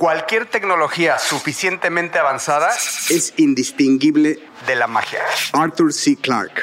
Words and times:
Cualquier 0.00 0.46
tecnología 0.46 1.18
suficientemente 1.18 2.18
avanzada 2.18 2.70
es 2.70 3.34
indistinguible 3.36 4.38
de 4.66 4.74
la 4.74 4.86
magia. 4.86 5.20
Arthur 5.52 5.92
C. 5.92 6.16
Clarke. 6.16 6.62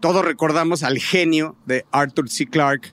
Todos 0.00 0.22
recordamos 0.22 0.82
al 0.82 0.98
genio 0.98 1.56
de 1.64 1.86
Arthur 1.92 2.28
C. 2.28 2.44
Clarke 2.44 2.92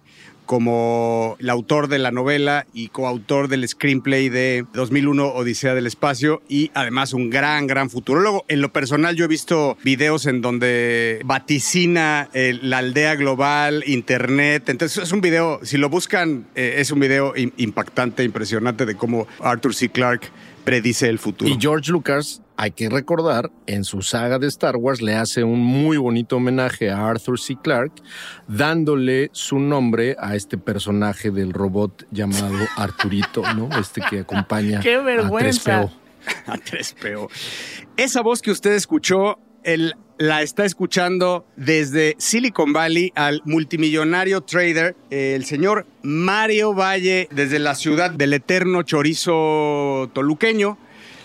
como 0.51 1.37
el 1.39 1.49
autor 1.49 1.87
de 1.87 1.97
la 1.97 2.11
novela 2.11 2.67
y 2.73 2.89
coautor 2.89 3.47
del 3.47 3.65
screenplay 3.65 4.27
de 4.27 4.65
2001 4.73 5.27
Odisea 5.27 5.73
del 5.73 5.87
Espacio 5.87 6.41
y 6.49 6.71
además 6.73 7.13
un 7.13 7.29
gran, 7.29 7.67
gran 7.67 7.89
futurólogo. 7.89 8.43
En 8.49 8.59
lo 8.59 8.73
personal 8.73 9.15
yo 9.15 9.23
he 9.23 9.29
visto 9.29 9.77
videos 9.81 10.25
en 10.25 10.41
donde 10.41 11.21
vaticina 11.23 12.27
eh, 12.33 12.59
la 12.61 12.79
aldea 12.79 13.15
global, 13.15 13.85
internet. 13.87 14.67
Entonces 14.67 15.01
es 15.01 15.13
un 15.13 15.21
video, 15.21 15.61
si 15.63 15.77
lo 15.77 15.87
buscan, 15.87 16.45
eh, 16.55 16.75
es 16.79 16.91
un 16.91 16.99
video 16.99 17.33
impactante, 17.55 18.25
impresionante 18.25 18.85
de 18.85 18.95
cómo 18.95 19.27
Arthur 19.39 19.73
C. 19.73 19.87
Clarke 19.87 20.27
predice 20.65 21.07
el 21.07 21.17
futuro. 21.17 21.49
Y 21.49 21.57
George 21.61 21.93
Lucas 21.93 22.41
hay 22.61 22.73
que 22.73 22.89
recordar, 22.89 23.51
en 23.65 23.83
su 23.83 24.03
saga 24.03 24.37
de 24.37 24.45
Star 24.45 24.75
Wars 24.75 25.01
le 25.01 25.15
hace 25.15 25.43
un 25.43 25.59
muy 25.61 25.97
bonito 25.97 26.35
homenaje 26.35 26.91
a 26.91 27.09
Arthur 27.09 27.39
C. 27.39 27.57
Clarke, 27.59 28.03
dándole 28.47 29.31
su 29.33 29.57
nombre 29.57 30.15
a 30.19 30.35
este 30.35 30.59
personaje 30.59 31.31
del 31.31 31.53
robot 31.53 32.05
llamado 32.11 32.59
Arturito, 32.77 33.41
¿no? 33.55 33.67
Este 33.79 34.01
que 34.07 34.19
acompaña 34.19 34.79
¡Qué 34.79 34.99
vergüenza! 34.99 35.79
a 35.81 35.87
3PO. 35.87 35.91
A 36.45 36.57
3PO. 36.59 37.29
Esa 37.97 38.21
voz 38.21 38.43
que 38.43 38.51
usted 38.51 38.73
escuchó, 38.73 39.39
el, 39.63 39.95
la 40.19 40.43
está 40.43 40.63
escuchando 40.63 41.47
desde 41.55 42.13
Silicon 42.19 42.73
Valley 42.73 43.11
al 43.15 43.41
multimillonario 43.43 44.41
trader, 44.41 44.95
el 45.09 45.45
señor 45.45 45.87
Mario 46.03 46.75
Valle, 46.75 47.27
desde 47.31 47.57
la 47.57 47.73
ciudad 47.73 48.11
del 48.11 48.33
eterno 48.33 48.83
chorizo 48.83 50.11
toluqueño. 50.13 50.77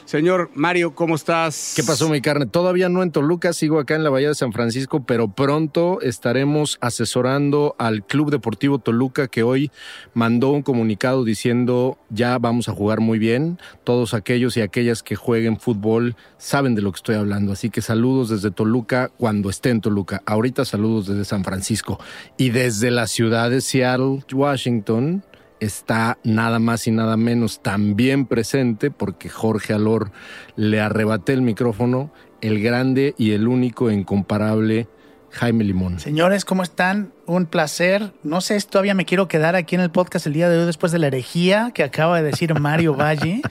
Señor 0.07 0.51
Mario, 0.55 0.95
¿cómo 0.95 1.17
estás? 1.17 1.73
¿Qué 1.75 1.83
pasó, 1.83 2.09
mi 2.09 2.21
carne? 2.21 2.47
Todavía 2.47 2.89
no 2.89 3.03
en 3.03 3.11
Toluca, 3.11 3.53
sigo 3.53 3.81
acá 3.81 3.97
en 3.97 4.05
la 4.05 4.11
Bahía 4.11 4.29
de 4.29 4.37
San 4.37 4.53
Francisco, 4.53 5.03
pero 5.05 5.27
pronto 5.27 6.01
estaremos 6.01 6.79
asesorando 6.81 7.75
al 7.77 8.07
Club 8.07 8.31
Deportivo 8.31 8.79
Toluca 8.79 9.27
que 9.27 9.43
hoy 9.43 9.73
mandó 10.15 10.51
un 10.51 10.63
comunicado 10.63 11.25
diciendo 11.25 11.99
ya 12.09 12.39
vamos 12.39 12.69
a 12.69 12.73
jugar 12.73 13.01
muy 13.01 13.19
bien. 13.19 13.59
Todos 13.83 14.15
aquellos 14.15 14.57
y 14.57 14.61
aquellas 14.61 15.03
que 15.03 15.17
jueguen 15.17 15.59
fútbol 15.59 16.15
saben 16.39 16.77
de 16.77 16.83
lo 16.83 16.93
que 16.93 16.99
estoy 16.99 17.17
hablando. 17.17 17.51
Así 17.51 17.69
que 17.69 17.83
saludos 17.83 18.29
desde 18.29 18.53
Toluca 18.53 19.11
cuando 19.19 19.51
esté 19.51 19.71
en 19.71 19.81
Toluca. 19.81 20.23
Ahorita 20.25 20.65
saludos 20.65 21.09
desde 21.09 21.25
San 21.25 21.43
Francisco. 21.43 21.99
Y 22.37 22.51
desde 22.51 22.93
la 22.93 23.09
ciudad 23.09 23.51
de 23.51 23.61
Seattle, 23.61 24.21
Washington, 24.33 25.25
está 25.61 26.19
nada 26.25 26.59
más 26.59 26.87
y 26.87 26.91
nada 26.91 27.17
menos 27.17 27.63
también 27.63 28.27
presente, 28.27 28.91
porque 28.91 29.29
Jorge 29.29 29.73
Alor 29.73 30.11
le 30.57 30.81
arrebaté 30.81 31.33
el 31.33 31.43
micrófono, 31.43 32.11
el 32.41 32.63
grande 32.63 33.15
y 33.19 33.33
el 33.33 33.49
único 33.49 33.91
e 33.91 33.95
incomparable 33.95 34.89
Jaime 35.37 35.65
Limón. 35.65 36.01
Señores, 36.01 36.47
¿cómo 36.47 36.63
están? 36.63 37.13
Un 37.27 37.45
placer. 37.45 38.13
No 38.23 38.41
sé 38.41 38.59
si 38.59 38.67
todavía 38.67 38.95
me 38.95 39.05
quiero 39.05 39.29
quedar 39.29 39.55
aquí 39.55 39.75
en 39.75 39.83
el 39.83 39.91
podcast 39.91 40.27
el 40.27 40.33
día 40.33 40.49
de 40.49 40.59
hoy 40.59 40.65
después 40.65 40.93
de 40.93 40.99
la 40.99 41.09
herejía 41.09 41.73
que 41.75 41.83
acaba 41.83 42.17
de 42.17 42.23
decir 42.23 42.59
Mario 42.59 42.95
Valle. 42.95 43.43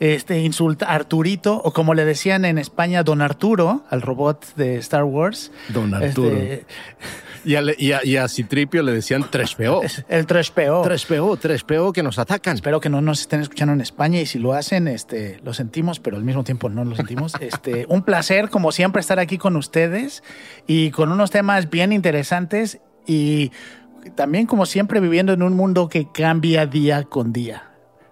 Este 0.00 0.40
insulta 0.40 0.86
Arturito, 0.86 1.60
o 1.62 1.72
como 1.72 1.94
le 1.94 2.04
decían 2.04 2.44
en 2.44 2.58
España, 2.58 3.04
Don 3.04 3.22
Arturo, 3.22 3.84
al 3.90 4.02
robot 4.02 4.54
de 4.56 4.76
Star 4.78 5.04
Wars. 5.04 5.50
Don 5.68 5.94
Arturo. 5.94 6.36
Este, 6.36 6.66
Y 7.44 7.56
a, 7.56 7.62
y, 7.76 7.92
a, 7.92 8.04
y 8.04 8.16
a 8.16 8.28
Citripio 8.28 8.82
le 8.82 8.92
decían 8.92 9.28
Trespeo. 9.30 9.82
el 10.08 10.26
Trespeo. 10.26 10.82
Trespeo, 10.82 11.36
Trespeo 11.36 11.92
que 11.92 12.02
nos 12.02 12.18
atacan. 12.18 12.54
Espero 12.54 12.80
que 12.80 12.88
no 12.88 13.00
nos 13.00 13.20
estén 13.20 13.40
escuchando 13.40 13.74
en 13.74 13.80
España 13.80 14.20
y 14.20 14.26
si 14.26 14.38
lo 14.38 14.54
hacen, 14.54 14.88
este, 14.88 15.40
lo 15.44 15.52
sentimos, 15.52 16.00
pero 16.00 16.16
al 16.16 16.24
mismo 16.24 16.44
tiempo 16.44 16.68
no 16.68 16.84
lo 16.84 16.96
sentimos. 16.96 17.34
Este, 17.44 17.84
un 17.88 18.02
placer, 18.02 18.48
como 18.48 18.72
siempre, 18.72 19.00
estar 19.00 19.18
aquí 19.18 19.36
con 19.36 19.56
ustedes 19.56 20.22
y 20.66 20.90
con 20.92 21.12
unos 21.12 21.30
temas 21.30 21.68
bien 21.68 21.92
interesantes 21.92 22.80
y 23.06 23.52
también, 24.14 24.46
como 24.46 24.66
siempre, 24.66 25.00
viviendo 25.00 25.32
en 25.32 25.42
un 25.42 25.54
mundo 25.54 25.88
que 25.88 26.08
cambia 26.10 26.66
día 26.66 27.02
con 27.04 27.32
día. 27.32 27.70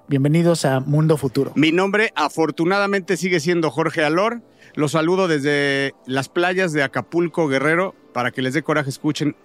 Bienvenidos 0.08 0.64
a 0.64 0.80
Mundo 0.80 1.16
Futuro. 1.16 1.52
Mi 1.54 1.72
nombre 1.72 2.12
afortunadamente 2.14 3.16
sigue 3.16 3.40
siendo 3.40 3.70
Jorge 3.70 4.04
Alor. 4.04 4.42
Los 4.74 4.92
saludo 4.92 5.28
desde 5.28 5.94
las 6.06 6.28
playas 6.28 6.72
de 6.72 6.82
Acapulco, 6.82 7.46
Guerrero, 7.46 7.94
para 8.12 8.30
que 8.30 8.40
les 8.40 8.54
dé 8.54 8.62
coraje, 8.62 8.88
escuchen. 8.88 9.36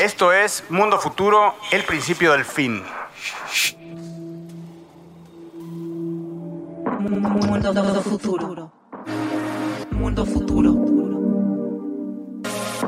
Esto 0.00 0.32
es 0.32 0.64
Mundo 0.70 0.98
Futuro, 0.98 1.54
el 1.70 1.84
principio 1.84 2.32
del 2.32 2.44
fin. 2.44 2.82
Mundo 6.98 8.02
futuro. 8.02 8.72
Mundo 9.90 10.26
futuro. 10.26 10.72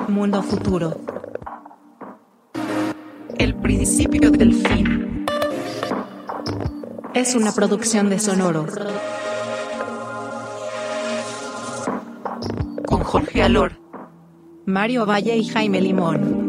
Mundo 0.09 0.43
futuro. 0.43 0.97
El 3.39 3.55
principio 3.57 4.31
del 4.31 4.55
fin. 4.55 5.22
Es 7.15 7.35
una 7.35 7.53
producción 7.53 8.09
de 8.09 8.19
Sonoro. 8.19 8.67
Con 12.87 13.05
Jorge 13.05 13.43
Alor, 13.43 13.79
Mario 14.65 15.05
Valle 15.05 15.37
y 15.37 15.47
Jaime 15.47 15.83
Limón. 15.83 16.42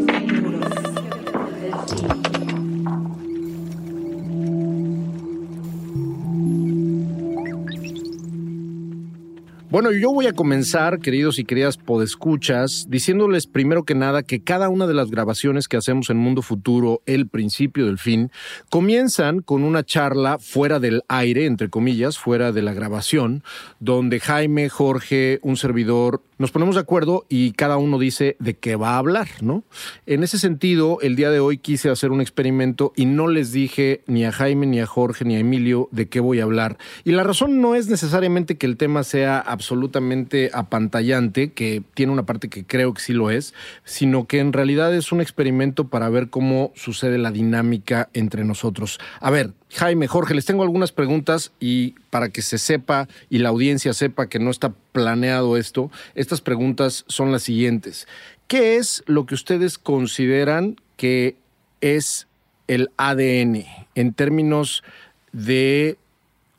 Bueno, 9.74 9.92
yo 9.92 10.12
voy 10.12 10.28
a 10.28 10.34
comenzar, 10.34 11.00
queridos 11.00 11.40
y 11.40 11.46
queridas 11.46 11.78
podescuchas, 11.78 12.86
diciéndoles 12.90 13.48
primero 13.48 13.86
que 13.86 13.96
nada 13.96 14.22
que 14.22 14.40
cada 14.40 14.70
una 14.70 14.86
de 14.86 14.94
las 14.94 15.10
grabaciones 15.10 15.68
que 15.68 15.78
hacemos 15.78 16.12
en 16.12 16.18
Mundo 16.18 16.44
Futuro, 16.44 17.02
el 17.08 17.28
principio 17.28 17.88
del 17.88 17.98
fin, 17.98 18.30
comienzan 18.70 19.40
con 19.40 19.64
una 19.64 19.84
charla 19.84 20.38
fuera 20.38 20.80
del 20.80 21.02
aire, 21.08 21.48
entre 21.48 21.72
comillas, 21.72 22.20
fuera 22.20 22.52
de 22.52 22.62
la 22.62 22.76
grabación, 22.76 23.42
donde 23.80 24.20
Jaime, 24.20 24.70
Jorge, 24.70 25.40
un 25.42 25.58
servidor, 25.58 26.22
nos 26.38 26.52
ponemos 26.52 26.76
de 26.76 26.82
acuerdo 26.82 27.26
y 27.30 27.52
cada 27.52 27.78
uno 27.78 28.00
dice 28.00 28.36
de 28.40 28.56
qué 28.56 28.76
va 28.76 28.92
a 28.92 28.98
hablar, 28.98 29.28
¿no? 29.42 29.64
En 30.06 30.24
ese 30.24 30.40
sentido, 30.40 31.00
el 31.02 31.16
día 31.16 31.30
de 31.30 31.40
hoy 31.40 31.58
quise 31.58 31.90
hacer 31.90 32.12
un 32.12 32.22
experimento 32.22 32.94
y 32.96 33.06
no 33.06 33.28
les 33.28 33.52
dije 33.52 34.04
ni 34.08 34.26
a 34.26 34.32
Jaime, 34.32 34.66
ni 34.66 34.80
a 34.80 34.86
Jorge, 34.86 35.26
ni 35.26 35.36
a 35.36 35.40
Emilio 35.40 35.90
de 35.92 36.08
qué 36.08 36.20
voy 36.20 36.40
a 36.40 36.44
hablar. 36.44 36.78
Y 37.04 37.12
la 37.12 37.24
razón 37.24 37.62
no 37.62 37.76
es 37.76 37.88
necesariamente 37.88 38.58
que 38.58 38.66
el 38.66 38.78
tema 38.78 39.04
sea 39.04 39.40
absolutamente 39.40 40.50
apantallante, 40.54 41.52
que 41.52 41.84
tiene 41.94 42.12
una 42.12 42.26
parte 42.26 42.50
que 42.50 42.66
creo 42.66 42.94
que 42.94 43.02
sí 43.02 43.14
lo 43.14 43.30
es, 43.30 43.54
sino 43.84 44.28
que 44.28 44.40
en 44.40 44.54
realidad 44.54 44.94
es 44.96 45.12
un 45.12 45.22
experimento 45.22 45.88
para 45.88 46.10
ver 46.10 46.30
cómo 46.30 46.72
sucede 46.76 47.18
la 47.18 47.32
dinámica 47.32 48.10
entre 48.14 48.44
nosotros. 48.44 49.00
A 49.20 49.30
ver, 49.30 49.54
Jaime, 49.74 50.08
Jorge, 50.08 50.36
les 50.36 50.46
tengo 50.46 50.64
algunas 50.64 50.92
preguntas 50.92 51.52
y 51.60 51.92
para 52.10 52.30
que 52.30 52.42
se 52.42 52.58
sepa 52.58 53.08
y 53.30 53.40
la 53.40 53.50
audiencia 53.50 53.94
sepa 53.94 54.28
que 54.28 54.40
no 54.40 54.52
está 54.52 54.74
planeado 54.92 55.58
esto, 55.58 55.92
estas 56.14 56.42
preguntas 56.42 57.06
son 57.08 57.32
las 57.32 57.44
siguientes. 57.44 58.08
¿Qué 58.48 58.76
es 58.78 59.04
lo 59.08 59.26
que 59.26 59.34
ustedes 59.34 59.78
consideran 59.80 60.76
que 60.96 61.36
es 61.82 62.28
el 62.68 62.92
ADN 62.98 63.66
en 63.96 64.14
términos 64.14 64.84
de 65.32 65.98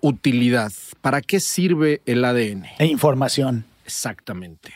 utilidad? 0.01 0.73
¿Para 1.01 1.23
qué 1.23 1.39
sirve 1.39 2.03
el 2.07 2.25
ADN? 2.25 2.65
E 2.79 2.87
información. 2.87 3.65
Exactamente. 3.85 4.73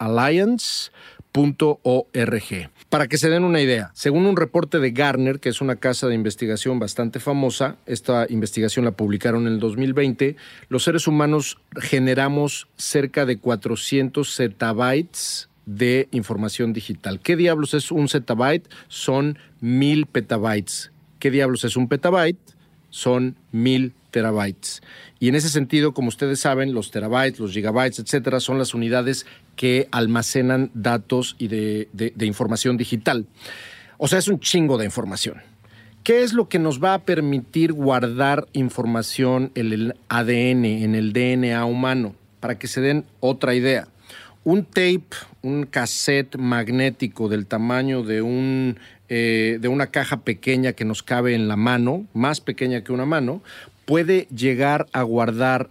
Para 2.88 3.06
que 3.06 3.19
se 3.19 3.29
den 3.29 3.44
una 3.44 3.61
idea, 3.61 3.90
según 3.93 4.25
un 4.25 4.37
reporte 4.37 4.79
de 4.79 4.93
Garner, 4.93 5.40
que 5.40 5.50
es 5.50 5.61
una 5.61 5.76
casa 5.76 6.06
de 6.06 6.14
investigación 6.14 6.79
bastante 6.79 7.20
famosa, 7.20 7.76
esta 7.85 8.26
investigación 8.31 8.87
la 8.87 8.93
publicaron 8.93 9.46
en 9.46 9.52
el 9.55 9.61
2020, 9.61 10.37
los 10.70 10.85
seres 10.85 11.06
humanos 11.06 11.58
generamos 11.76 12.67
cerca 12.79 13.26
de 13.26 13.38
400 13.38 14.35
zettabytes 14.35 15.50
de 15.67 16.08
información 16.12 16.73
digital. 16.73 17.20
¿Qué 17.20 17.37
diablos 17.37 17.75
es 17.75 17.93
un 17.93 18.08
zettabyte? 18.08 18.67
Son 18.88 19.38
mil 19.61 20.06
petabytes. 20.06 20.90
¿Qué 21.19 21.31
diablos 21.31 21.64
es 21.64 21.76
un 21.76 21.88
petabyte? 21.88 22.38
Son 22.88 23.37
mil 23.52 23.93
terabytes. 24.11 24.83
Y 25.21 25.29
en 25.29 25.35
ese 25.35 25.49
sentido, 25.49 25.93
como 25.93 26.09
ustedes 26.09 26.41
saben, 26.41 26.75
los 26.75 26.91
terabytes, 26.91 27.41
los 27.41 27.53
gigabytes, 27.53 27.99
etcétera, 27.99 28.41
son 28.41 28.59
las 28.59 28.75
unidades 28.75 29.27
que 29.57 29.89
almacenan 29.91 30.71
datos 30.75 31.35
y 31.39 31.49
de, 31.49 31.89
de, 31.93 32.27
información 32.27 32.77
digital. 32.77 33.27
O 33.97 34.07
sea, 34.07 34.21
es 34.21 34.29
un 34.29 34.39
chingo 34.39 34.79
de 34.79 34.85
información. 34.85 35.43
¿Qué 36.05 36.23
es 36.23 36.33
lo 36.33 36.49
que 36.49 36.61
nos 36.61 36.83
va 36.83 36.95
a 36.95 37.01
permitir 37.01 37.73
guardar 37.73 38.47
información 38.53 39.51
en 39.57 39.73
el 39.73 39.95
ADN, 40.09 40.65
en 40.65 40.95
el 40.95 41.13
DNA 41.13 41.65
humano? 41.65 42.15
Para 42.39 42.57
que 42.59 42.69
se 42.69 42.81
den 42.81 43.05
otra 43.19 43.55
idea. 43.55 43.89
Un 44.45 44.65
tape, 44.65 45.09
un 45.43 45.65
cassette 45.65 46.37
magnético 46.37 47.29
del 47.29 47.47
tamaño 47.47 48.05
de, 48.05 48.23
un, 48.23 48.79
eh, 49.09 49.59
de 49.61 49.69
una 49.69 49.89
caja 49.89 50.21
pequeña 50.21 50.73
que 50.73 50.85
nos 50.85 51.03
cabe 51.03 51.35
en 51.35 51.49
la 51.49 51.57
mano, 51.57 52.07
más 52.15 52.41
pequeña 52.41 52.85
que 52.85 52.93
una 52.93 53.05
mano, 53.05 53.43
puede 53.88 54.29
llegar 54.31 54.87
a 54.93 55.00
guardar 55.00 55.70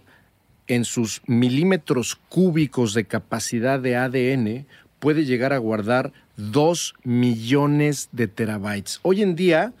en 0.66 0.84
sus 0.84 1.22
milímetros 1.28 2.18
cúbicos 2.28 2.92
de 2.92 3.04
capacidad 3.04 3.78
de 3.78 3.94
ADN, 3.94 4.66
puede 4.98 5.24
llegar 5.24 5.52
a 5.52 5.58
guardar 5.58 6.12
2 6.36 6.94
millones 7.04 8.08
de 8.10 8.26
terabytes. 8.26 8.98
Hoy 9.02 9.22
en 9.22 9.36
día, 9.36 9.72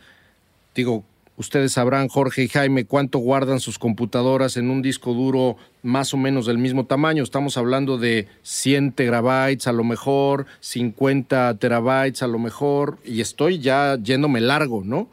digo, 0.72 1.02
ustedes 1.36 1.72
sabrán, 1.72 2.06
Jorge 2.06 2.44
y 2.44 2.48
Jaime, 2.48 2.84
cuánto 2.84 3.18
guardan 3.18 3.58
sus 3.58 3.76
computadoras 3.76 4.56
en 4.56 4.70
un 4.70 4.82
disco 4.82 5.14
duro 5.14 5.56
más 5.82 6.14
o 6.14 6.16
menos 6.16 6.46
del 6.46 6.58
mismo 6.58 6.86
tamaño. 6.86 7.24
Estamos 7.24 7.56
hablando 7.56 7.98
de 7.98 8.28
100 8.42 8.92
terabytes 8.92 9.66
a 9.66 9.72
lo 9.72 9.82
mejor, 9.82 10.46
50 10.60 11.58
terabytes 11.58 12.22
a 12.22 12.28
lo 12.28 12.38
mejor, 12.38 12.98
y 13.04 13.20
estoy 13.20 13.58
ya 13.58 13.98
yéndome 14.00 14.40
largo, 14.40 14.84
¿no? 14.84 15.08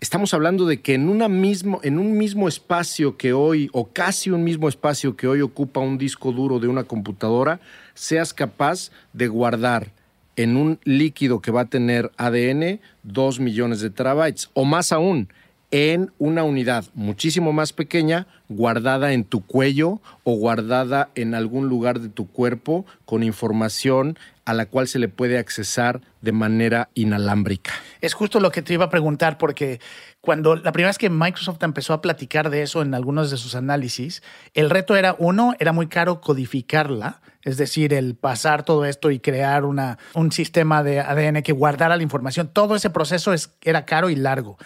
Estamos 0.00 0.34
hablando 0.34 0.66
de 0.66 0.80
que 0.80 0.94
en, 0.94 1.08
una 1.08 1.28
mismo, 1.28 1.80
en 1.82 1.98
un 1.98 2.16
mismo 2.16 2.48
espacio 2.48 3.16
que 3.16 3.32
hoy, 3.32 3.70
o 3.72 3.88
casi 3.88 4.30
un 4.30 4.44
mismo 4.44 4.68
espacio 4.68 5.16
que 5.16 5.26
hoy 5.26 5.40
ocupa 5.40 5.80
un 5.80 5.98
disco 5.98 6.32
duro 6.32 6.58
de 6.58 6.68
una 6.68 6.84
computadora, 6.84 7.60
seas 7.94 8.34
capaz 8.34 8.90
de 9.12 9.28
guardar 9.28 9.92
en 10.36 10.56
un 10.56 10.78
líquido 10.84 11.40
que 11.40 11.50
va 11.50 11.62
a 11.62 11.66
tener 11.66 12.12
ADN 12.18 12.80
2 13.04 13.40
millones 13.40 13.80
de 13.80 13.90
terabytes, 13.90 14.50
o 14.52 14.64
más 14.64 14.92
aún, 14.92 15.28
en 15.70 16.12
una 16.18 16.44
unidad 16.44 16.84
muchísimo 16.94 17.52
más 17.52 17.72
pequeña, 17.72 18.26
guardada 18.48 19.12
en 19.12 19.24
tu 19.24 19.44
cuello 19.44 20.00
o 20.24 20.36
guardada 20.36 21.08
en 21.14 21.34
algún 21.34 21.68
lugar 21.68 22.00
de 22.00 22.08
tu 22.08 22.28
cuerpo 22.28 22.86
con 23.04 23.22
información 23.22 24.18
a 24.44 24.54
la 24.54 24.66
cual 24.66 24.86
se 24.86 25.00
le 25.00 25.08
puede 25.08 25.38
accesar 25.38 26.00
de 26.20 26.30
manera 26.30 26.88
inalámbrica. 26.94 27.72
Es 28.00 28.14
justo 28.14 28.38
lo 28.38 28.52
que 28.52 28.62
te 28.62 28.74
iba 28.74 28.84
a 28.84 28.90
preguntar, 28.90 29.38
porque 29.38 29.80
cuando 30.20 30.54
la 30.54 30.70
primera 30.70 30.90
vez 30.90 30.98
que 30.98 31.10
Microsoft 31.10 31.62
empezó 31.62 31.92
a 31.92 32.00
platicar 32.00 32.48
de 32.48 32.62
eso 32.62 32.80
en 32.80 32.94
algunos 32.94 33.30
de 33.32 33.36
sus 33.36 33.56
análisis, 33.56 34.22
el 34.54 34.70
reto 34.70 34.94
era, 34.94 35.16
uno, 35.18 35.54
era 35.58 35.72
muy 35.72 35.88
caro 35.88 36.20
codificarla, 36.20 37.20
es 37.42 37.56
decir, 37.56 37.92
el 37.92 38.14
pasar 38.14 38.64
todo 38.64 38.84
esto 38.84 39.10
y 39.10 39.18
crear 39.18 39.64
una, 39.64 39.98
un 40.14 40.30
sistema 40.30 40.84
de 40.84 41.00
ADN 41.00 41.42
que 41.42 41.52
guardara 41.52 41.96
la 41.96 42.02
información. 42.02 42.48
Todo 42.52 42.76
ese 42.76 42.90
proceso 42.90 43.32
es, 43.32 43.50
era 43.62 43.84
caro 43.84 44.10
y 44.10 44.16
largo. 44.16 44.58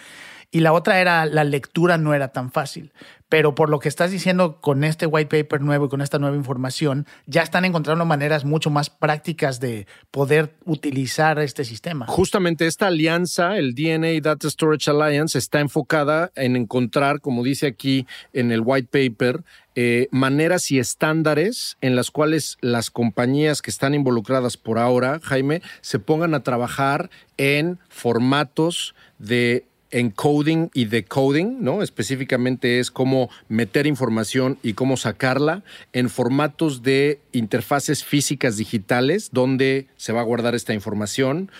Y 0.51 0.59
la 0.59 0.73
otra 0.73 0.99
era 0.99 1.25
la 1.25 1.45
lectura 1.45 1.97
no 1.97 2.13
era 2.13 2.33
tan 2.33 2.51
fácil. 2.51 2.91
Pero 3.29 3.55
por 3.55 3.69
lo 3.69 3.79
que 3.79 3.87
estás 3.87 4.11
diciendo 4.11 4.59
con 4.59 4.83
este 4.83 5.05
white 5.05 5.43
paper 5.43 5.61
nuevo 5.61 5.85
y 5.85 5.89
con 5.89 6.01
esta 6.01 6.19
nueva 6.19 6.35
información, 6.35 7.07
ya 7.25 7.41
están 7.41 7.63
encontrando 7.63 8.03
maneras 8.03 8.43
mucho 8.43 8.69
más 8.69 8.89
prácticas 8.89 9.61
de 9.61 9.87
poder 10.11 10.53
utilizar 10.65 11.39
este 11.39 11.63
sistema. 11.63 12.07
Justamente 12.07 12.67
esta 12.67 12.87
alianza, 12.87 13.57
el 13.57 13.73
DNA 13.73 14.19
Data 14.21 14.49
Storage 14.49 14.91
Alliance, 14.91 15.37
está 15.37 15.61
enfocada 15.61 16.33
en 16.35 16.57
encontrar, 16.57 17.21
como 17.21 17.41
dice 17.45 17.67
aquí 17.67 18.05
en 18.33 18.51
el 18.51 18.61
white 18.65 18.89
paper, 18.91 19.45
eh, 19.75 20.09
maneras 20.11 20.69
y 20.69 20.79
estándares 20.79 21.77
en 21.79 21.95
las 21.95 22.11
cuales 22.11 22.57
las 22.59 22.91
compañías 22.91 23.61
que 23.61 23.71
están 23.71 23.93
involucradas 23.93 24.57
por 24.57 24.77
ahora, 24.77 25.21
Jaime, 25.23 25.61
se 25.79 25.99
pongan 25.99 26.33
a 26.33 26.43
trabajar 26.43 27.09
en 27.37 27.79
formatos 27.87 28.93
de 29.17 29.70
encoding 29.91 30.69
y 30.73 30.85
decoding, 30.85 31.63
¿no? 31.63 31.81
Específicamente 31.81 32.79
es 32.79 32.91
cómo 32.91 33.29
meter 33.49 33.87
información 33.87 34.57
y 34.63 34.73
cómo 34.73 34.97
sacarla 34.97 35.63
en 35.93 36.09
formatos 36.09 36.81
de 36.81 37.19
interfaces 37.31 38.03
físicas 38.03 38.57
digitales 38.57 39.29
donde 39.31 39.87
se 39.97 40.13
va 40.13 40.21
a 40.21 40.25
guardar 40.25 40.55
esta 40.55 40.73
información, 40.73 41.51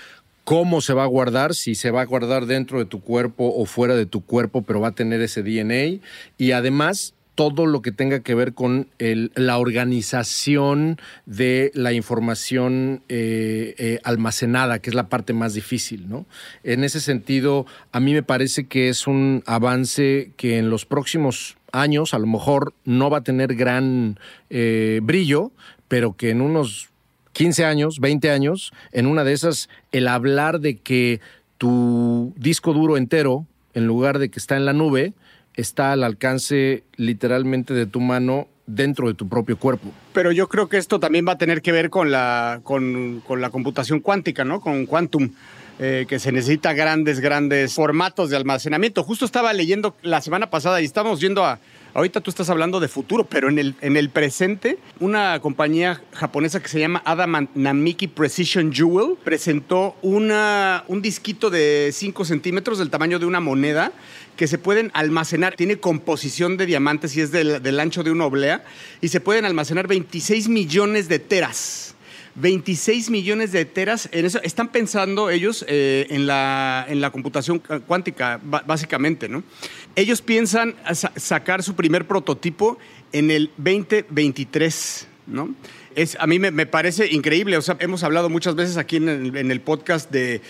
cómo 0.43 0.81
se 0.81 0.93
va 0.93 1.03
a 1.03 1.07
guardar, 1.07 1.53
si 1.53 1.75
se 1.75 1.91
va 1.91 2.01
a 2.01 2.05
guardar 2.05 2.45
dentro 2.45 2.79
de 2.79 2.85
tu 2.85 3.01
cuerpo 3.01 3.53
o 3.55 3.65
fuera 3.65 3.95
de 3.95 4.05
tu 4.05 4.25
cuerpo, 4.25 4.63
pero 4.63 4.81
va 4.81 4.89
a 4.89 4.95
tener 4.95 5.21
ese 5.21 5.43
DNA 5.43 6.01
y 6.37 6.51
además 6.51 7.13
todo 7.41 7.65
lo 7.65 7.81
que 7.81 7.91
tenga 7.91 8.19
que 8.19 8.35
ver 8.35 8.53
con 8.53 8.87
la 8.99 9.57
organización 9.57 10.99
de 11.25 11.71
la 11.73 11.91
información 11.91 13.01
eh, 13.09 13.73
eh, 13.79 13.99
almacenada, 14.03 14.77
que 14.77 14.91
es 14.91 14.95
la 14.95 15.09
parte 15.09 15.33
más 15.33 15.55
difícil, 15.55 16.07
¿no? 16.07 16.27
En 16.63 16.83
ese 16.83 16.99
sentido, 16.99 17.65
a 17.91 17.99
mí 17.99 18.13
me 18.13 18.21
parece 18.21 18.67
que 18.67 18.89
es 18.89 19.07
un 19.07 19.41
avance 19.47 20.33
que 20.37 20.59
en 20.59 20.69
los 20.69 20.85
próximos 20.85 21.57
años 21.71 22.13
a 22.13 22.19
lo 22.19 22.27
mejor 22.27 22.75
no 22.85 23.09
va 23.09 23.17
a 23.17 23.23
tener 23.23 23.55
gran 23.55 24.19
eh, 24.51 24.99
brillo, 25.01 25.51
pero 25.87 26.15
que 26.15 26.29
en 26.29 26.41
unos 26.41 26.89
15 27.33 27.65
años, 27.65 27.99
20 27.99 28.29
años, 28.29 28.71
en 28.91 29.07
una 29.07 29.23
de 29.23 29.33
esas, 29.33 29.67
el 29.91 30.07
hablar 30.07 30.59
de 30.59 30.77
que 30.77 31.21
tu 31.57 32.35
disco 32.37 32.73
duro 32.73 32.97
entero, 32.97 33.47
en 33.73 33.87
lugar 33.87 34.19
de 34.19 34.29
que 34.29 34.37
está 34.37 34.57
en 34.57 34.65
la 34.65 34.73
nube, 34.73 35.15
está 35.55 35.91
al 35.91 36.03
alcance 36.03 36.83
literalmente 36.95 37.73
de 37.73 37.85
tu 37.85 37.99
mano 37.99 38.47
dentro 38.65 39.07
de 39.07 39.13
tu 39.13 39.27
propio 39.27 39.57
cuerpo. 39.57 39.91
Pero 40.13 40.31
yo 40.31 40.47
creo 40.47 40.69
que 40.69 40.77
esto 40.77 40.99
también 40.99 41.27
va 41.27 41.33
a 41.33 41.37
tener 41.37 41.61
que 41.61 41.71
ver 41.71 41.89
con 41.89 42.11
la, 42.11 42.61
con, 42.63 43.21
la 43.37 43.49
computación 43.49 43.99
cuántica, 43.99 44.45
¿no? 44.45 44.61
Con 44.61 44.85
quantum. 44.85 45.31
Eh, 45.83 46.05
que 46.07 46.19
se 46.19 46.31
necesita 46.31 46.73
grandes, 46.73 47.21
grandes 47.21 47.73
formatos 47.73 48.29
de 48.29 48.35
almacenamiento. 48.35 49.01
Justo 49.03 49.25
estaba 49.25 49.51
leyendo 49.51 49.95
la 50.03 50.21
semana 50.21 50.51
pasada 50.51 50.79
y 50.79 50.85
estábamos 50.85 51.19
viendo 51.19 51.43
a, 51.43 51.59
Ahorita 51.93 52.21
tú 52.21 52.29
estás 52.29 52.49
hablando 52.49 52.79
de 52.79 52.87
futuro, 52.87 53.25
pero 53.25 53.49
en 53.49 53.59
el, 53.59 53.75
en 53.81 53.97
el 53.97 54.09
presente, 54.09 54.79
una 55.01 55.37
compañía 55.41 56.01
japonesa 56.13 56.61
que 56.61 56.69
se 56.69 56.79
llama 56.79 57.01
Adam 57.03 57.49
Namiki 57.53 58.07
Precision 58.07 58.71
Jewel 58.71 59.17
presentó 59.21 59.97
una, 60.01 60.85
un 60.87 61.01
disquito 61.01 61.49
de 61.49 61.89
5 61.91 62.23
centímetros 62.23 62.79
del 62.79 62.89
tamaño 62.89 63.19
de 63.19 63.25
una 63.25 63.41
moneda 63.41 63.91
que 64.41 64.47
se 64.47 64.57
pueden 64.57 64.89
almacenar. 64.95 65.55
Tiene 65.55 65.77
composición 65.77 66.57
de 66.57 66.65
diamantes 66.65 67.15
y 67.15 67.21
es 67.21 67.29
del, 67.31 67.79
ancho 67.79 68.01
de 68.01 68.09
una 68.09 68.25
oblea 68.25 68.63
y 68.99 69.09
se 69.09 69.21
pueden 69.21 69.45
almacenar 69.45 69.85
26 69.85 70.49
millones 70.49 71.07
de 71.07 71.19
teras 71.19 71.93
26 72.33 73.11
millones 73.11 73.51
de 73.51 73.65
teras. 73.65 74.09
En 74.11 74.25
eso 74.25 74.41
están 74.41 74.69
pensando 74.69 75.29
ellos 75.29 75.63
eh, 75.67 76.07
en, 76.09 76.25
la, 76.25 76.87
en 76.89 77.01
la 77.01 77.11
computación 77.11 77.59
cuántica, 77.85 78.39
básicamente, 78.41 79.29
¿no? 79.29 79.43
Ellos 79.95 80.23
piensan 80.23 80.73
sacar 81.17 81.61
su 81.61 81.75
primer 81.75 82.07
prototipo 82.07 82.79
en 83.11 83.29
el 83.29 83.51
2023, 83.57 85.07
¿no? 85.27 85.53
Es, 85.95 86.17
a 86.19 86.27
mí 86.27 86.39
me, 86.39 86.65
parece 86.65 87.07
increíble. 87.11 87.57
O 87.57 87.61
sea, 87.61 87.77
hemos 87.79 88.03
hablado 88.03 88.29
muchas 88.29 88.55
veces 88.55 88.77
aquí 88.77 88.97
en 88.97 89.07
el, 89.35 89.61
podcast 89.61 90.11
de, 90.11 90.41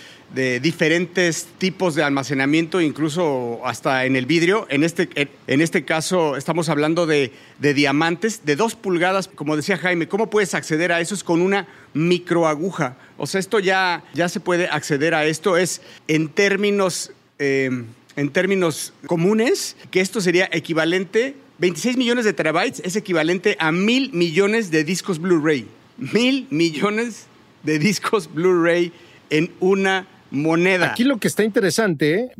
diferentes 0.60 1.48
tipos 1.58 1.94
de 1.94 2.02
almacenamiento, 2.02 2.80
incluso 2.80 3.60
hasta 3.64 4.04
en 4.04 4.16
el 4.16 4.26
vidrio. 4.26 4.66
En 4.70 4.84
este, 4.84 5.08
en 5.46 5.60
este 5.60 5.84
caso 5.84 6.36
estamos 6.36 6.68
hablando 6.68 7.06
de, 7.06 7.32
diamantes 7.60 8.44
de 8.44 8.56
dos 8.56 8.74
pulgadas. 8.74 9.28
Como 9.28 9.56
decía 9.56 9.76
Jaime, 9.76 10.08
¿cómo 10.08 10.30
puedes 10.30 10.54
acceder 10.54 10.92
a 10.92 11.00
eso? 11.00 11.14
Es 11.14 11.24
con 11.24 11.42
una 11.42 11.66
microaguja. 11.94 12.96
O 13.18 13.26
sea, 13.26 13.40
esto 13.40 13.58
ya, 13.58 14.04
ya 14.14 14.28
se 14.28 14.40
puede 14.40 14.68
acceder 14.68 15.14
a 15.14 15.24
esto. 15.24 15.56
Es 15.56 15.82
en 16.08 16.28
términos... 16.28 17.12
Eh, 17.38 17.84
en 18.16 18.30
términos 18.30 18.92
comunes, 19.06 19.76
que 19.90 20.00
esto 20.00 20.20
sería 20.20 20.48
equivalente 20.52 21.34
26 21.62 21.96
millones 21.96 22.24
de 22.24 22.32
terabytes 22.32 22.82
es 22.84 22.96
equivalente 22.96 23.56
a 23.60 23.70
mil 23.70 24.12
millones 24.12 24.72
de 24.72 24.82
discos 24.82 25.20
Blu-ray. 25.20 25.68
Mil 25.96 26.48
millones 26.50 27.28
de 27.62 27.78
discos 27.78 28.28
Blu-ray 28.34 28.92
en 29.30 29.52
una 29.60 30.08
moneda. 30.32 30.90
Aquí 30.90 31.04
lo 31.04 31.18
que 31.18 31.28
está 31.28 31.44
interesante, 31.44 32.32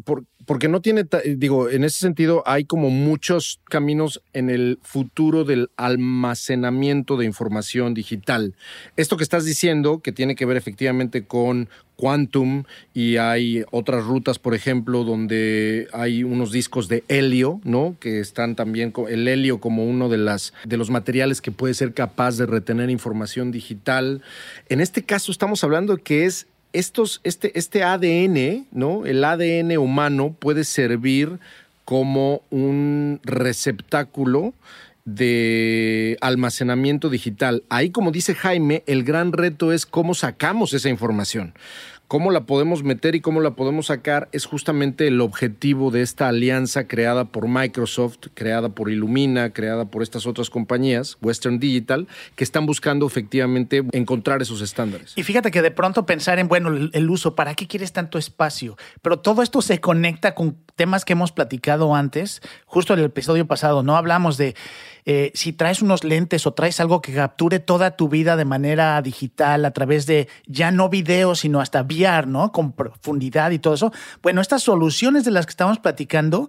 porque 0.44 0.66
no 0.66 0.80
tiene, 0.80 1.04
digo, 1.36 1.70
en 1.70 1.84
ese 1.84 2.00
sentido 2.00 2.42
hay 2.46 2.64
como 2.64 2.90
muchos 2.90 3.60
caminos 3.68 4.20
en 4.32 4.50
el 4.50 4.80
futuro 4.82 5.44
del 5.44 5.70
almacenamiento 5.76 7.16
de 7.16 7.24
información 7.24 7.94
digital. 7.94 8.56
Esto 8.96 9.16
que 9.16 9.22
estás 9.22 9.44
diciendo, 9.44 10.00
que 10.00 10.10
tiene 10.10 10.34
que 10.34 10.46
ver 10.46 10.56
efectivamente 10.56 11.24
con 11.26 11.68
Quantum 11.96 12.64
y 12.94 13.16
hay 13.16 13.64
otras 13.70 14.04
rutas, 14.04 14.38
por 14.38 14.54
ejemplo, 14.54 15.04
donde 15.04 15.88
hay 15.92 16.24
unos 16.24 16.52
discos 16.52 16.88
de 16.88 17.04
helio, 17.08 17.60
¿no? 17.64 17.96
Que 18.00 18.20
están 18.20 18.54
también 18.56 18.92
el 19.08 19.28
helio 19.28 19.60
como 19.60 19.84
uno 19.84 20.08
de 20.08 20.18
las 20.18 20.52
de 20.64 20.76
los 20.76 20.90
materiales 20.90 21.40
que 21.40 21.52
puede 21.52 21.74
ser 21.74 21.94
capaz 21.94 22.36
de 22.36 22.46
retener 22.46 22.90
información 22.90 23.52
digital. 23.52 24.22
En 24.68 24.80
este 24.80 25.02
caso 25.02 25.30
estamos 25.30 25.62
hablando 25.64 25.96
que 25.98 26.24
es 26.24 26.46
estos 26.72 27.20
este 27.24 27.56
este 27.58 27.82
ADN, 27.82 28.66
¿no? 28.72 29.06
El 29.06 29.24
ADN 29.24 29.76
humano 29.78 30.34
puede 30.38 30.64
servir 30.64 31.38
como 31.84 32.42
un 32.50 33.20
receptáculo 33.24 34.54
de 35.04 36.16
almacenamiento 36.20 37.08
digital. 37.10 37.64
Ahí, 37.68 37.90
como 37.90 38.10
dice 38.10 38.34
Jaime, 38.34 38.82
el 38.86 39.04
gran 39.04 39.32
reto 39.32 39.72
es 39.72 39.86
cómo 39.86 40.14
sacamos 40.14 40.72
esa 40.72 40.88
información 40.88 41.54
cómo 42.12 42.30
la 42.30 42.44
podemos 42.44 42.82
meter 42.82 43.14
y 43.14 43.22
cómo 43.22 43.40
la 43.40 43.52
podemos 43.52 43.86
sacar 43.86 44.28
es 44.32 44.44
justamente 44.44 45.06
el 45.06 45.22
objetivo 45.22 45.90
de 45.90 46.02
esta 46.02 46.28
alianza 46.28 46.86
creada 46.86 47.24
por 47.24 47.48
Microsoft, 47.48 48.26
creada 48.34 48.68
por 48.68 48.90
Illumina, 48.90 49.54
creada 49.54 49.86
por 49.86 50.02
estas 50.02 50.26
otras 50.26 50.50
compañías, 50.50 51.16
Western 51.22 51.58
Digital, 51.58 52.06
que 52.36 52.44
están 52.44 52.66
buscando 52.66 53.06
efectivamente 53.06 53.82
encontrar 53.92 54.42
esos 54.42 54.60
estándares. 54.60 55.14
Y 55.16 55.22
fíjate 55.22 55.50
que 55.50 55.62
de 55.62 55.70
pronto 55.70 56.04
pensar 56.04 56.38
en, 56.38 56.48
bueno, 56.48 56.90
el 56.92 57.08
uso, 57.08 57.34
¿para 57.34 57.54
qué 57.54 57.66
quieres 57.66 57.94
tanto 57.94 58.18
espacio? 58.18 58.76
Pero 59.00 59.20
todo 59.20 59.40
esto 59.40 59.62
se 59.62 59.80
conecta 59.80 60.34
con 60.34 60.58
temas 60.76 61.06
que 61.06 61.14
hemos 61.14 61.32
platicado 61.32 61.94
antes, 61.94 62.42
justo 62.66 62.92
en 62.92 62.98
el 62.98 63.06
episodio 63.06 63.46
pasado, 63.46 63.82
¿no? 63.82 63.96
Hablamos 63.96 64.36
de 64.36 64.54
eh, 65.04 65.32
si 65.34 65.52
traes 65.52 65.82
unos 65.82 66.04
lentes 66.04 66.46
o 66.46 66.54
traes 66.54 66.78
algo 66.78 67.02
que 67.02 67.12
capture 67.12 67.58
toda 67.58 67.96
tu 67.96 68.08
vida 68.08 68.36
de 68.36 68.44
manera 68.44 69.00
digital 69.02 69.64
a 69.64 69.72
través 69.72 70.06
de 70.06 70.28
ya 70.46 70.70
no 70.70 70.88
video, 70.88 71.34
sino 71.34 71.60
hasta 71.60 71.82
Con 72.52 72.72
profundidad 72.72 73.50
y 73.50 73.58
todo 73.58 73.74
eso. 73.74 73.92
Bueno, 74.22 74.40
estas 74.40 74.62
soluciones 74.62 75.24
de 75.24 75.30
las 75.30 75.46
que 75.46 75.50
estamos 75.50 75.78
platicando 75.78 76.48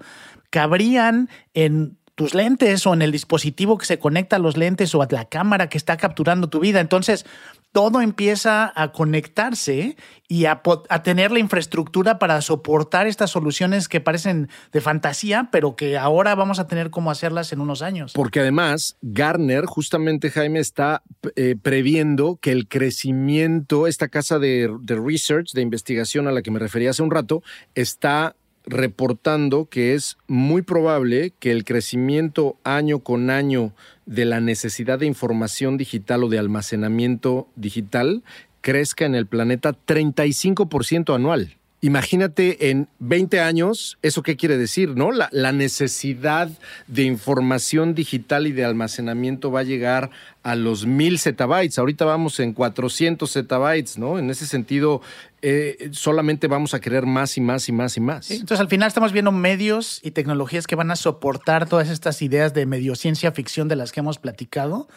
cabrían 0.50 1.30
en 1.54 1.98
tus 2.16 2.36
lentes 2.36 2.86
o 2.86 2.94
en 2.94 3.02
el 3.02 3.12
dispositivo 3.12 3.78
que 3.78 3.86
se 3.86 4.00
conecta 4.00 4.36
a 4.36 4.40
los 4.40 4.56
lentes 4.58 4.94
o 4.94 5.02
a 5.02 5.08
la 5.10 5.26
cámara 5.26 5.68
que 5.68 5.78
está 5.78 5.98
capturando 5.98 6.48
tu 6.48 6.60
vida. 6.60 6.80
Entonces, 6.80 7.26
todo 7.74 8.02
empieza 8.02 8.72
a 8.76 8.92
conectarse 8.92 9.98
y 10.28 10.46
a, 10.46 10.62
tener 11.04 11.32
la 11.32 11.40
infraestructura 11.40 12.20
para 12.20 12.40
soportar 12.42 13.08
estas 13.08 13.32
soluciones 13.32 13.90
que 13.90 14.00
parecen 14.00 14.48
de 14.72 14.80
fantasía, 14.80 15.50
pero 15.52 15.76
que 15.76 15.98
ahora 15.98 16.36
vamos 16.36 16.60
a 16.60 16.68
tener 16.68 16.92
cómo 16.92 17.10
hacerlas 17.10 17.52
en 17.52 17.60
unos 17.60 17.82
años. 17.82 18.14
Porque 18.14 18.40
además, 18.40 18.96
Garner, 19.02 19.66
justamente 19.66 20.30
Jaime, 20.30 20.60
está 20.60 21.02
eh, 21.36 21.56
previendo 21.62 22.38
que 22.40 22.52
el 22.52 22.68
crecimiento, 22.68 23.88
esta 23.88 24.08
casa 24.08 24.38
de, 24.38 24.72
de 24.82 24.96
research, 24.96 25.52
de 25.54 25.62
investigación 25.62 26.28
a 26.28 26.32
la 26.32 26.44
que 26.44 26.52
me 26.52 26.60
refería 26.60 26.92
hace 26.92 27.02
un 27.02 27.12
rato, 27.12 27.42
está 27.74 28.36
reportando 28.66 29.66
que 29.66 29.94
es 29.94 30.18
muy 30.28 30.62
probable 30.62 31.34
que 31.40 31.52
el 31.52 31.66
crecimiento 31.66 32.58
año 32.64 33.00
con 33.00 33.30
año 33.30 33.74
de 34.06 34.26
la 34.26 34.40
necesidad 34.40 35.00
de 35.00 35.06
información 35.06 35.78
digital 35.78 36.24
o 36.24 36.30
de 36.30 36.40
almacenamiento 36.40 37.48
digital 37.56 38.24
crezca 38.62 39.06
en 39.06 39.16
el 39.16 39.28
planeta 39.28 39.74
35% 39.74 41.14
anual. 41.14 41.58
Imagínate 41.82 42.70
en 42.70 42.88
20 43.00 43.42
años, 43.42 43.98
¿eso 44.02 44.24
qué 44.24 44.38
quiere 44.38 44.58
decir? 44.58 44.96
¿No? 44.96 45.12
La, 45.12 45.28
la, 45.34 45.52
necesidad 45.52 46.50
de 46.88 47.04
información 47.04 47.94
digital 47.94 48.48
y 48.48 48.54
de 48.54 48.64
almacenamiento 48.64 49.52
va 49.52 49.60
a 49.60 49.64
llegar 49.64 50.10
a 50.44 50.56
los 50.56 50.86
mil 50.86 51.20
zettabytes. 51.20 51.78
Ahorita 51.78 52.06
vamos 52.06 52.40
en 52.40 52.54
400 52.54 53.30
zettabytes, 53.30 53.98
¿no? 53.98 54.18
En 54.18 54.30
ese 54.30 54.48
sentido, 54.48 55.02
eh, 55.46 55.90
solamente 55.92 56.48
vamos 56.48 56.74
a 56.74 56.80
querer 56.80 57.06
más 57.06 57.38
y 57.38 57.42
más 57.42 57.68
y 57.68 57.74
más 57.74 57.98
y 57.98 58.00
más. 58.00 58.32
entonces, 58.32 58.62
al 58.62 58.70
final 58.70 58.88
estamos 58.88 59.12
viendo 59.12 59.34
medios 59.34 60.00
y 60.02 60.12
tecnologías 60.12 60.68
que 60.68 60.78
van 60.78 60.90
a 60.90 60.96
soportar 60.96 61.68
todas 61.68 61.90
estas 61.90 62.22
ideas 62.22 62.54
de 62.54 62.66
medio 62.66 62.96
ciencia 62.96 63.34
ficción 63.34 63.68
de 63.68 63.76
las 63.76 63.92
que 63.92 64.00
hemos 64.00 64.20
platicado, 64.20 64.88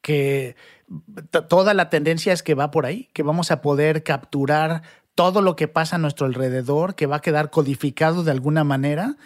que 0.00 0.56
toda 1.50 1.74
la 1.74 1.90
tendencia 1.90 2.32
es 2.32 2.42
que 2.42 2.54
va 2.54 2.70
por 2.70 2.86
ahí, 2.86 3.10
que 3.12 3.22
vamos 3.22 3.50
a 3.50 3.60
poder 3.60 4.02
capturar 4.02 4.82
todo 5.14 5.42
lo 5.42 5.54
que 5.54 5.68
pasa 5.68 5.96
a 5.96 5.98
nuestro 5.98 6.24
alrededor, 6.24 6.94
que 6.94 7.04
va 7.04 7.16
a 7.16 7.20
quedar 7.20 7.50
codificado 7.50 8.24
de 8.24 8.30
alguna 8.30 8.64
manera 8.64 9.18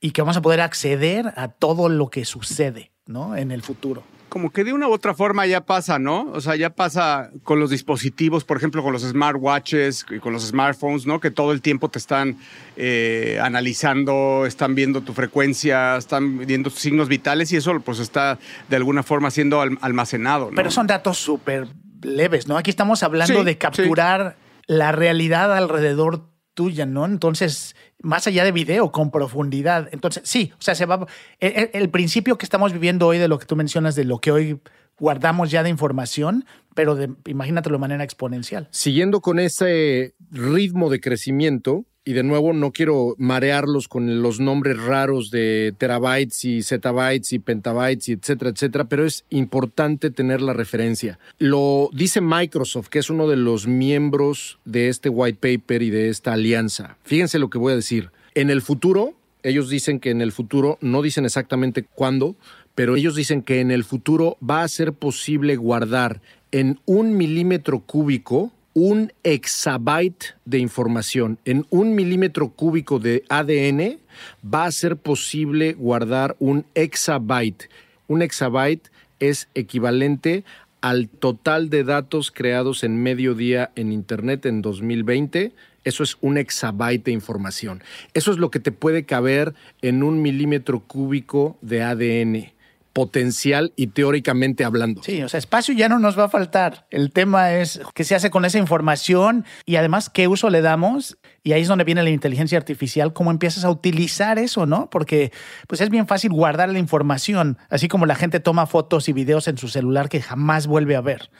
y 0.00 0.12
que 0.12 0.22
vamos 0.22 0.38
a 0.38 0.42
poder 0.42 0.62
acceder 0.62 1.34
a 1.36 1.48
todo 1.48 1.90
lo 1.90 2.08
que 2.08 2.24
sucede 2.24 2.90
¿no? 3.04 3.36
en 3.36 3.50
el 3.50 3.60
futuro 3.60 4.02
como 4.32 4.50
que 4.50 4.64
de 4.64 4.72
una 4.72 4.88
u 4.88 4.92
otra 4.92 5.12
forma 5.12 5.44
ya 5.44 5.60
pasa, 5.66 5.98
¿no? 5.98 6.30
O 6.32 6.40
sea, 6.40 6.56
ya 6.56 6.70
pasa 6.70 7.30
con 7.44 7.60
los 7.60 7.68
dispositivos, 7.68 8.44
por 8.44 8.56
ejemplo, 8.56 8.82
con 8.82 8.94
los 8.94 9.02
smartwatches 9.02 10.06
y 10.10 10.20
con 10.20 10.32
los 10.32 10.46
smartphones, 10.46 11.04
¿no? 11.04 11.20
Que 11.20 11.30
todo 11.30 11.52
el 11.52 11.60
tiempo 11.60 11.90
te 11.90 11.98
están 11.98 12.38
eh, 12.78 13.38
analizando, 13.42 14.46
están 14.46 14.74
viendo 14.74 15.02
tu 15.02 15.12
frecuencia, 15.12 15.98
están 15.98 16.38
viendo 16.38 16.70
tus 16.70 16.78
signos 16.78 17.08
vitales 17.08 17.52
y 17.52 17.56
eso 17.56 17.78
pues 17.80 17.98
está 17.98 18.38
de 18.70 18.76
alguna 18.76 19.02
forma 19.02 19.30
siendo 19.30 19.60
almacenado. 19.60 20.50
Pero 20.56 20.70
son 20.70 20.86
datos 20.86 21.18
súper 21.18 21.68
leves, 22.00 22.48
¿no? 22.48 22.56
Aquí 22.56 22.70
estamos 22.70 23.02
hablando 23.02 23.44
de 23.44 23.58
capturar 23.58 24.36
la 24.66 24.92
realidad 24.92 25.54
alrededor 25.54 26.31
tuya, 26.54 26.86
¿no? 26.86 27.04
Entonces, 27.04 27.76
más 28.00 28.26
allá 28.26 28.44
de 28.44 28.52
video, 28.52 28.92
con 28.92 29.10
profundidad. 29.10 29.88
Entonces, 29.92 30.22
sí, 30.26 30.52
o 30.58 30.62
sea, 30.62 30.74
se 30.74 30.86
va. 30.86 31.06
El, 31.40 31.90
principio 31.90 32.38
que 32.38 32.46
estamos 32.46 32.72
viviendo 32.72 33.06
hoy 33.06 33.18
de 33.18 33.28
lo 33.28 33.38
que 33.38 33.46
tú 33.46 33.56
mencionas, 33.56 33.94
de 33.94 34.04
lo 34.04 34.20
que 34.20 34.32
hoy 34.32 34.60
guardamos 34.98 35.50
ya 35.50 35.62
de 35.62 35.70
información, 35.70 36.44
pero 36.74 36.94
de, 36.94 37.10
imagínatelo 37.26 37.76
de 37.76 37.80
manera 37.80 38.04
exponencial. 38.04 38.68
Siguiendo 38.70 39.20
con 39.20 39.38
ese 39.38 40.14
ritmo 40.30 40.90
de 40.90 41.00
crecimiento, 41.00 41.86
y 42.04 42.12
de 42.14 42.22
nuevo 42.22 42.52
no 42.52 42.72
quiero 42.72 43.14
marearlos 43.18 43.86
con 43.86 44.22
los 44.22 44.40
nombres 44.40 44.78
raros 44.78 45.30
de 45.30 45.74
terabytes 45.78 46.44
y 46.44 46.62
zettabytes 46.62 47.32
y 47.32 47.38
pentabytes 47.38 48.08
y 48.08 48.12
etcétera, 48.12 48.50
etcétera, 48.50 48.84
pero 48.84 49.04
es 49.04 49.24
importante 49.30 50.10
tener 50.10 50.40
la 50.40 50.52
referencia. 50.52 51.18
Lo 51.38 51.90
dice 51.92 52.20
Microsoft, 52.20 52.88
que 52.88 52.98
es 52.98 53.10
uno 53.10 53.28
de 53.28 53.36
los 53.36 53.66
miembros 53.66 54.58
de 54.64 54.88
este 54.88 55.08
white 55.08 55.38
paper 55.40 55.82
y 55.82 55.90
de 55.90 56.08
esta 56.08 56.32
alianza. 56.32 56.96
Fíjense 57.04 57.38
lo 57.38 57.50
que 57.50 57.58
voy 57.58 57.72
a 57.72 57.76
decir. 57.76 58.10
En 58.34 58.50
el 58.50 58.62
futuro, 58.62 59.14
ellos 59.44 59.68
dicen 59.68 60.00
que 60.00 60.10
en 60.10 60.22
el 60.22 60.32
futuro, 60.32 60.78
no 60.80 61.02
dicen 61.02 61.24
exactamente 61.24 61.84
cuándo, 61.84 62.36
pero 62.74 62.96
ellos 62.96 63.14
dicen 63.14 63.42
que 63.42 63.60
en 63.60 63.70
el 63.70 63.84
futuro 63.84 64.38
va 64.38 64.62
a 64.62 64.68
ser 64.68 64.92
posible 64.92 65.56
guardar 65.56 66.20
en 66.50 66.80
un 66.84 67.16
milímetro 67.16 67.80
cúbico 67.80 68.52
un 68.74 69.12
exabyte 69.22 70.34
de 70.44 70.58
información. 70.58 71.38
En 71.44 71.66
un 71.70 71.94
milímetro 71.94 72.50
cúbico 72.50 72.98
de 72.98 73.24
ADN 73.28 73.98
va 74.42 74.64
a 74.64 74.72
ser 74.72 74.96
posible 74.96 75.74
guardar 75.74 76.36
un 76.38 76.64
exabyte. 76.74 77.68
Un 78.08 78.22
exabyte 78.22 78.90
es 79.20 79.48
equivalente 79.54 80.44
al 80.80 81.08
total 81.08 81.70
de 81.70 81.84
datos 81.84 82.30
creados 82.30 82.82
en 82.82 83.02
medio 83.02 83.34
día 83.34 83.70
en 83.76 83.92
Internet 83.92 84.46
en 84.46 84.62
2020. 84.62 85.52
Eso 85.84 86.02
es 86.02 86.16
un 86.20 86.38
exabyte 86.38 87.04
de 87.04 87.12
información. 87.12 87.82
Eso 88.14 88.32
es 88.32 88.38
lo 88.38 88.50
que 88.50 88.60
te 88.60 88.72
puede 88.72 89.04
caber 89.04 89.54
en 89.80 90.02
un 90.02 90.22
milímetro 90.22 90.80
cúbico 90.80 91.56
de 91.60 91.82
ADN. 91.82 92.52
Potencial 92.92 93.72
y 93.76 93.88
teóricamente 93.88 94.64
hablando. 94.64 95.02
Sí, 95.02 95.22
o 95.22 95.28
sea, 95.28 95.38
espacio 95.38 95.74
ya 95.74 95.88
no 95.88 95.98
nos 95.98 96.18
va 96.18 96.24
a 96.24 96.28
faltar. 96.28 96.86
El 96.90 97.12
tema 97.12 97.54
es 97.54 97.80
qué 97.94 98.04
se 98.04 98.14
hace 98.14 98.30
con 98.30 98.44
esa 98.44 98.58
información 98.58 99.44
y 99.64 99.76
además 99.76 100.10
qué 100.10 100.28
uso 100.28 100.50
le 100.50 100.60
damos. 100.60 101.18
Y 101.42 101.52
ahí 101.52 101.62
es 101.62 101.68
donde 101.68 101.84
viene 101.84 102.02
la 102.02 102.10
inteligencia 102.10 102.58
artificial, 102.58 103.12
cómo 103.12 103.30
empiezas 103.30 103.64
a 103.64 103.70
utilizar 103.70 104.38
eso, 104.38 104.66
¿no? 104.66 104.90
Porque 104.90 105.32
pues 105.66 105.80
es 105.80 105.90
bien 105.90 106.06
fácil 106.06 106.30
guardar 106.30 106.68
la 106.68 106.78
información, 106.78 107.58
así 107.68 107.88
como 107.88 108.06
la 108.06 108.14
gente 108.14 108.40
toma 108.40 108.66
fotos 108.66 109.08
y 109.08 109.12
videos 109.12 109.48
en 109.48 109.58
su 109.58 109.68
celular 109.68 110.08
que 110.08 110.20
jamás 110.20 110.66
vuelve 110.66 110.94
a 110.94 111.00
ver. 111.00 111.30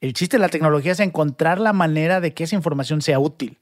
El 0.00 0.14
chiste 0.14 0.38
de 0.38 0.40
la 0.40 0.48
tecnología 0.48 0.92
es 0.92 1.00
encontrar 1.00 1.60
la 1.60 1.74
manera 1.74 2.20
de 2.20 2.32
que 2.32 2.44
esa 2.44 2.56
información 2.56 3.02
sea 3.02 3.18
útil. 3.18 3.58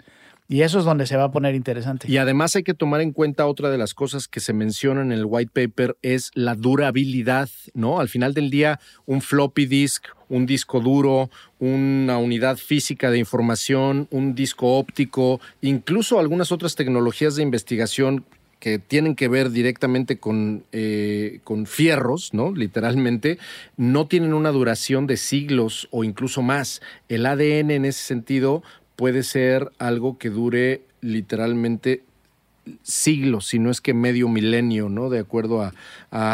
Y 0.51 0.63
eso 0.63 0.79
es 0.79 0.87
donde 0.87 1.07
se 1.07 1.15
va 1.17 1.25
a 1.25 1.31
poner 1.31 1.55
interesante. 1.55 2.11
Y 2.11 2.17
además 2.17 2.57
hay 2.57 2.63
que 2.63 2.73
tomar 2.73 3.03
en 3.03 3.13
cuenta 3.13 3.47
otra 3.47 3.69
de 3.69 3.77
las 3.77 3.93
cosas 3.93 4.29
que 4.29 4.41
se 4.41 4.55
mencionan 4.55 5.13
en 5.13 5.19
el 5.19 5.27
white 5.27 5.51
paper 5.53 5.99
es 6.01 6.31
la 6.33 6.55
durabilidad, 6.55 7.51
¿no? 7.75 8.01
Al 8.01 8.09
final 8.09 8.33
del 8.33 8.49
día, 8.49 8.81
un 9.05 9.21
floppy 9.21 9.67
disk, 9.67 10.07
un 10.31 10.47
disco 10.47 10.81
duro, 10.81 11.29
una 11.59 12.17
unidad 12.17 12.57
física 12.57 13.11
de 13.11 13.19
información, 13.19 14.09
un 14.11 14.35
disco 14.35 14.79
óptico, 14.79 15.39
incluso 15.61 16.19
algunas 16.19 16.51
otras 16.51 16.77
tecnologías 16.77 17.37
de 17.37 17.43
investigación 17.43 18.25
que 18.59 18.79
tienen 18.79 19.15
que 19.15 19.29
ver 19.29 19.51
directamente 19.51 20.19
con, 20.19 20.65
eh, 20.73 21.41
con 21.45 21.67
fierros, 21.67 22.35
¿no? 22.35 22.53
Literalmente, 22.53 23.39
no 23.77 24.07
tienen 24.07 24.35
una 24.35 24.51
duración 24.51 25.07
de 25.07 25.17
siglos 25.17 25.89
o 25.91 26.05
incluso 26.05 26.43
más. 26.43 26.81
El 27.09 27.27
ADN 27.27 27.71
en 27.71 27.85
ese 27.85 28.03
sentido 28.05 28.63
puede 28.99 29.23
ser 29.23 29.71
algo 29.79 30.19
que 30.19 30.29
dure 30.29 30.83
literalmente 31.01 32.03
siglos, 32.83 33.47
si 33.47 33.61
no 33.61 33.71
es 33.71 33.81
que 33.81 33.95
medio 33.95 34.29
milenio, 34.29 34.89
¿no? 34.89 35.09
De 35.09 35.21
acuerdo 35.21 35.63
a, 35.63 35.73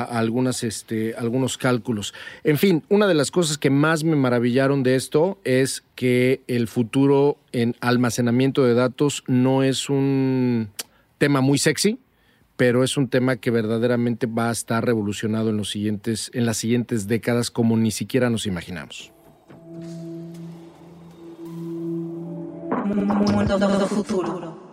algunas, 0.02 0.64
este, 0.64 1.14
algunos 1.14 1.58
cálculos. 1.58 2.14
En 2.42 2.56
fin, 2.56 2.82
una 2.88 3.06
de 3.06 3.12
las 3.12 3.30
cosas 3.30 3.58
que 3.58 3.68
más 3.68 4.02
me 4.02 4.16
maravillaron 4.16 4.82
de 4.82 4.94
esto 4.96 5.38
es 5.44 5.84
que 5.94 6.40
el 6.46 6.66
futuro 6.66 7.36
en 7.52 7.76
almacenamiento 7.80 8.64
de 8.64 8.72
datos 8.72 9.24
no 9.26 9.62
es 9.62 9.90
un 9.90 10.70
tema 11.18 11.42
muy 11.42 11.58
sexy, 11.58 11.98
pero 12.56 12.82
es 12.82 12.96
un 12.96 13.08
tema 13.08 13.36
que 13.36 13.50
verdaderamente 13.50 14.26
va 14.26 14.48
a 14.48 14.52
estar 14.52 14.86
revolucionado 14.86 15.50
en 15.50 15.58
los 15.58 15.68
siguientes, 15.68 16.30
en 16.32 16.46
las 16.46 16.56
siguientes 16.56 17.08
décadas 17.08 17.50
como 17.50 17.76
ni 17.76 17.90
siquiera 17.90 18.30
nos 18.30 18.46
imaginamos. 18.46 19.12
Mundo 22.82 23.86
futuro. 23.88 24.64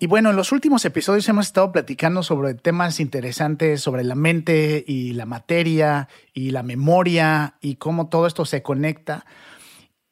Y 0.00 0.06
bueno, 0.06 0.30
en 0.30 0.36
los 0.36 0.52
últimos 0.52 0.84
episodios 0.84 1.28
hemos 1.28 1.46
estado 1.46 1.72
platicando 1.72 2.22
sobre 2.22 2.54
temas 2.54 3.00
interesantes 3.00 3.80
sobre 3.80 4.04
la 4.04 4.14
mente 4.14 4.84
y 4.86 5.12
la 5.12 5.26
materia 5.26 6.08
y 6.32 6.50
la 6.50 6.62
memoria 6.62 7.56
y 7.60 7.76
cómo 7.76 8.08
todo 8.08 8.26
esto 8.26 8.44
se 8.44 8.62
conecta. 8.62 9.26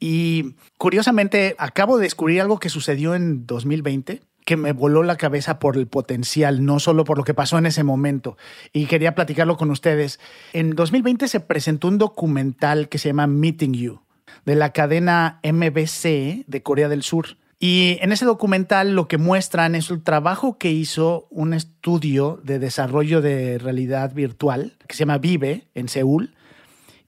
Y 0.00 0.56
curiosamente, 0.76 1.54
acabo 1.58 1.98
de 1.98 2.04
descubrir 2.04 2.40
algo 2.40 2.58
que 2.58 2.68
sucedió 2.68 3.14
en 3.14 3.46
2020 3.46 4.22
que 4.44 4.56
me 4.56 4.72
voló 4.72 5.02
la 5.02 5.16
cabeza 5.16 5.58
por 5.58 5.76
el 5.76 5.88
potencial, 5.88 6.64
no 6.64 6.78
solo 6.78 7.02
por 7.02 7.18
lo 7.18 7.24
que 7.24 7.34
pasó 7.34 7.58
en 7.58 7.66
ese 7.66 7.82
momento. 7.82 8.36
Y 8.72 8.86
quería 8.86 9.16
platicarlo 9.16 9.56
con 9.56 9.72
ustedes. 9.72 10.20
En 10.52 10.76
2020 10.76 11.26
se 11.26 11.40
presentó 11.40 11.88
un 11.88 11.98
documental 11.98 12.88
que 12.88 12.98
se 12.98 13.08
llama 13.08 13.26
Meeting 13.26 13.74
You 13.74 14.05
de 14.44 14.54
la 14.54 14.72
cadena 14.72 15.40
MBC 15.42 16.44
de 16.46 16.62
Corea 16.62 16.88
del 16.88 17.02
Sur. 17.02 17.36
Y 17.58 17.98
en 18.02 18.12
ese 18.12 18.26
documental 18.26 18.94
lo 18.94 19.08
que 19.08 19.16
muestran 19.16 19.74
es 19.74 19.90
el 19.90 20.02
trabajo 20.02 20.58
que 20.58 20.70
hizo 20.70 21.26
un 21.30 21.54
estudio 21.54 22.38
de 22.42 22.58
desarrollo 22.58 23.22
de 23.22 23.58
realidad 23.58 24.12
virtual 24.12 24.76
que 24.86 24.94
se 24.94 25.00
llama 25.00 25.18
Vive 25.18 25.68
en 25.74 25.88
Seúl. 25.88 26.34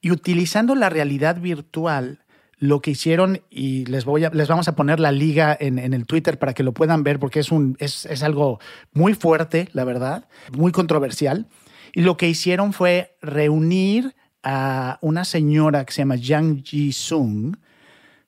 Y 0.00 0.10
utilizando 0.10 0.74
la 0.74 0.88
realidad 0.88 1.40
virtual, 1.40 2.20
lo 2.58 2.80
que 2.80 2.92
hicieron, 2.92 3.42
y 3.50 3.84
les, 3.86 4.04
voy 4.04 4.24
a, 4.24 4.30
les 4.30 4.48
vamos 4.48 4.68
a 4.68 4.76
poner 4.76 5.00
la 5.00 5.12
liga 5.12 5.56
en, 5.58 5.78
el 5.78 6.06
Twitter 6.06 6.38
para 6.38 6.54
que 6.54 6.62
lo 6.62 6.72
puedan 6.72 7.02
ver, 7.02 7.18
porque 7.18 7.40
es, 7.40 7.50
un, 7.50 7.76
es, 7.78 8.06
es 8.06 8.22
algo 8.22 8.58
muy 8.92 9.14
fuerte, 9.14 9.68
la 9.72 9.84
verdad, 9.84 10.28
muy 10.56 10.72
controversial. 10.72 11.46
Y 11.92 12.02
lo 12.02 12.16
que 12.16 12.28
hicieron 12.28 12.72
fue 12.72 13.16
reunir 13.20 14.14
a 14.42 14.98
una 15.02 15.24
señora 15.24 15.84
que 15.84 15.92
se 15.92 16.02
llama 16.02 16.16
Yang 16.16 16.62
Ji-sung 16.62 17.56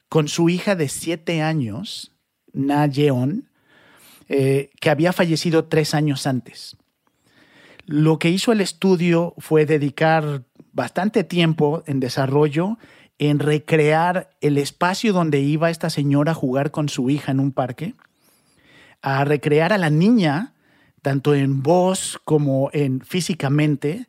con 0.09 0.29
su 0.29 0.49
hija 0.49 0.75
de 0.75 0.89
siete 0.89 1.43
años, 1.43 2.13
Na 2.53 2.87
Yeon, 2.87 3.49
eh, 4.29 4.71
que 4.81 4.91
había 4.91 5.13
fallecido 5.13 5.67
tres 5.67 5.95
años 5.95 6.27
antes. 6.27 6.77
Lo 7.87 8.19
que 8.19 8.31
hizo 8.31 8.53
el 8.53 8.61
estudio 8.61 9.35
fue 9.39 9.67
dedicar 9.67 10.45
bastante 10.73 11.25
tiempo 11.25 11.83
en 11.87 12.01
desarrollo 12.01 12.79
en 13.21 13.39
recrear 13.39 14.31
el 14.41 14.57
espacio 14.57 15.13
donde 15.13 15.41
iba 15.41 15.69
esta 15.69 15.91
señora 15.91 16.33
a 16.33 16.35
jugar 16.35 16.71
con 16.71 16.89
su 16.89 17.11
hija 17.11 17.31
en 17.33 17.39
un 17.39 17.53
parque, 17.53 17.95
a 19.03 19.25
recrear 19.27 19.75
a 19.75 19.79
la 19.79 19.91
niña, 19.91 20.55
tanto 21.03 21.35
en 21.35 21.63
voz 21.63 22.19
como 22.25 22.71
en 22.73 23.03
físicamente, 23.03 24.07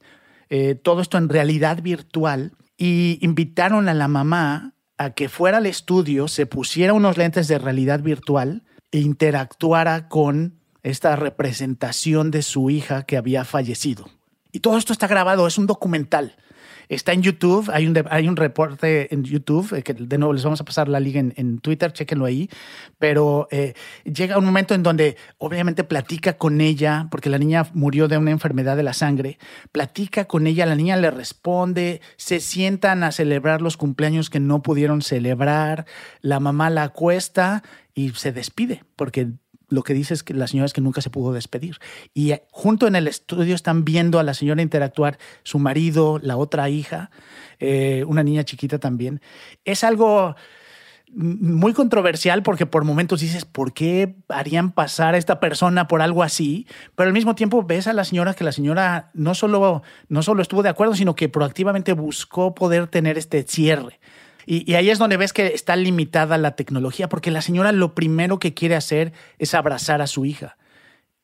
eh, 0.54 0.76
todo 0.76 1.02
esto 1.02 1.18
en 1.18 1.30
realidad 1.30 1.82
virtual 1.82 2.52
y 2.78 3.18
invitaron 3.22 3.88
a 3.88 3.94
la 3.94 4.10
mamá 4.10 4.74
a 4.98 5.12
que 5.12 5.30
fuera 5.30 5.60
al 5.60 5.66
estudio, 5.66 6.28
se 6.28 6.46
pusiera 6.46 6.92
unos 6.92 7.18
lentes 7.18 7.48
de 7.48 7.58
realidad 7.58 8.02
virtual 8.02 8.66
e 8.92 9.00
interactuara 9.00 10.10
con 10.10 10.60
esta 10.84 11.16
representación 11.16 12.32
de 12.32 12.42
su 12.42 12.70
hija 12.70 13.04
que 13.04 13.16
había 13.16 13.46
fallecido. 13.46 14.10
Y 14.52 14.60
todo 14.60 14.78
esto 14.78 14.92
está 14.92 15.08
grabado, 15.08 15.48
es 15.48 15.58
un 15.58 15.68
documental. 15.68 16.36
Está 16.92 17.14
en 17.14 17.22
YouTube, 17.22 17.72
hay 17.72 17.88
un, 17.88 17.98
hay 18.10 18.28
un 18.28 18.36
reporte 18.36 19.14
en 19.14 19.24
YouTube, 19.24 19.74
eh, 19.78 19.82
que 19.82 19.94
de 19.94 20.18
nuevo 20.18 20.34
les 20.34 20.44
vamos 20.44 20.60
a 20.60 20.66
pasar 20.66 20.90
la 20.90 21.00
liga 21.00 21.22
en, 21.22 21.60
Twitter, 21.60 21.94
chéquenlo 21.94 22.26
ahí, 22.26 22.50
pero 23.00 23.48
eh, 23.50 23.76
llega 24.04 24.38
un 24.38 24.44
momento 24.44 24.74
en 24.74 24.84
donde 24.84 25.16
obviamente 25.38 25.86
platica 25.86 26.34
con 26.34 26.60
ella, 26.60 27.08
porque 27.10 27.30
la 27.30 27.38
niña 27.38 27.66
murió 27.74 28.10
de 28.10 28.18
una 28.18 28.32
enfermedad 28.32 28.76
de 28.76 28.84
la 28.84 28.92
sangre, 28.92 29.40
platica 29.72 30.26
con 30.26 30.48
ella, 30.48 30.66
la 30.66 30.76
niña 30.76 30.98
le 30.98 31.12
responde, 31.12 32.02
se 32.18 32.42
sientan 32.42 33.04
a 33.04 33.14
celebrar 33.14 33.62
los 33.62 33.78
cumpleaños 33.78 34.30
que 34.30 34.42
no 34.42 34.62
pudieron 34.62 35.02
celebrar, 35.02 35.86
la 36.20 36.42
mamá 36.42 36.70
la 36.70 36.84
acuesta 36.84 37.64
y 37.94 38.10
se 38.10 38.34
despide, 38.34 38.84
porque 38.98 39.30
lo 39.72 39.84
que 39.84 39.94
dice 39.94 40.14
es 40.14 40.22
que 40.22 40.34
la 40.34 40.48
señora 40.48 40.66
es 40.66 40.74
que 40.74 40.82
nunca 40.82 41.02
se 41.02 41.10
pudo 41.10 41.34
despedir. 41.34 41.78
Y 42.14 42.32
eh, 42.32 42.44
junto 42.52 42.88
en 42.88 42.96
el 42.96 43.08
estudio 43.08 43.56
están 43.56 43.86
viendo 43.86 44.20
a 44.20 44.24
la 44.24 44.34
señora 44.34 44.62
interactuar, 44.62 45.18
su 45.44 45.60
marido, 45.60 46.20
la 46.22 46.38
otra 46.38 46.70
hija, 46.70 47.10
eh, 47.60 48.04
una 48.06 48.22
niña 48.22 48.44
chiquita 48.44 48.80
también. 48.80 49.22
Es 49.64 49.84
algo 49.84 50.36
muy 51.14 51.74
controversial 51.74 52.44
porque 52.44 52.66
por 52.66 52.84
momentos 52.84 53.22
dices, 53.22 53.46
¿por 53.46 53.74
qué 53.74 54.16
harían 54.30 54.72
pasar 54.72 55.16
a 55.16 55.18
esta 55.18 55.40
persona 55.40 55.88
por 55.88 56.02
algo 56.02 56.22
así? 56.22 56.68
Pero 56.96 57.08
al 57.08 57.14
mismo 57.14 57.36
tiempo 57.36 57.64
ves 57.64 57.88
a 57.88 57.94
la 57.94 58.04
señora 58.04 58.34
que 58.34 58.44
la 58.44 58.52
señora 58.52 59.10
no 59.14 59.36
solo, 59.36 59.84
no 60.10 60.24
solo 60.24 60.42
estuvo 60.42 60.64
de 60.64 60.70
acuerdo, 60.70 60.96
sino 60.96 61.16
que 61.16 61.30
proactivamente 61.30 61.94
buscó 61.94 62.54
poder 62.54 62.88
tener 62.88 63.18
este 63.18 63.44
cierre. 63.44 64.00
Y, 64.46 64.74
ahí 64.74 64.90
es 64.90 65.00
donde 65.00 65.18
ves 65.18 65.34
que 65.34 65.48
está 65.48 65.76
limitada 65.76 66.38
la 66.38 66.56
tecnología, 66.56 67.10
porque 67.10 67.32
la 67.32 67.42
señora 67.42 67.72
lo 67.72 67.96
primero 67.96 68.40
que 68.40 68.54
quiere 68.54 68.76
hacer 68.76 69.14
es 69.40 69.54
abrazar 69.54 70.02
a 70.02 70.08
su 70.08 70.26
hija 70.26 70.58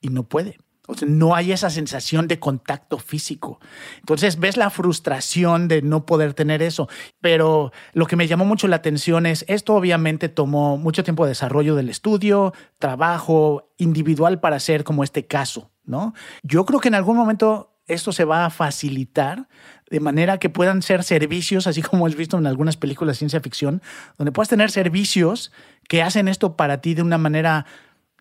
y 0.01 0.09
no 0.09 0.23
puede. 0.23 0.57
O 0.89 0.95
sea, 0.95 1.07
no 1.07 1.35
hay 1.35 1.51
esa 1.51 1.69
sensación 1.69 2.29
de 2.29 2.39
contacto 2.39 2.97
físico. 2.97 3.59
Entonces 3.99 4.39
ves 4.39 4.55
la 4.55 4.69
frustración 4.69 5.67
de 5.67 5.81
no 5.81 6.05
poder 6.05 6.33
tener 6.33 6.61
eso. 6.61 6.87
Pero 7.19 7.73
lo 7.91 8.05
que 8.05 8.15
me 8.15 8.27
llamó 8.27 8.45
mucho 8.45 8.69
la 8.69 8.77
atención 8.77 9.25
es, 9.25 9.43
esto 9.49 9.75
obviamente 9.75 10.29
tomó 10.29 10.77
mucho 10.77 11.03
tiempo 11.03 11.25
de 11.25 11.31
desarrollo 11.31 11.75
del 11.75 11.89
estudio, 11.89 12.53
trabajo 12.79 13.73
individual 13.77 14.39
para 14.39 14.55
hacer 14.55 14.85
como 14.85 15.03
este 15.03 15.27
caso, 15.27 15.71
¿no? 15.83 16.13
Yo 16.41 16.65
creo 16.65 16.79
que 16.79 16.87
en 16.87 16.95
algún 16.95 17.17
momento 17.17 17.76
esto 17.87 18.11
se 18.11 18.25
va 18.25 18.45
a 18.45 18.49
facilitar 18.49 19.47
de 19.89 19.99
manera 19.99 20.37
que 20.37 20.49
puedan 20.49 20.81
ser 20.81 21.03
servicios, 21.03 21.67
así 21.67 21.81
como 21.81 22.05
has 22.05 22.15
visto 22.15 22.37
en 22.37 22.45
algunas 22.45 22.77
películas 22.77 23.15
de 23.15 23.19
ciencia 23.19 23.41
ficción, 23.41 23.81
donde 24.17 24.31
puedas 24.31 24.49
tener 24.49 24.69
servicios 24.69 25.51
que 25.87 26.01
hacen 26.01 26.27
esto 26.27 26.57
para 26.57 26.81
ti 26.81 26.93
de 26.93 27.01
una 27.01 27.17
manera 27.17 27.65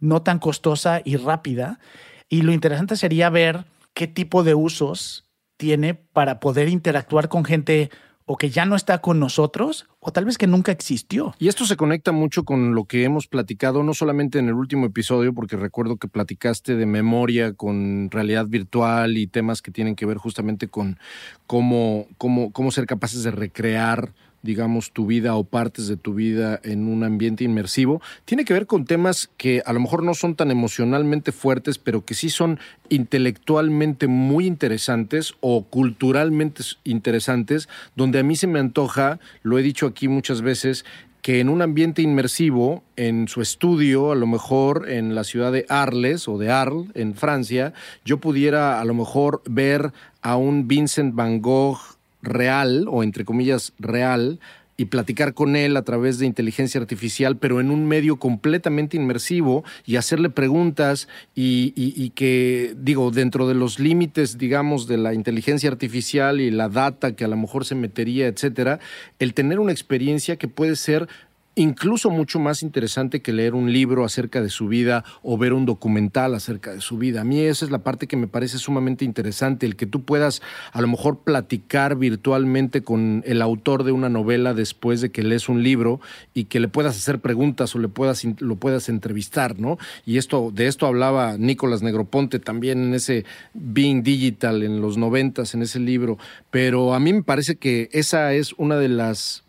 no 0.01 0.23
tan 0.23 0.39
costosa 0.39 1.01
y 1.05 1.17
rápida. 1.17 1.81
Y 2.29 2.43
lo 2.43 2.53
interesante 2.53 2.97
sería 2.97 3.31
ver 3.31 3.65
qué 3.95 4.07
tipo 4.07 4.45
de 4.45 4.55
usos 4.55 5.25
tiene 5.57 5.95
para 5.95 6.39
poder 6.39 6.69
interactuar 6.69 7.29
con 7.29 7.45
gente 7.45 7.91
o 8.27 8.37
que 8.37 8.51
ya 8.51 8.67
no 8.67 8.75
está 8.75 8.99
con 8.99 9.21
nosotros 9.21 9.87
o 10.01 10.13
tal 10.13 10.25
vez 10.25 10.37
que 10.37 10.49
nunca 10.49 10.73
existió. 10.73 11.35
Y 11.39 11.49
esto 11.49 11.65
se 11.65 11.77
conecta 11.77 12.11
mucho 12.11 12.45
con 12.45 12.75
lo 12.75 12.85
que 12.85 13.05
hemos 13.05 13.29
platicado, 13.29 13.85
no 13.85 13.95
solamente 13.95 14.39
en 14.39 14.49
el 14.49 14.55
último 14.55 14.87
episodio, 14.87 15.33
porque 15.33 15.57
recuerdo 15.57 15.97
que 15.97 16.09
platicaste 16.09 16.75
de 16.75 16.87
memoria 16.87 17.55
con 17.55 18.11
realidad 18.11 18.47
virtual 18.47 19.17
y 19.17 19.29
temas 19.29 19.63
que 19.63 19.71
tienen 19.71 19.95
que 19.95 20.07
ver 20.07 20.19
justamente 20.19 20.69
con 20.69 20.99
cómo, 21.47 22.07
cómo, 22.19 22.53
cómo 22.53 22.73
ser 22.73 22.87
capaces 22.87 23.23
de 23.23 23.31
recrear 23.31 24.13
digamos, 24.47 24.93
tu 24.93 25.07
vida 25.07 25.35
o 25.35 25.45
partes 25.45 25.89
de 25.89 25.97
tu 25.97 26.15
vida 26.15 26.61
en 26.63 26.89
un 26.89 27.05
ambiente 27.05 27.45
inmersivo, 27.45 28.01
tiene 28.25 28.45
que 28.45 28.55
ver 28.55 28.67
con 28.67 28.87
temas 28.87 29.29
que 29.37 29.63
a 29.67 29.73
lo 29.73 29.81
mejor 29.81 30.03
no 30.03 30.15
son 30.15 30.37
tan 30.37 30.51
emocionalmente 30.51 31.33
fuertes, 31.33 31.79
pero 31.79 32.05
que 32.05 32.15
sí 32.15 32.31
son 32.31 32.59
intelectualmente 32.89 34.07
muy 34.07 34.47
interesantes 34.47 35.35
o 35.41 35.65
culturalmente 35.65 36.63
interesantes, 36.85 37.69
donde 37.95 38.21
a 38.21 38.23
mí 38.23 38.37
se 38.37 38.47
me 38.47 38.59
antoja, 38.59 39.19
lo 39.43 39.59
he 39.59 39.63
dicho 39.63 39.87
aquí 39.87 40.09
muchas 40.09 40.41
veces, 40.41 40.85
que 41.27 41.41
en 41.41 41.49
un 41.49 41.61
ambiente 41.61 42.03
inmersivo, 42.03 42.85
en 42.95 43.27
su 43.27 43.43
estudio, 43.43 44.13
a 44.13 44.15
lo 44.15 44.29
mejor 44.29 44.89
en 44.89 45.17
la 45.17 45.25
ciudad 45.25 45.51
de 45.51 45.67
Arles 45.69 46.29
o 46.29 46.39
de 46.39 46.53
Arles, 46.53 46.87
en 46.95 47.17
Francia, 47.17 47.73
yo 48.05 48.21
pudiera 48.21 48.81
a 48.81 48.85
lo 48.85 48.95
mejor 48.95 49.43
ver 49.45 49.93
a 50.23 50.37
un 50.37 50.69
Vincent 50.69 51.17
Van 51.17 51.41
Gogh 51.41 51.96
real, 52.23 52.87
o 52.89 53.03
entre 53.03 53.25
comillas 53.25 53.73
real, 53.79 54.41
y 54.77 54.87
platicar 54.87 55.35
con 55.35 55.57
él 55.57 55.77
a 55.77 55.83
través 55.83 56.19
de 56.19 56.27
inteligencia 56.27 56.81
artificial, 56.81 57.39
pero 57.39 57.61
en 57.61 57.71
un 57.71 57.87
medio 57.87 58.17
completamente 58.17 58.97
inmersivo 58.97 59.65
y 59.87 59.97
hacerle 59.97 60.31
preguntas 60.31 61.09
y, 61.35 61.73
y, 61.75 62.11
que, 62.11 62.75
digo, 62.79 63.11
dentro 63.11 63.49
de 63.49 63.55
los 63.55 63.79
límites, 63.79 64.39
digamos, 64.39 64.87
de 64.87 64.99
la 64.99 65.15
inteligencia 65.15 65.71
artificial 65.71 66.41
y 66.41 66.51
la 66.51 66.69
data 66.69 67.17
que 67.17 67.25
a 67.25 67.29
lo 67.29 67.37
mejor 67.37 67.65
se 67.65 67.75
metería, 67.75 68.27
etcétera, 68.27 68.79
el 69.19 69.35
tener 69.35 69.61
una 69.61 69.73
experiencia 69.73 70.37
que 70.37 70.49
puede 70.49 70.77
ser 70.77 71.09
incluso 71.57 72.11
mucho 72.11 72.39
más 72.39 72.63
interesante 72.63 73.23
que 73.23 73.33
leer 73.33 73.55
un 73.55 73.73
libro 73.73 74.05
acerca 74.05 74.43
de 74.43 74.51
su 74.51 74.69
vida 74.69 75.05
o 75.23 75.39
ver 75.39 75.55
un 75.55 75.65
documental 75.65 76.35
acerca 76.35 76.73
de 76.73 76.83
su 76.83 76.99
vida. 76.99 77.23
A 77.23 77.25
mí 77.25 77.41
esa 77.41 77.65
es 77.65 77.71
la 77.71 77.79
parte 77.79 78.07
que 78.07 78.17
me 78.17 78.29
parece 78.29 78.59
sumamente 78.59 79.05
interesante, 79.05 79.65
el 79.65 79.75
que 79.75 79.87
tú 79.87 80.05
puedas 80.05 80.43
a 80.73 80.83
lo 80.83 80.87
mejor 80.87 81.21
platicar 81.21 81.97
virtualmente 81.97 82.83
con 82.83 83.23
el 83.27 83.41
autor 83.41 83.85
de 83.85 83.93
una 83.93 84.11
novela 84.11 84.53
después 84.53 85.01
de 85.01 85.11
que 85.11 85.23
lees 85.23 85.49
un 85.49 85.63
libro 85.63 85.99
y 86.35 86.45
que 86.45 86.61
le 86.61 86.69
puedas 86.69 86.97
hacer 86.97 87.21
preguntas 87.21 87.75
o 87.75 87.79
le 87.79 87.89
puedas 87.89 88.23
lo 88.41 88.57
puedas 88.57 88.91
entrevistar, 88.91 89.59
¿no? 89.59 89.79
Y 90.05 90.19
esto 90.19 90.51
de 90.55 90.67
esto 90.67 90.87
hablaba 90.87 91.39
Nicolás 91.39 91.83
Negroponte 91.83 92.39
también 92.39 92.85
en 92.85 92.95
ese 92.95 93.25
Being 93.55 94.03
Digital 94.03 94.63
en 94.63 94.83
los 94.83 94.99
noventas 94.99 95.55
en 95.55 95.63
ese 95.63 95.81
libro, 95.81 96.19
pero 96.51 96.93
a 96.93 97.01
mí 97.01 97.15
me 97.15 97.23
parece 97.23 97.57
que 97.57 97.89
esa 97.93 98.35
es 98.35 98.53
una 98.59 98.77
de 98.77 98.89
las 98.89 99.46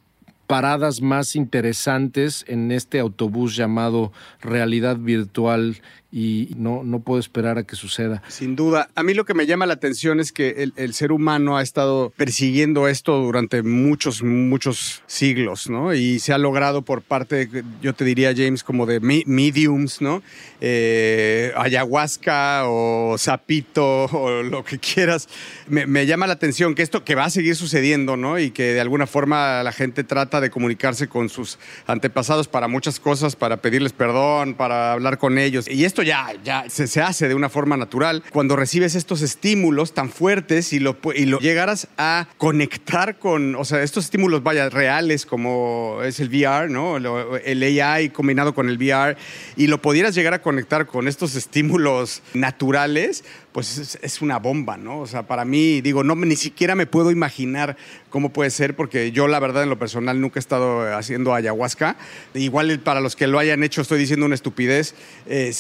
paradas 0.48 1.02
más 1.02 1.36
interesantes 1.36 2.46
en 2.48 2.72
este 2.72 3.00
autobús 3.00 3.56
llamado 3.56 4.12
realidad 4.42 4.98
virtual 4.98 5.78
y 6.10 6.50
no, 6.56 6.84
no 6.84 7.02
puedo 7.02 7.20
esperar 7.20 7.58
a 7.58 7.64
que 7.64 7.76
suceda. 7.76 8.24
Sin 8.30 8.56
duda. 8.56 8.90
A 8.96 9.04
mí 9.04 9.14
lo 9.14 9.26
que 9.26 9.34
me 9.34 9.46
llama 9.46 9.66
la 9.66 9.74
atención 9.74 10.20
es 10.20 10.32
que 10.32 10.72
el, 10.76 10.94
ser 10.94 11.12
humano 11.12 11.58
ha 11.58 11.62
estado 11.62 12.14
persiguiendo 12.16 12.88
esto 12.88 13.20
durante 13.20 13.62
muchos, 13.62 14.24
muchos 14.24 15.04
siglos, 15.06 15.70
¿no? 15.70 15.94
Y 15.94 16.20
se 16.20 16.32
ha 16.32 16.38
logrado 16.38 16.84
por 16.84 17.02
parte, 17.02 17.50
yo 17.82 17.94
te 17.94 18.06
diría, 18.06 18.34
James, 18.36 18.64
como 18.64 18.86
de 18.86 19.00
mediums, 19.00 20.02
¿no? 20.02 20.24
Eh, 20.62 21.52
ayahuasca 21.58 22.64
o 22.66 23.18
sapito 23.18 24.06
o 24.06 24.44
lo 24.44 24.64
que 24.64 24.80
quieras. 24.80 25.28
Me, 25.68 25.86
me, 25.86 26.06
llama 26.06 26.26
la 26.26 26.34
atención 26.34 26.74
que 26.74 26.84
esto 26.84 27.04
que 27.04 27.16
va 27.16 27.26
a 27.26 27.30
seguir 27.30 27.56
sucediendo, 27.56 28.16
¿no? 28.16 28.40
Y 28.40 28.52
que 28.52 28.74
de 28.74 28.80
alguna 28.80 29.08
forma 29.08 29.62
la 29.62 29.74
gente 29.74 30.06
trata 30.06 30.40
de 30.40 30.50
comunicarse 30.50 31.10
con 31.10 31.28
sus 31.28 31.60
antepasados 31.86 32.48
para 32.48 32.70
muchas 32.70 33.00
cosas, 33.00 33.36
para 33.36 33.58
pedirles 33.58 33.92
perdón, 33.92 34.54
para 34.54 34.94
hablar 34.94 35.18
con 35.18 35.38
ellos. 35.38 35.68
Y 35.68 35.84
esto 35.84 35.97
ya, 36.04 36.34
ya 36.44 36.66
se, 36.70 37.02
hace 37.02 37.28
de 37.28 37.36
una 37.36 37.50
forma 37.50 37.78
natural. 37.78 38.24
Cuando 38.32 38.56
recibes 38.56 38.96
estos 38.96 39.22
estímulos 39.22 39.94
tan 39.94 40.10
fuertes 40.10 40.74
y 40.74 40.80
lo, 40.80 40.98
y 41.16 41.26
lo 41.26 41.40
llegaras 41.40 41.88
a 41.98 42.28
conectar 42.38 43.18
con, 43.20 43.56
o 43.56 43.66
sea, 43.66 43.84
estos 43.84 44.06
estímulos, 44.06 44.44
vaya, 44.44 44.70
reales 44.70 45.26
como 45.26 46.00
es 46.04 46.20
el 46.20 46.30
VR, 46.30 46.70
¿no? 46.70 46.98
El 46.98 47.64
AI 47.64 48.10
combinado 48.10 48.54
con 48.54 48.70
el 48.70 48.78
VR 48.78 49.18
y 49.56 49.68
lo 49.68 49.82
pudieras 49.82 50.16
llegar 50.16 50.34
a 50.34 50.42
conectar 50.42 50.88
con 50.88 51.08
estos 51.08 51.36
estímulos 51.48 52.22
naturales, 52.34 53.24
pues 53.52 53.98
es, 54.02 54.22
una 54.22 54.38
bomba, 54.38 54.78
¿no? 54.78 55.00
O 55.00 55.08
sea, 55.08 55.24
para 55.24 55.46
mí, 55.46 55.82
digo, 55.82 56.04
no, 56.04 56.16
ni 56.16 56.36
siquiera 56.36 56.76
me 56.76 56.86
puedo 56.86 57.12
imaginar 57.12 57.76
cómo 58.10 58.32
puede 58.32 58.50
ser, 58.50 58.76
porque 58.76 59.12
yo 59.12 59.28
la 59.28 59.40
verdad 59.40 59.64
en 59.64 59.70
lo 59.70 59.80
personal 59.80 60.22
nunca 60.22 60.40
he 60.40 60.42
estado 60.42 60.96
haciendo 60.96 61.34
ayahuasca. 61.34 61.98
Igual 62.34 62.80
para 62.80 63.02
los 63.02 63.16
que 63.16 63.28
lo 63.28 63.40
hayan 63.40 63.64
hecho 63.64 63.82
estoy 63.82 64.00
diciendo 64.00 64.26
una 64.26 64.36
estupidez. 64.36 64.96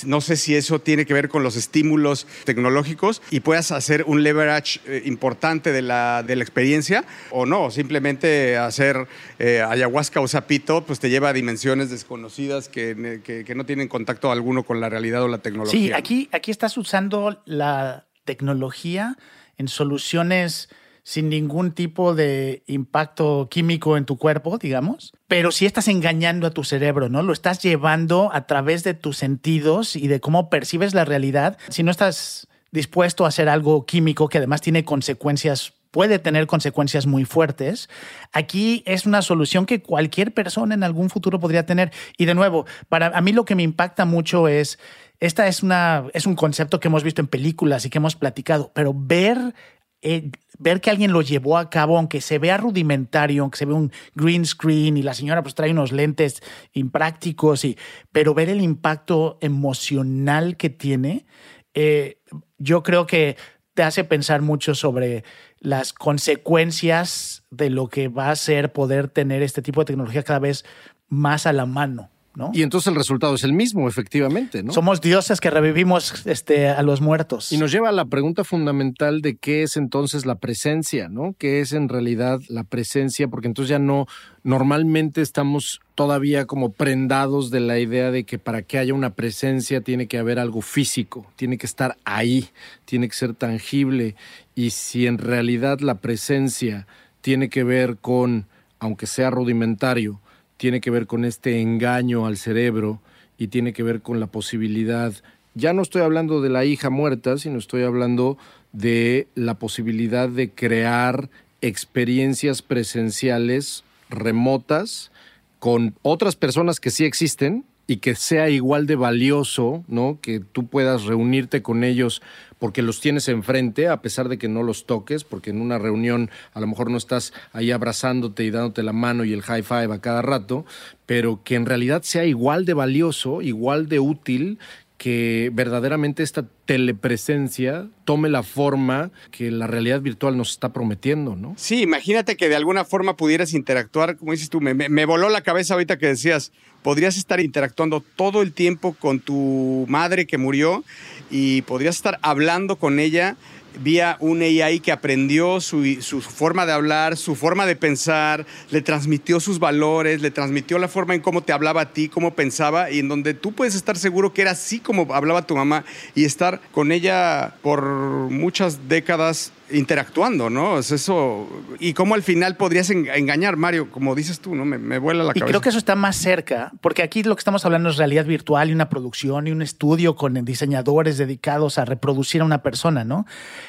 no 0.06 0.21
sé 0.21 0.38
si 0.38 0.56
eso 0.56 0.80
tiene 0.80 1.06
que 1.06 1.13
ver 1.13 1.30
con 1.30 1.43
los 1.43 1.56
estímulos 1.56 2.28
tecnológicos 2.43 3.21
y 3.32 3.39
puedas 3.39 3.71
hacer 3.71 4.04
un 4.08 4.23
leverage 4.23 4.80
eh, 4.86 5.02
importante 5.06 5.71
de 5.71 5.82
la, 5.82 6.23
de 6.23 6.36
la 6.36 6.43
experiencia 6.43 7.04
o 7.32 7.45
no, 7.45 7.71
simplemente 7.71 8.58
hacer 8.58 9.08
eh, 9.39 9.63
ayahuasca 9.67 10.19
o 10.21 10.28
sapito, 10.28 10.84
pues 10.86 11.00
te 11.00 11.10
lleva 11.10 11.30
a 11.30 11.34
dimensiones 11.34 11.89
desconocidas 11.89 12.69
que, 12.69 13.21
que, 13.23 13.43
que 13.43 13.56
no 13.56 13.65
tienen 13.65 13.88
contacto 13.88 14.32
alguno 14.32 14.63
con 14.63 14.80
la 14.80 14.89
realidad 14.89 15.23
o 15.23 15.28
la 15.28 15.39
tecnología. 15.39 15.80
Sí, 15.80 15.93
aquí, 15.93 16.30
aquí 16.32 16.52
estás 16.52 16.78
usando 16.78 17.41
la 17.45 17.87
tecnología 18.26 19.17
en 19.58 19.67
soluciones 19.67 20.69
sin 21.04 21.30
ningún 21.30 21.71
tipo 21.71 22.15
de 22.15 22.63
impacto 22.67 23.47
químico 23.50 23.95
en 23.95 24.04
tu 24.04 24.17
cuerpo, 24.17 24.58
digamos, 24.58 25.13
pero 25.28 25.52
si 25.52 25.65
estás 25.65 25.88
engañando 25.88 26.45
a 26.45 26.52
tu 26.52 26.65
cerebro, 26.65 27.08
¿no? 27.08 27.23
Lo 27.23 27.32
estás 27.32 27.62
llevando 27.63 28.30
a 28.34 28.45
través 28.45 28.84
de 28.84 28.93
tus 28.93 29.15
sentidos 29.15 29.95
y 29.95 30.10
de 30.10 30.19
cómo 30.19 30.50
percibes 30.50 30.93
la 30.93 31.06
realidad. 31.06 31.58
Si 31.69 31.82
no 31.82 31.91
estás 31.91 32.50
dispuesto 32.71 33.23
a 33.23 33.30
hacer 33.30 33.47
algo 33.47 33.86
químico 33.86 34.28
que 34.28 34.38
además 34.38 34.60
tiene 34.60 34.84
consecuencias 34.84 35.73
puede 35.91 36.19
tener 36.19 36.47
consecuencias 36.47 37.06
muy 37.06 37.26
fuertes. 37.26 37.89
Aquí 38.32 38.84
es 38.86 39.06
una 39.06 39.21
solución 39.21 39.65
que 39.65 39.82
cualquier 39.82 40.34
persona 40.34 40.76
en 40.76 40.84
algún 40.84 41.10
futuro 41.10 41.39
podría 41.39 41.65
tener. 41.65 41.91
Y 42.17 42.26
de 42.26 42.36
nuevo, 42.36 42.65
para 42.89 43.08
a 43.08 43.21
mí 43.21 43.32
lo 43.34 43.45
que 43.45 43.56
me 43.56 43.63
impacta 43.63 44.06
mucho 44.06 44.47
es 44.47 44.80
esta 45.19 45.47
es, 45.47 45.63
una, 45.63 46.06
es 46.13 46.28
un 46.28 46.36
concepto 46.36 46.80
que 46.80 46.88
hemos 46.89 47.04
visto 47.04 47.21
en 47.21 47.28
películas 47.28 47.86
y 47.86 47.89
que 47.89 47.97
hemos 47.97 48.15
platicado, 48.15 48.71
pero 48.76 48.93
ver, 48.95 49.56
eh, 50.04 50.30
ver 50.60 50.80
que 50.80 50.91
alguien 50.91 51.12
lo 51.12 51.23
llevó 51.23 51.58
a 51.58 51.71
cabo, 51.71 51.97
aunque 51.97 52.21
se 52.21 52.38
vea 52.38 52.58
rudimentario, 52.58 53.41
aunque 53.41 53.58
se 53.58 53.65
vea 53.65 53.76
un 53.76 53.91
green 54.13 54.45
screen 54.45 54.95
y 54.95 55.02
la 55.02 55.15
señora 55.15 55.41
pues 55.41 55.56
trae 55.56 55.71
unos 55.71 55.91
lentes 55.91 56.43
imprácticos, 56.73 57.65
y, 57.65 57.78
pero 58.12 58.36
ver 58.36 58.50
el 58.50 58.62
impacto 58.62 59.39
emocional 59.41 60.56
que 60.56 60.69
tiene, 60.69 61.26
eh, 61.73 62.21
yo 62.60 62.84
creo 62.84 63.08
que 63.08 63.38
te 63.73 63.84
hace 63.84 64.04
pensar 64.04 64.41
mucho 64.41 64.76
sobre 64.76 65.23
las 65.60 65.93
consecuencias 65.93 67.43
de 67.50 67.70
lo 67.70 67.88
que 67.88 68.08
va 68.08 68.30
a 68.30 68.36
ser 68.36 68.74
poder 68.74 69.08
tener 69.08 69.41
este 69.41 69.62
tipo 69.62 69.82
de 69.82 69.86
tecnología 69.86 70.24
cada 70.24 70.39
vez 70.39 70.65
más 71.10 71.46
a 71.46 71.54
la 71.54 71.65
mano. 71.65 72.10
Y 72.54 72.62
entonces 72.62 72.88
el 72.88 72.95
resultado 72.95 73.36
es 73.36 73.43
el 73.43 73.54
mismo, 73.54 73.88
efectivamente, 73.88 74.62
¿no? 74.62 74.71
Somos 74.71 75.02
dioses 75.02 75.41
que 75.41 75.50
revivimos 75.50 76.26
este, 76.26 76.69
a 76.69 76.84
los 76.84 77.02
muertos. 77.02 77.52
Y 77.52 77.58
nos 77.58 77.71
lleva 77.71 77.89
a 77.89 77.91
la 77.91 78.06
pregunta 78.06 78.43
fundamental 78.43 79.21
de 79.21 79.38
qué 79.38 79.63
es 79.63 79.76
entonces 79.78 80.26
la 80.26 80.36
presencia, 80.36 81.10
¿no? 81.10 81.36
¿Qué 81.38 81.62
es 81.62 81.73
en 81.73 81.89
realidad 81.89 82.39
la 82.47 82.63
presencia? 82.63 83.28
Porque 83.28 83.47
entonces 83.47 83.69
ya 83.69 83.80
no, 83.80 84.06
normalmente 84.43 85.21
estamos 85.21 85.82
todavía 85.95 86.45
como 86.45 86.71
prendados 86.71 87.50
de 87.50 87.60
la 87.60 87.80
idea 87.80 88.12
de 88.12 88.23
que 88.23 88.38
para 88.38 88.62
que 88.62 88.78
haya 88.78 88.93
una 88.93 89.15
presencia 89.15 89.82
tiene 89.82 90.08
que 90.08 90.19
haber 90.19 90.38
algo 90.38 90.62
físico, 90.62 91.26
tiene 91.36 91.58
que 91.58 91.65
estar 91.65 91.97
ahí, 92.06 92.50
tiene 92.86 93.10
que 93.10 93.15
ser 93.15 93.34
tangible. 93.34 94.15
Y 94.54 94.69
si 94.69 95.08
en 95.08 95.17
realidad 95.17 95.80
la 95.80 95.95
presencia 95.95 96.88
tiene 97.21 97.50
que 97.50 97.63
ver 97.63 97.97
con, 97.97 98.45
aunque 98.80 99.08
sea 99.08 99.32
rudimentario, 99.32 100.21
tiene 100.58 100.82
que 100.82 100.91
ver 100.91 101.08
con 101.08 101.26
este 101.26 101.62
engaño 101.62 102.26
al 102.26 102.38
cerebro 102.38 103.00
y 103.38 103.48
tiene 103.48 103.74
que 103.74 103.84
ver 103.84 104.02
con 104.02 104.20
la 104.20 104.28
posibilidad, 104.28 105.13
ya 105.54 105.74
no 105.74 105.82
estoy 105.82 106.02
hablando 106.02 106.41
de 106.41 106.50
la 106.50 106.65
hija 106.65 106.89
muerta, 106.89 107.38
sino 107.38 107.58
estoy 107.58 107.84
hablando 107.84 108.38
de 108.74 109.28
la 109.36 109.56
posibilidad 109.56 110.30
de 110.30 110.52
crear 110.52 111.30
experiencias 111.62 112.62
presenciales 112.62 113.84
remotas 114.10 115.12
con 115.60 115.96
otras 116.04 116.36
personas 116.36 116.80
que 116.80 116.91
sí 116.91 117.06
existen 117.06 117.65
y 117.88 117.97
que 117.97 118.15
sea 118.15 118.50
igual 118.50 118.86
de 118.86 118.97
valioso, 118.97 119.84
¿no? 119.88 120.19
Que 120.21 120.41
tú 120.41 120.67
puedas 120.67 121.06
reunirte 121.06 121.62
con 121.62 121.86
ellos 121.86 122.21
porque 122.60 122.82
los 122.82 123.00
tienes 123.00 123.28
enfrente, 123.30 123.88
a 123.88 124.02
pesar 124.02 124.30
de 124.30 124.38
que 124.38 124.50
no 124.50 124.63
los 124.63 124.86
toques, 124.86 125.23
porque 125.23 125.52
en 125.52 125.62
una 125.62 125.78
reunión 125.78 126.30
a 126.54 126.60
lo 126.60 126.67
mejor 126.67 126.91
no 126.91 126.97
estás 126.97 127.34
ahí 127.54 127.71
abrazándote 127.71 128.43
y 128.43 128.52
dándote 128.52 128.84
la 128.84 128.93
mano 128.93 129.23
y 129.23 129.34
el 129.34 129.41
high 129.41 129.63
five 129.63 129.93
a 129.93 130.02
cada 130.02 130.21
rato, 130.21 130.65
pero 131.06 131.41
que 131.43 131.56
en 131.56 131.65
realidad 131.65 132.02
sea 132.04 132.26
igual 132.26 132.65
de 132.65 132.73
valioso, 132.73 133.41
igual 133.41 133.88
de 133.88 134.00
útil 134.00 134.60
que 134.97 135.51
verdaderamente 135.53 136.23
esta 136.23 136.45
telepresencia 136.65 137.88
tome 138.03 138.29
la 138.29 138.41
forma 138.41 139.12
que 139.31 139.51
la 139.51 139.67
realidad 139.67 140.01
virtual 140.01 140.36
nos 140.38 140.51
está 140.51 140.73
prometiendo, 140.73 141.36
¿no? 141.36 141.53
Sí, 141.55 141.81
imagínate 141.81 142.36
que 142.36 142.49
de 142.49 142.55
alguna 142.55 142.83
forma 142.83 143.15
pudieras 143.15 143.53
interactuar, 143.53 144.17
como 144.17 144.31
dices 144.31 144.49
tú, 144.49 144.60
me, 144.60 144.73
me, 144.73 145.05
voló 145.05 145.29
la 145.29 145.41
cabeza 145.41 145.75
ahorita 145.75 145.97
que 145.97 146.07
decías, 146.07 146.51
podrías 146.81 147.17
estar 147.17 147.39
interactuando 147.39 148.03
todo 148.15 148.41
el 148.41 148.53
tiempo 148.53 148.95
con 148.99 149.19
tu 149.19 149.86
madre 149.88 150.25
que 150.25 150.38
murió 150.38 150.83
y 151.29 151.62
podrías 151.63 151.95
estar 151.95 152.17
hablando 152.23 152.77
con 152.77 152.99
ella 152.99 153.38
vía 153.78 154.18
un 154.20 154.42
AI 154.42 154.80
que 154.80 154.92
aprendió 154.92 155.60
su, 155.62 156.02
su 156.02 156.22
forma 156.22 156.66
de 156.66 156.74
hablar, 156.74 157.18
su 157.18 157.36
forma 157.36 157.66
de 157.66 157.76
pensar, 157.76 158.46
le 158.70 158.82
transmitió 158.82 159.40
sus 159.40 159.60
valores, 159.60 160.22
le 160.22 160.32
transmitió 160.32 160.78
la 160.80 160.88
forma 160.88 161.16
en 161.16 161.22
cómo 161.22 161.42
te 161.42 161.54
hablaba 161.54 161.82
a 161.82 161.94
ti, 161.94 162.10
cómo 162.10 162.36
pensaba, 162.36 162.92
y 162.92 163.00
en 163.00 163.08
donde 163.08 163.34
tú 163.34 163.54
puedes 163.54 163.76
estar 163.76 163.98
seguro 163.98 164.34
que 164.34 164.42
era 164.42 164.52
así 164.52 164.80
como 164.80 165.13
hablaba 165.13 165.48
tu 165.48 165.56
mamá 165.56 165.86
y 166.16 166.26
estar 166.26 166.62
con 166.72 166.92
ella 166.92 167.56
por 167.62 167.84
muchas 168.30 168.88
décadas 168.88 169.52
interactuando, 169.69 170.49
¿no? 170.49 170.80
Es 170.80 170.91
eso. 170.91 171.47
Y 171.80 171.93
cómo 171.93 172.15
al 172.15 172.23
final 172.23 172.56
podrías 172.58 172.89
en- 172.89 173.08
engañar, 173.08 173.58
Mario, 173.58 173.91
como 173.91 174.15
dices 174.15 174.39
tú, 174.39 174.56
¿no? 174.56 174.65
Me, 174.65 174.77
me 174.77 174.97
vuela 174.99 175.23
la 175.23 175.32
Y 175.32 175.39
cabeza. 175.39 175.45
creo 175.47 175.62
que 175.62 175.69
eso 175.69 175.77
está 175.77 175.95
más 175.95 176.15
cerca, 176.15 176.71
porque 176.82 177.03
aquí 177.03 177.23
lo 177.23 177.36
que 177.36 177.39
estamos 177.39 177.65
hablando 177.65 177.89
es 177.89 177.97
realidad 177.97 178.25
virtual 178.25 178.69
y 178.69 178.73
una 178.73 178.89
producción 178.89 179.47
y 179.47 179.51
un 179.51 179.62
estudio 179.62 180.15
con 180.15 180.34
diseñadores 180.45 181.17
dedicados 181.17 181.77
a 181.77 181.86
reproducir 181.86 182.41
a 182.41 182.45
una 182.45 182.62
persona, 182.63 183.03
¿no? 183.03 183.25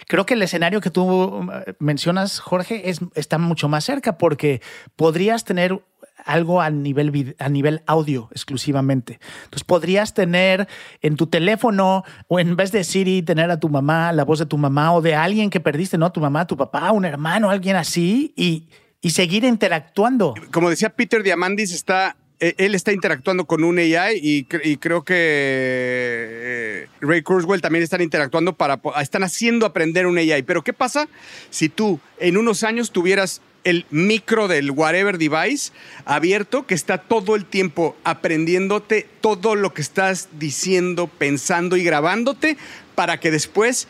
Creo 0.06 0.26
que 0.26 0.34
el 0.34 0.42
escenario 0.42 0.80
que 0.80 0.90
tú 0.90 1.48
eh, 1.66 1.74
mencionas, 1.78 2.38
Jorge, 2.40 2.90
es, 2.90 3.00
está 3.14 3.38
mucho 3.38 3.68
más 3.68 3.84
cerca 3.84 4.18
porque 4.18 4.60
podrías 4.96 5.44
tener 5.44 5.80
algo 6.24 6.60
a 6.60 6.70
nivel, 6.70 7.36
a 7.38 7.48
nivel 7.48 7.82
audio 7.86 8.28
exclusivamente. 8.32 9.20
Entonces 9.44 9.64
podrías 9.64 10.14
tener 10.14 10.68
en 11.00 11.16
tu 11.16 11.26
teléfono 11.26 12.04
o 12.28 12.40
en 12.40 12.56
vez 12.56 12.72
de 12.72 12.84
Siri 12.84 13.22
tener 13.22 13.50
a 13.50 13.60
tu 13.60 13.68
mamá, 13.68 14.12
la 14.12 14.24
voz 14.24 14.38
de 14.38 14.46
tu 14.46 14.58
mamá 14.58 14.92
o 14.92 15.00
de 15.00 15.14
alguien 15.14 15.50
que 15.50 15.60
perdiste, 15.60 15.98
¿no? 15.98 16.12
Tu 16.12 16.20
mamá, 16.20 16.46
tu 16.46 16.56
papá, 16.56 16.92
un 16.92 17.04
hermano, 17.04 17.50
alguien 17.50 17.76
así 17.76 18.32
y, 18.36 18.68
y 19.00 19.10
seguir 19.10 19.44
interactuando. 19.44 20.34
como 20.52 20.70
decía 20.70 20.90
Peter 20.90 21.22
Diamandis, 21.22 21.72
está, 21.72 22.16
él 22.40 22.74
está 22.74 22.92
interactuando 22.92 23.44
con 23.46 23.64
un 23.64 23.78
AI 23.78 24.20
y, 24.22 24.44
cre- 24.46 24.60
y 24.64 24.76
creo 24.76 25.02
que 25.04 25.14
eh, 25.16 26.86
Ray 27.00 27.22
Kurzweil 27.22 27.60
también 27.60 27.82
están 27.82 28.00
interactuando 28.00 28.52
para, 28.54 28.80
están 29.00 29.22
haciendo 29.24 29.66
aprender 29.66 30.06
un 30.06 30.18
AI. 30.18 30.42
Pero 30.42 30.62
¿qué 30.62 30.72
pasa 30.72 31.08
si 31.50 31.68
tú 31.68 32.00
en 32.18 32.36
unos 32.36 32.62
años 32.62 32.90
tuvieras 32.92 33.40
el 33.64 33.86
micro 33.90 34.46
del 34.48 34.70
whatever 34.70 35.18
device 35.18 35.72
abierto 36.04 36.64
que 36.66 36.74
está 36.74 36.98
todo 36.98 37.34
el 37.34 37.44
tiempo 37.44 37.96
aprendiéndote 38.04 39.06
todo 39.20 39.56
lo 39.56 39.74
que 39.74 39.82
estás 39.82 40.28
diciendo, 40.38 41.08
pensando 41.08 41.76
y 41.76 41.82
grabándote 41.82 42.56
para 42.94 43.18
que 43.20 43.30
después 43.30 43.88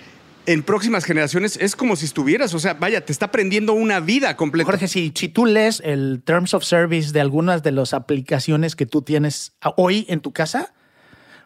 en 0.48 0.62
próximas 0.62 1.04
generaciones 1.04 1.58
es 1.60 1.76
como 1.76 1.94
si 1.94 2.06
estuvieras, 2.06 2.54
o 2.54 2.58
sea, 2.58 2.72
vaya, 2.74 3.04
te 3.04 3.12
está 3.12 3.26
aprendiendo 3.26 3.74
una 3.74 4.00
vida 4.00 4.34
completa. 4.34 4.70
Jorge, 4.70 4.88
si, 4.88 5.12
si 5.14 5.28
tú 5.28 5.44
lees 5.44 5.80
el 5.84 6.22
Terms 6.24 6.54
of 6.54 6.64
Service 6.64 7.12
de 7.12 7.20
algunas 7.20 7.62
de 7.62 7.70
las 7.72 7.92
aplicaciones 7.92 8.74
que 8.74 8.86
tú 8.86 9.02
tienes 9.02 9.52
hoy 9.76 10.06
en 10.08 10.20
tu 10.20 10.32
casa, 10.32 10.72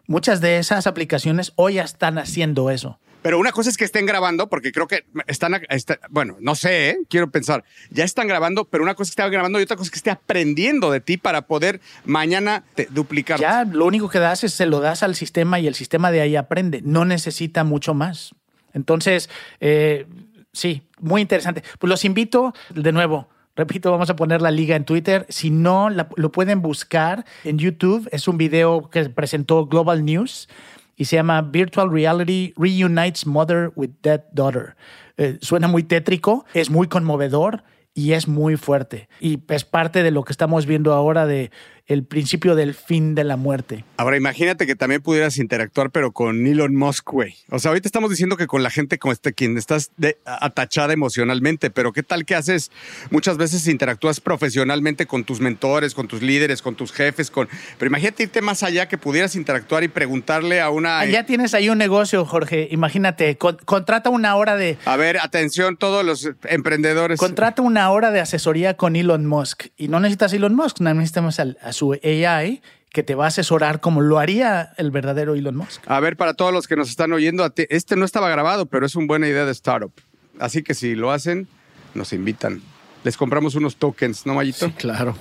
muchas 0.07 0.41
de 0.41 0.59
esas 0.59 0.87
aplicaciones 0.87 1.53
hoy 1.57 1.75
ya 1.75 1.83
están 1.83 2.17
haciendo 2.17 2.71
eso. 2.71 3.01
Pero 3.23 3.39
una 3.39 3.53
cosa 3.53 3.71
es 3.71 3.77
que 3.77 3.85
estén 3.85 4.05
grabando, 4.07 4.49
porque 4.49 4.73
creo 4.73 4.87
que 4.89 5.05
están, 5.29 5.61
está- 5.69 5.99
bueno, 6.11 6.37
no 6.41 6.55
sé, 6.57 6.91
¿eh? 6.91 6.99
quiero 7.09 7.31
pensar, 7.31 7.63
ya 7.91 8.05
están 8.05 8.27
grabando, 8.29 8.65
pero 8.65 8.83
una 8.85 8.95
cosa 8.95 9.11
es 9.11 9.17
que 9.17 9.23
estén 9.23 9.33
grabando 9.33 9.61
y 9.61 9.63
otra 9.65 9.77
cosa 9.77 9.87
es 9.89 9.91
que 9.93 9.99
esté 9.99 10.11
aprendiendo 10.11 10.91
de 10.91 11.01
ti 11.01 11.17
para 11.19 11.43
poder 11.47 11.81
mañana 12.05 12.65
te- 12.75 12.87
duplicar. 12.91 13.39
Ya 13.41 13.65
lo 13.65 13.85
único 13.87 14.09
que 14.09 14.19
das 14.19 14.43
es 14.45 14.55
se 14.55 14.67
lo 14.67 14.81
das 14.81 15.03
al 15.05 15.15
sistema 15.15 15.61
y 15.61 15.67
el 15.69 15.75
sistema 15.77 16.11
de 16.11 16.21
ahí 16.21 16.35
aprende. 16.37 16.83
No 16.85 17.05
necesita 17.05 17.63
mucho 17.65 17.95
más. 17.95 18.35
Entonces, 18.75 19.29
eh, 19.61 20.07
sí, 20.53 20.83
muy 21.01 21.21
interesante. 21.23 21.63
Pues 21.79 21.89
los 21.89 22.05
invito 22.05 22.53
de 22.75 22.93
nuevo. 22.93 23.29
Repito, 23.55 23.91
vamos 23.91 24.09
a 24.09 24.17
poner 24.17 24.41
la 24.41 24.51
liga 24.51 24.77
en 24.77 24.85
Twitter. 24.85 25.27
Si 25.29 25.51
no, 25.51 25.91
la- 25.91 26.09
lo 26.17 26.33
pueden 26.33 26.63
buscar 26.63 27.25
en 27.45 27.59
YouTube. 27.59 28.09
Es 28.11 28.27
un 28.27 28.39
video 28.39 28.89
que 28.91 29.09
presentó 29.11 29.67
Global 29.67 30.05
News 30.05 30.49
y 30.97 31.05
se 31.05 31.17
llama 31.17 31.43
Virtual 31.43 31.91
Reality 31.91 32.55
Reunites 32.57 33.27
Mother 33.27 33.71
with 33.75 33.91
Dead 34.03 34.23
Daughter. 34.33 34.75
Eh, 35.19 35.37
suena 35.43 35.69
muy 35.69 35.83
tétrico, 35.83 36.47
es 36.55 36.71
muy 36.71 36.87
conmovedor 36.89 37.63
y 37.95 38.13
es 38.13 38.27
muy 38.27 38.57
fuerte. 38.57 39.09
Y 39.21 39.39
es 39.49 39.65
parte 39.65 40.03
de 40.03 40.11
lo 40.11 40.25
que 40.25 40.33
estamos 40.33 40.65
viendo 40.65 40.95
ahora 40.95 41.27
de 41.27 41.51
el 41.87 42.05
principio 42.05 42.55
del 42.55 42.75
fin 42.75 43.15
de 43.15 43.25
la 43.25 43.37
muerte. 43.37 43.85
Ahora 43.97 44.17
imagínate 44.17 44.67
que 44.67 44.75
también 44.77 45.03
pudieras 45.03 45.37
interactuar, 45.39 45.91
pero 45.91 46.13
con 46.13 46.47
Elon 46.47 46.75
Musk, 46.75 47.11
güey. 47.11 47.35
O 47.51 47.59
sea, 47.59 47.71
ahorita 47.71 47.89
estamos 47.89 48.11
diciendo 48.11 48.37
que 48.37 48.47
con 48.47 48.63
la 48.63 48.71
gente 48.71 48.99
con 48.99 49.13
este, 49.13 49.33
quien 49.33 49.59
estás 49.59 49.91
de- 49.97 50.17
atachada 50.25 50.93
emocionalmente, 50.93 51.71
pero 51.71 51.93
¿qué 51.93 52.03
tal 52.03 52.25
que 52.25 52.35
haces? 52.35 52.71
Muchas 53.11 53.37
veces 53.37 53.67
interactúas 53.69 54.21
profesionalmente 54.21 55.07
con 55.07 55.25
tus 55.25 55.41
mentores, 55.41 55.95
con 55.95 56.09
tus 56.09 56.23
líderes, 56.23 56.63
con 56.63 56.75
tus 56.75 56.93
jefes, 56.93 57.31
con... 57.31 57.49
Pero 57.79 57.89
imagínate 57.89 58.25
irte 58.25 58.41
más 58.43 58.63
allá, 58.63 58.89
que 58.89 58.99
pudieras 58.99 59.35
interactuar 59.37 59.85
y 59.85 59.89
preguntarle 59.89 60.61
a 60.61 60.71
una... 60.71 61.01
Ah, 61.01 61.07
ya 61.07 61.27
tienes 61.27 61.55
ahí 61.55 61.69
un 61.69 61.79
negocio, 61.79 62.25
Jorge. 62.25 62.69
Imagínate, 62.71 63.37
con- 63.37 63.57
contrata 63.65 64.11
una 64.11 64.35
hora 64.37 64.57
de 64.57 64.79
A 64.85 64.97
ver, 64.97 65.19
atención 65.19 65.77
todos 65.77 66.05
los 66.05 66.29
emprendedores. 66.45 67.19
contrata 67.19 67.63
una 67.63 67.91
hora 67.91 68.11
de 68.11 68.21
asesoría 68.21 68.75
con 68.77 68.97
Elon 68.97 69.27
Musk 69.27 69.67
y 69.77 69.89
no 69.89 70.01
necesitas 70.01 70.33
Elon 70.33 70.55
Musk, 70.55 70.81
no 70.81 70.93
necesitas 70.95 71.39
al- 71.41 71.59
a, 71.73 71.75
su 71.75 71.93
AI 71.93 72.63
que 72.91 73.03
te 73.03 73.15
va 73.15 73.25
a 73.25 73.29
asesorar 73.29 73.81
como 73.81 74.03
lo 74.03 74.19
haría 74.19 74.73
el 74.77 74.91
verdadero 74.91 75.35
Elon 75.35 75.57
Musk. 75.57 75.83
A 75.87 75.99
ver, 76.01 76.17
para 76.17 76.35
todos 76.35 76.53
los 76.53 76.69
que 76.69 76.77
nos 76.77 76.91
están 76.91 77.13
oyendo, 77.13 77.51
este 77.57 77.97
no 77.97 78.05
estaba 78.05 78.29
grabado, 78.29 78.67
pero 78.67 78.85
es 78.85 78.95
una 78.95 79.07
buena 79.07 79.27
idea 79.27 79.47
de 79.47 79.53
startup. 79.53 79.93
Así 80.39 80.63
que 80.63 80.75
si 80.75 80.95
lo 80.95 81.11
hacen, 81.11 81.49
nos 81.95 82.13
invitan. 82.13 82.63
Les 83.05 83.17
compramos 83.17 83.55
unos 83.55 83.77
tokens, 83.77 84.27
¿no, 84.27 84.35
Mayito? 84.35 84.67
Sí, 84.67 84.73
claro. 84.73 85.17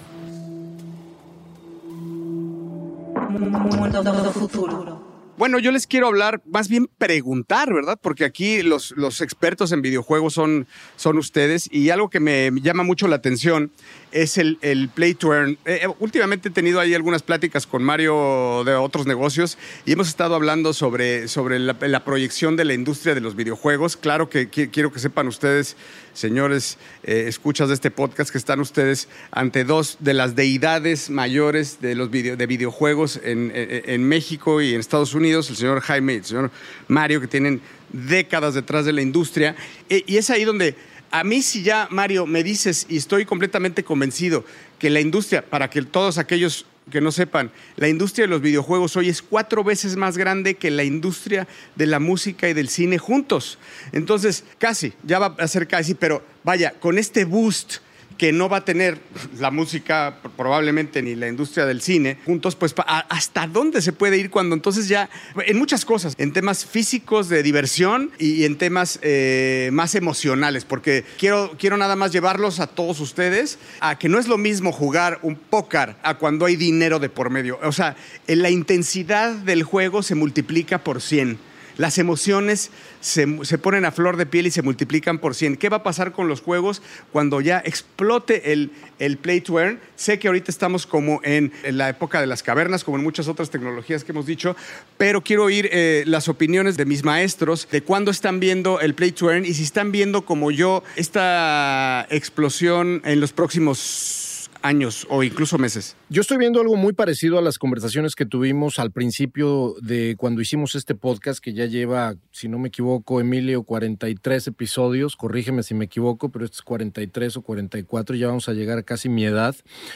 Mundo 3.30 4.32
futuro. 4.34 5.01
Bueno, 5.38 5.58
yo 5.58 5.72
les 5.72 5.88
quiero 5.88 6.08
hablar, 6.08 6.42
más 6.46 6.68
bien 6.68 6.88
preguntar, 7.00 7.74
¿verdad? 7.74 7.98
Porque 8.00 8.26
aquí 8.26 8.62
los, 8.62 8.92
los 8.92 9.22
expertos 9.22 9.72
en 9.72 9.82
videojuegos 9.82 10.34
son, 10.34 10.68
son 10.98 11.18
ustedes 11.18 11.68
y 11.72 11.90
algo 11.90 12.10
que 12.12 12.20
me 12.20 12.52
llama 12.62 12.84
mucho 12.84 13.08
la 13.08 13.16
atención 13.16 13.72
es 14.12 14.38
el, 14.38 14.60
el 14.62 14.90
Play 14.90 15.16
to 15.16 15.34
Earn. 15.34 15.52
Eh, 15.66 15.80
eh, 15.84 15.88
últimamente 16.00 16.50
he 16.50 16.52
tenido 16.52 16.80
ahí 16.80 16.94
algunas 16.94 17.24
pláticas 17.24 17.66
con 17.66 17.82
Mario 17.82 18.64
de 18.66 18.76
otros 18.76 19.08
negocios 19.08 19.58
y 19.86 19.94
hemos 19.94 20.10
estado 20.10 20.36
hablando 20.36 20.74
sobre, 20.74 21.28
sobre 21.28 21.58
la, 21.60 22.04
proyección 22.04 22.56
de 22.56 22.66
la 22.66 22.74
industria 22.74 23.16
de 23.16 23.22
los 23.22 23.36
videojuegos. 23.36 23.98
Claro 23.98 24.30
que 24.30 24.52
qui- 24.52 24.70
quiero 24.70 24.92
que 24.92 25.00
sepan 25.00 25.28
ustedes, 25.28 25.76
señores, 26.14 26.78
eh, 27.04 27.26
escuchas 27.28 27.68
de 27.70 27.74
este 27.76 27.92
podcast, 27.92 28.32
que 28.32 28.38
están 28.38 28.60
ustedes 28.60 29.08
ante 29.32 29.64
dos 29.64 29.98
de 30.00 30.14
las 30.14 30.36
deidades 30.36 31.10
mayores 31.10 31.80
de 31.82 31.96
los 31.96 32.10
video- 32.12 32.36
de 32.38 32.48
videojuegos 32.48 33.20
en, 33.24 33.52
en- 33.56 33.90
en 33.90 34.04
México 34.04 34.62
y 34.62 34.74
en 34.74 34.80
Estados 34.80 35.14
Unidos, 35.14 35.50
el 35.50 35.56
señor 35.56 35.82
Jaime 35.82 36.14
y 36.14 36.18
el 36.18 36.26
señor 36.26 36.52
Mario, 36.88 37.22
que 37.22 37.28
tienen 37.28 37.62
décadas 37.92 38.54
detrás 38.54 38.86
de 38.86 38.94
la 38.94 39.02
industria. 39.02 39.56
E- 39.90 40.04
y 40.08 40.18
es 40.18 40.30
ahí 40.30 40.44
donde 40.44 40.76
a 41.12 41.24
mí 41.24 41.42
si 41.42 41.62
ya, 41.62 41.88
Mario, 41.92 42.26
me 42.26 42.42
dices, 42.44 42.86
y 42.88 42.98
estoy 42.98 43.26
completamente 43.26 43.84
convencido, 43.84 44.46
que 44.80 44.90
la 44.90 45.02
industria, 45.02 45.42
para 45.44 45.70
que 45.70 45.82
todos 45.82 46.18
aquellos 46.18 46.66
que 46.90 47.02
no 47.02 47.12
sepan, 47.12 47.52
la 47.76 47.88
industria 47.88 48.26
de 48.26 48.30
los 48.30 48.42
videojuegos 48.42 48.96
hoy 48.96 49.10
es 49.10 49.22
cuatro 49.22 49.64
veces 49.64 49.96
más 49.96 50.18
grande 50.18 50.56
que 50.56 50.72
la 50.72 50.84
industria 50.84 51.48
de 51.76 51.86
la 51.86 52.00
música 52.00 52.50
y 52.50 52.54
del 52.54 52.70
cine 52.70 52.98
juntos. 52.98 53.60
Entonces, 53.92 54.44
casi, 54.58 54.94
ya 55.04 55.20
va 55.20 55.36
a 55.38 55.48
ser 55.48 55.68
casi, 55.68 55.94
pero 55.94 56.24
vaya, 56.44 56.74
con 56.80 56.98
este 56.98 57.26
boost 57.26 57.78
que 58.18 58.32
no 58.32 58.50
va 58.50 58.58
a 58.58 58.66
tener 58.66 59.00
la 59.40 59.52
música, 59.52 60.18
probablemente 60.38 61.02
ni 61.02 61.16
la 61.16 61.28
industria 61.28 61.66
del 61.66 61.82
cine, 61.82 62.18
juntos, 62.26 62.56
pues 62.56 62.74
hasta 62.86 63.48
dónde 63.48 63.82
se 63.82 63.94
puede 63.94 64.18
ir 64.18 64.30
cuando 64.30 64.56
entonces 64.56 64.88
ya, 64.88 65.10
en 65.46 65.58
muchas 65.58 65.86
cosas, 65.86 66.16
en 66.18 66.34
temas 66.34 66.66
físicos 66.66 67.30
de 67.30 67.44
diversión 67.44 68.12
y 68.20 68.46
en 68.46 68.58
temas 68.58 69.00
eh, 69.02 69.70
más 69.74 69.96
emocionales, 69.96 70.66
porque 70.66 71.04
quiero, 71.18 71.56
quiero 71.58 71.78
nada 71.78 71.96
más 71.96 72.12
llevarlos 72.12 72.60
a 72.60 72.68
todos 72.68 73.00
ustedes 73.00 73.60
a 73.80 73.98
que 73.98 74.10
no 74.10 74.20
es 74.20 74.28
lo 74.28 74.38
mismo 74.38 74.72
jugar 74.72 75.20
un 75.22 75.36
póker 75.36 75.96
a 76.04 76.18
cuando 76.18 76.46
hay 76.46 76.56
dinero 76.56 77.00
de 77.00 77.10
por 77.10 77.30
medio. 77.30 77.60
O 77.64 77.72
sea, 77.72 77.96
en 78.28 78.42
la 78.42 78.50
intensidad 78.50 79.34
del 79.34 79.64
juego 79.64 80.04
se 80.04 80.16
multiplica 80.16 80.84
por 80.84 81.02
100. 81.02 81.51
Las 81.82 81.98
emociones 81.98 82.70
se, 83.00 83.44
se 83.44 83.58
ponen 83.58 83.86
a 83.86 83.92
flor 83.92 84.16
de 84.16 84.28
piel 84.28 84.46
y 84.46 84.52
se 84.52 84.62
multiplican 84.62 85.18
por 85.18 85.34
100. 85.34 85.58
¿Qué 85.58 85.68
va 85.68 85.78
a 85.78 85.84
pasar 85.84 86.12
con 86.12 86.28
los 86.28 86.40
juegos 86.40 86.84
cuando 87.12 87.42
ya 87.42 87.58
explote 87.66 88.54
el, 88.54 88.70
el 89.00 89.18
play 89.18 89.42
to 89.42 89.60
earn? 89.60 89.80
Sé 89.96 90.20
que 90.20 90.28
ahorita 90.28 90.52
estamos 90.52 90.86
como 90.86 91.22
en, 91.24 91.52
en 91.64 91.80
la 91.80 91.90
época 91.90 92.22
de 92.22 92.28
las 92.28 92.44
cavernas, 92.44 92.84
como 92.84 92.98
en 92.98 93.04
muchas 93.04 93.28
otras 93.28 93.50
tecnologías 93.50 94.04
que 94.04 94.12
hemos 94.12 94.28
dicho, 94.28 94.56
pero 95.00 95.22
quiero 95.22 95.46
oír 95.46 95.70
eh, 95.72 96.04
las 96.06 96.30
opiniones 96.30 96.78
de 96.78 96.86
mis 96.86 97.04
maestros 97.04 97.68
de 97.72 97.82
cuándo 97.82 98.12
están 98.12 98.40
viendo 98.40 98.80
el 98.80 98.94
play 98.94 99.12
to 99.12 99.32
earn 99.32 99.44
y 99.44 99.56
si 99.56 99.64
están 99.64 99.92
viendo 99.92 100.22
como 100.24 100.52
yo 100.52 100.84
esta 100.98 102.06
explosión 102.12 103.02
en 103.06 103.20
los 103.20 103.34
próximos 103.34 104.52
años 104.62 105.08
o 105.10 105.24
incluso 105.24 105.58
meses. 105.58 105.96
Yo 106.14 106.20
estoy 106.20 106.36
viendo 106.36 106.60
algo 106.60 106.76
muy 106.76 106.92
parecido 106.92 107.38
a 107.38 107.42
las 107.42 107.58
conversaciones 107.58 108.16
que 108.16 108.26
tuvimos 108.26 108.80
al 108.80 108.92
principio 108.92 109.76
de 109.82 110.18
cuando 110.18 110.42
hicimos 110.42 110.76
este 110.76 110.94
podcast, 110.94 111.40
que 111.40 111.54
ya 111.54 111.68
lleva, 111.68 112.16
si 112.32 112.50
no 112.50 112.60
me 112.60 112.68
equivoco, 112.68 113.22
Emilio, 113.22 113.64
43 113.64 114.48
episodios. 114.48 115.16
Corrígeme 115.16 115.64
si 115.64 115.74
me 115.74 115.86
equivoco, 115.86 116.30
pero 116.30 116.44
este 116.44 116.56
es 116.56 116.64
43 116.64 117.38
o 117.38 117.42
44. 117.44 118.18
Ya 118.18 118.28
vamos 118.28 118.50
a 118.50 118.52
llegar 118.52 118.78
a 118.78 118.84
casi 118.84 119.08
mi 119.08 119.24
edad. 119.24 119.56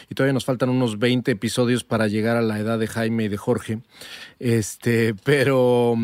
Y 0.09 0.15
todavía 0.15 0.31
nos 0.31 0.45
faltan 0.45 0.69
unos 0.69 0.99
20 0.99 1.31
episodios 1.31 1.83
para 1.83 2.07
llegar 2.07 2.37
a 2.37 2.41
la 2.41 2.59
edad 2.59 2.79
de 2.79 2.87
Jaime 2.87 3.25
y 3.25 3.27
de 3.27 3.35
Jorge. 3.35 3.79
Este, 4.39 5.15
pero, 5.25 5.97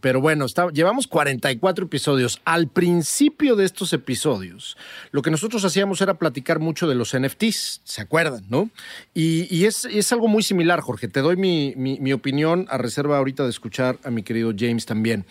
pero 0.00 0.22
bueno, 0.22 0.46
está, 0.46 0.70
llevamos 0.70 1.06
44 1.08 1.84
episodios. 1.84 2.40
Al 2.46 2.68
principio 2.68 3.54
de 3.54 3.66
estos 3.66 3.92
episodios, 3.92 4.78
lo 5.10 5.20
que 5.20 5.30
nosotros 5.30 5.62
hacíamos 5.66 6.00
era 6.00 6.14
platicar 6.14 6.58
mucho 6.58 6.88
de 6.88 6.94
los 6.94 7.14
NFTs, 7.14 7.82
¿se 7.84 8.00
acuerdan, 8.00 8.46
no? 8.48 8.70
Y, 9.12 9.46
y 9.54 9.57
es, 9.64 9.84
es, 9.84 10.12
algo 10.12 10.28
muy 10.28 10.42
similar, 10.42 10.80
Jorge. 10.80 11.08
Te 11.08 11.20
doy 11.20 11.36
mi, 11.36 11.74
mi, 11.76 12.12
opinión 12.12 12.66
a 12.68 12.78
reserva 12.78 13.18
ahorita 13.18 13.44
de 13.44 13.50
escuchar 13.50 13.98
a 14.04 14.10
mi 14.10 14.22
querido 14.22 14.52
James 14.56 14.86
también. 14.86 15.24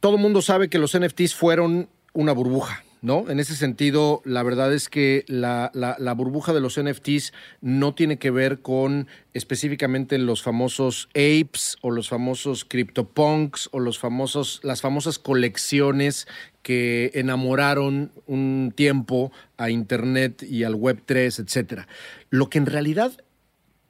Todo 0.00 0.16
el 0.16 0.22
mundo 0.22 0.42
sabe 0.42 0.68
que 0.68 0.78
los 0.78 0.98
NFTs 0.98 1.34
fueron 1.34 1.88
una 2.12 2.32
burbuja. 2.32 2.84
¿No? 3.02 3.30
En 3.30 3.40
ese 3.40 3.56
sentido, 3.56 4.20
la 4.26 4.42
verdad 4.42 4.74
es 4.74 4.90
que 4.90 5.24
la, 5.26 5.70
la, 5.72 6.12
burbuja 6.12 6.52
de 6.52 6.60
los 6.60 6.78
NFTs 6.78 7.32
no 7.62 7.94
tiene 7.94 8.18
que 8.18 8.30
ver 8.30 8.60
con 8.60 9.08
específicamente 9.32 10.18
los 10.18 10.42
famosos 10.42 11.08
apes 11.14 11.78
o 11.80 11.92
los 11.92 12.10
famosos 12.10 12.66
CryptoPunks 12.66 13.70
o 13.72 13.80
los 13.80 13.98
famosos, 13.98 14.60
las 14.64 14.82
famosas 14.82 15.18
colecciones 15.18 16.28
que 16.62 17.10
enamoraron 17.14 18.12
un 18.26 18.70
tiempo 18.76 19.32
a 19.56 19.70
Internet 19.70 20.42
y 20.42 20.64
al 20.64 20.74
Web 20.74 21.00
3, 21.06 21.38
etc. 21.38 21.86
Lo 22.28 22.50
que 22.50 22.58
en 22.58 22.66
realidad 22.66 23.12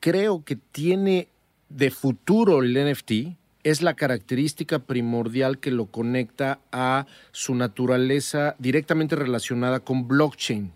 creo 0.00 0.44
que 0.44 0.56
tiene 0.56 1.28
de 1.68 1.90
futuro 1.90 2.62
el 2.62 2.74
NFT 2.74 3.36
es 3.62 3.82
la 3.82 3.94
característica 3.94 4.78
primordial 4.78 5.58
que 5.58 5.70
lo 5.70 5.86
conecta 5.86 6.60
a 6.72 7.06
su 7.32 7.54
naturaleza 7.54 8.56
directamente 8.58 9.14
relacionada 9.14 9.80
con 9.80 10.08
blockchain. 10.08 10.72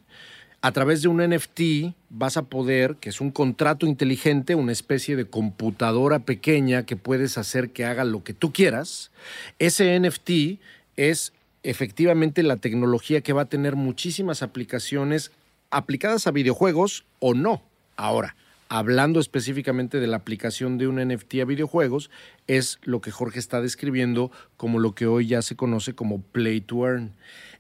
A 0.60 0.72
través 0.72 1.02
de 1.02 1.08
un 1.08 1.22
NFT 1.22 1.94
vas 2.10 2.37
a 2.37 2.44
poder, 2.44 2.96
que 2.96 3.10
es 3.10 3.20
un 3.20 3.30
contrato 3.30 3.87
inteligente, 3.87 4.54
una 4.54 4.72
especie 4.72 5.16
de 5.16 5.26
computadora 5.26 6.20
pequeña 6.20 6.87
que 6.87 6.96
puedes 6.96 7.37
hacer 7.37 7.70
que 7.70 7.84
haga 7.84 8.04
lo 8.04 8.22
que 8.22 8.32
tú 8.32 8.52
quieras. 8.52 9.10
Ese 9.58 9.98
NFT 9.98 10.60
es 10.96 11.32
efectivamente 11.62 12.42
la 12.42 12.56
tecnología 12.56 13.22
que 13.22 13.32
va 13.32 13.42
a 13.42 13.48
tener 13.48 13.76
muchísimas 13.76 14.42
aplicaciones 14.42 15.32
aplicadas 15.70 16.26
a 16.26 16.30
videojuegos 16.30 17.04
o 17.18 17.34
no. 17.34 17.62
Ahora, 17.96 18.34
hablando 18.74 19.20
específicamente 19.20 20.00
de 20.00 20.08
la 20.08 20.16
aplicación 20.16 20.78
de 20.78 20.88
un 20.88 20.96
NFT 20.96 21.34
a 21.42 21.44
videojuegos, 21.44 22.10
es 22.48 22.80
lo 22.82 23.00
que 23.00 23.12
Jorge 23.12 23.38
está 23.38 23.60
describiendo 23.60 24.32
como 24.56 24.80
lo 24.80 24.96
que 24.96 25.06
hoy 25.06 25.28
ya 25.28 25.42
se 25.42 25.54
conoce 25.54 25.94
como 25.94 26.22
Play 26.22 26.60
to 26.60 26.84
Earn. 26.84 27.12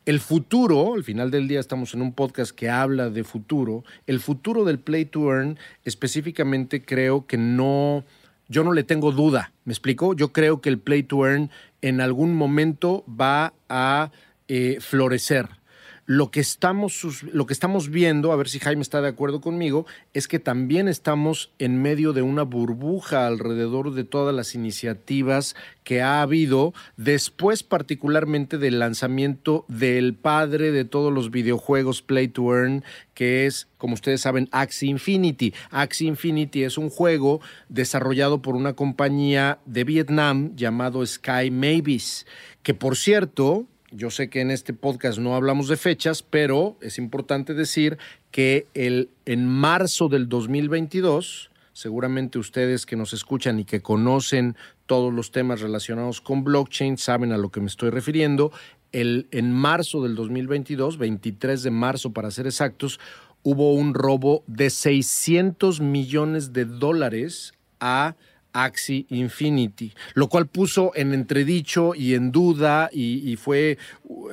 El 0.06 0.18
futuro, 0.18 0.94
al 0.94 1.04
final 1.04 1.30
del 1.30 1.46
día 1.46 1.60
estamos 1.60 1.94
en 1.94 2.02
un 2.02 2.14
podcast 2.14 2.50
que 2.50 2.68
habla 2.68 3.10
de 3.10 3.22
futuro, 3.22 3.84
el 4.08 4.18
futuro 4.18 4.64
del 4.64 4.80
Play 4.80 5.04
to 5.04 5.30
Earn 5.30 5.56
específicamente 5.84 6.84
creo 6.84 7.28
que 7.28 7.38
no, 7.38 8.04
yo 8.48 8.64
no 8.64 8.72
le 8.72 8.82
tengo 8.82 9.12
duda, 9.12 9.52
¿me 9.64 9.72
explico? 9.72 10.14
Yo 10.14 10.32
creo 10.32 10.60
que 10.60 10.68
el 10.68 10.80
Play 10.80 11.04
to 11.04 11.24
Earn 11.28 11.48
en 11.80 12.00
algún 12.00 12.34
momento 12.34 13.04
va 13.08 13.54
a 13.68 14.10
eh, 14.48 14.78
florecer 14.80 15.48
lo 16.06 16.30
que, 16.30 16.40
estamos, 16.40 17.22
lo 17.32 17.46
que 17.46 17.54
estamos 17.54 17.88
viendo, 17.88 18.30
a 18.30 18.36
ver 18.36 18.48
si 18.48 18.58
Jaime 18.58 18.82
está 18.82 19.00
de 19.00 19.08
acuerdo 19.08 19.40
conmigo, 19.40 19.86
es 20.12 20.28
que 20.28 20.38
también 20.38 20.86
estamos 20.86 21.50
en 21.58 21.80
medio 21.80 22.12
de 22.12 22.22
una 22.22 22.42
burbuja 22.42 23.26
alrededor 23.26 23.94
de 23.94 24.04
todas 24.04 24.34
las 24.34 24.54
iniciativas 24.54 25.56
que 25.82 26.02
ha 26.02 26.20
habido 26.20 26.74
después 26.96 27.62
particularmente 27.62 28.58
del 28.58 28.78
lanzamiento 28.78 29.64
del 29.68 30.14
padre 30.14 30.72
de 30.72 30.84
todos 30.84 31.12
los 31.12 31.30
videojuegos 31.30 32.02
Play 32.02 32.28
to 32.28 32.54
Earn, 32.54 32.84
que 33.14 33.46
es, 33.46 33.68
como 33.78 33.94
ustedes 33.94 34.20
saben, 34.20 34.48
Axie 34.52 34.88
Infinity. 34.88 35.54
Axie 35.70 36.08
Infinity 36.08 36.64
es 36.64 36.76
un 36.76 36.90
juego 36.90 37.40
desarrollado 37.68 38.42
por 38.42 38.56
una 38.56 38.74
compañía 38.74 39.58
de 39.64 39.84
Vietnam 39.84 40.54
llamado 40.54 41.04
Sky 41.06 41.50
Mavis, 41.50 42.26
que 42.62 42.74
por 42.74 42.96
cierto, 42.96 43.66
yo 43.94 44.10
sé 44.10 44.28
que 44.28 44.40
en 44.40 44.50
este 44.50 44.72
podcast 44.72 45.18
no 45.18 45.36
hablamos 45.36 45.68
de 45.68 45.76
fechas, 45.76 46.22
pero 46.22 46.76
es 46.80 46.98
importante 46.98 47.54
decir 47.54 47.96
que 48.32 48.66
el, 48.74 49.10
en 49.24 49.46
marzo 49.46 50.08
del 50.08 50.28
2022, 50.28 51.50
seguramente 51.72 52.38
ustedes 52.38 52.86
que 52.86 52.96
nos 52.96 53.12
escuchan 53.12 53.60
y 53.60 53.64
que 53.64 53.82
conocen 53.82 54.56
todos 54.86 55.12
los 55.14 55.30
temas 55.30 55.60
relacionados 55.60 56.20
con 56.20 56.42
blockchain 56.42 56.98
saben 56.98 57.32
a 57.32 57.38
lo 57.38 57.50
que 57.50 57.60
me 57.60 57.68
estoy 57.68 57.90
refiriendo. 57.90 58.50
El, 58.90 59.28
en 59.30 59.52
marzo 59.52 60.02
del 60.02 60.16
2022, 60.16 60.98
23 60.98 61.62
de 61.62 61.70
marzo 61.70 62.12
para 62.12 62.32
ser 62.32 62.46
exactos, 62.46 62.98
hubo 63.44 63.74
un 63.74 63.94
robo 63.94 64.42
de 64.48 64.70
600 64.70 65.80
millones 65.80 66.52
de 66.52 66.64
dólares 66.64 67.52
a 67.78 68.16
Axie 68.54 69.04
Infinity, 69.10 69.92
lo 70.14 70.28
cual 70.28 70.46
puso 70.46 70.92
en 70.94 71.12
entredicho 71.12 71.94
y 71.94 72.14
en 72.14 72.32
duda 72.32 72.88
y, 72.92 73.36
fue 73.36 73.76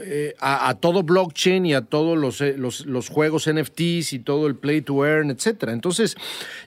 eh, 0.01 0.35
a, 0.39 0.75
todo 0.75 1.03
blockchain 1.03 1.65
y 1.65 1.73
a 1.73 1.81
todos 1.81 2.17
los, 2.17 2.39
eh, 2.39 2.55
los, 2.57 3.09
juegos 3.09 3.49
NFTs 3.51 4.13
y 4.13 4.19
todo 4.19 4.47
el 4.47 4.55
play 4.55 4.81
to 4.81 5.05
earn, 5.05 5.31
etc. 5.31 5.69
Entonces, 5.69 6.15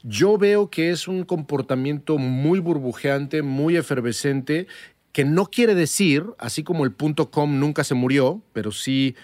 yo 0.03 0.37
veo 0.37 0.69
que 0.69 0.90
es 0.90 1.09
un 1.09 1.25
comportamiento 1.25 2.19
muy 2.19 2.59
burbujeante, 2.59 3.43
muy 3.43 3.77
efervescente, 3.77 4.67
que 5.12 5.25
no 5.25 5.47
quiere 5.47 5.77
decir, 5.77 6.25
así 6.38 6.64
como 6.64 6.85
el 6.85 6.90
punto 6.90 7.31
com 7.31 7.61
nunca 7.61 7.85
se 7.85 7.95
murió, 7.95 8.43
pero 8.53 8.73
sí 8.73 9.14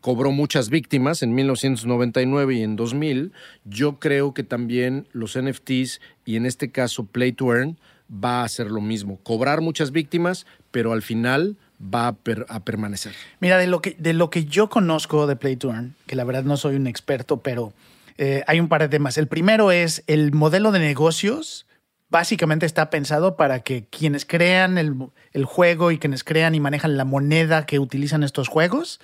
cobró 0.00 0.30
muchas 0.30 0.70
víctimas 0.70 1.22
en 1.22 1.34
1999 1.34 2.54
y 2.54 2.62
en 2.62 2.76
2000, 2.76 3.32
yo 3.64 3.98
creo 3.98 4.34
que 4.34 4.42
también 4.42 5.06
los 5.12 5.38
NFTs 5.38 6.00
y 6.24 6.36
en 6.36 6.46
este 6.46 6.70
caso 6.70 7.04
Play 7.04 7.32
to 7.32 7.54
Earn 7.54 7.78
va 8.12 8.40
a 8.40 8.44
hacer 8.44 8.70
lo 8.70 8.80
mismo, 8.80 9.18
cobrar 9.22 9.60
muchas 9.60 9.92
víctimas, 9.92 10.46
pero 10.70 10.92
al 10.92 11.02
final 11.02 11.56
va 11.82 12.08
a, 12.08 12.60
permanecer. 12.60 13.12
Mira, 13.40 13.58
de 13.58 13.66
lo, 13.66 13.80
que, 13.80 13.96
de 13.98 14.12
lo 14.12 14.30
que 14.30 14.44
yo 14.44 14.68
conozco 14.68 15.26
de 15.26 15.36
Play 15.36 15.56
to 15.56 15.70
Earn, 15.70 15.94
que 16.06 16.16
la 16.16 16.24
verdad 16.24 16.44
no 16.44 16.56
soy 16.56 16.76
un 16.76 16.86
experto, 16.86 17.40
pero 17.40 17.72
eh, 18.16 18.42
hay 18.46 18.60
un 18.60 18.68
par 18.68 18.82
de 18.82 18.88
temas. 18.88 19.16
El 19.18 19.28
primero 19.28 19.70
es 19.70 20.02
el 20.06 20.32
modelo 20.32 20.72
de 20.72 20.80
negocios. 20.80 21.66
Básicamente 22.10 22.66
está 22.66 22.90
pensado 22.90 23.36
para 23.36 23.60
que 23.60 23.84
quienes 23.84 24.24
crean 24.24 24.78
el, 24.78 24.94
el 25.32 25.44
juego 25.44 25.92
y 25.92 25.98
quienes 25.98 26.24
crean 26.24 26.54
y 26.54 26.60
manejan 26.60 26.96
la 26.96 27.04
moneda 27.04 27.66
que 27.66 27.78
utilizan 27.78 28.22
estos 28.22 28.48
juegos, 28.48 28.98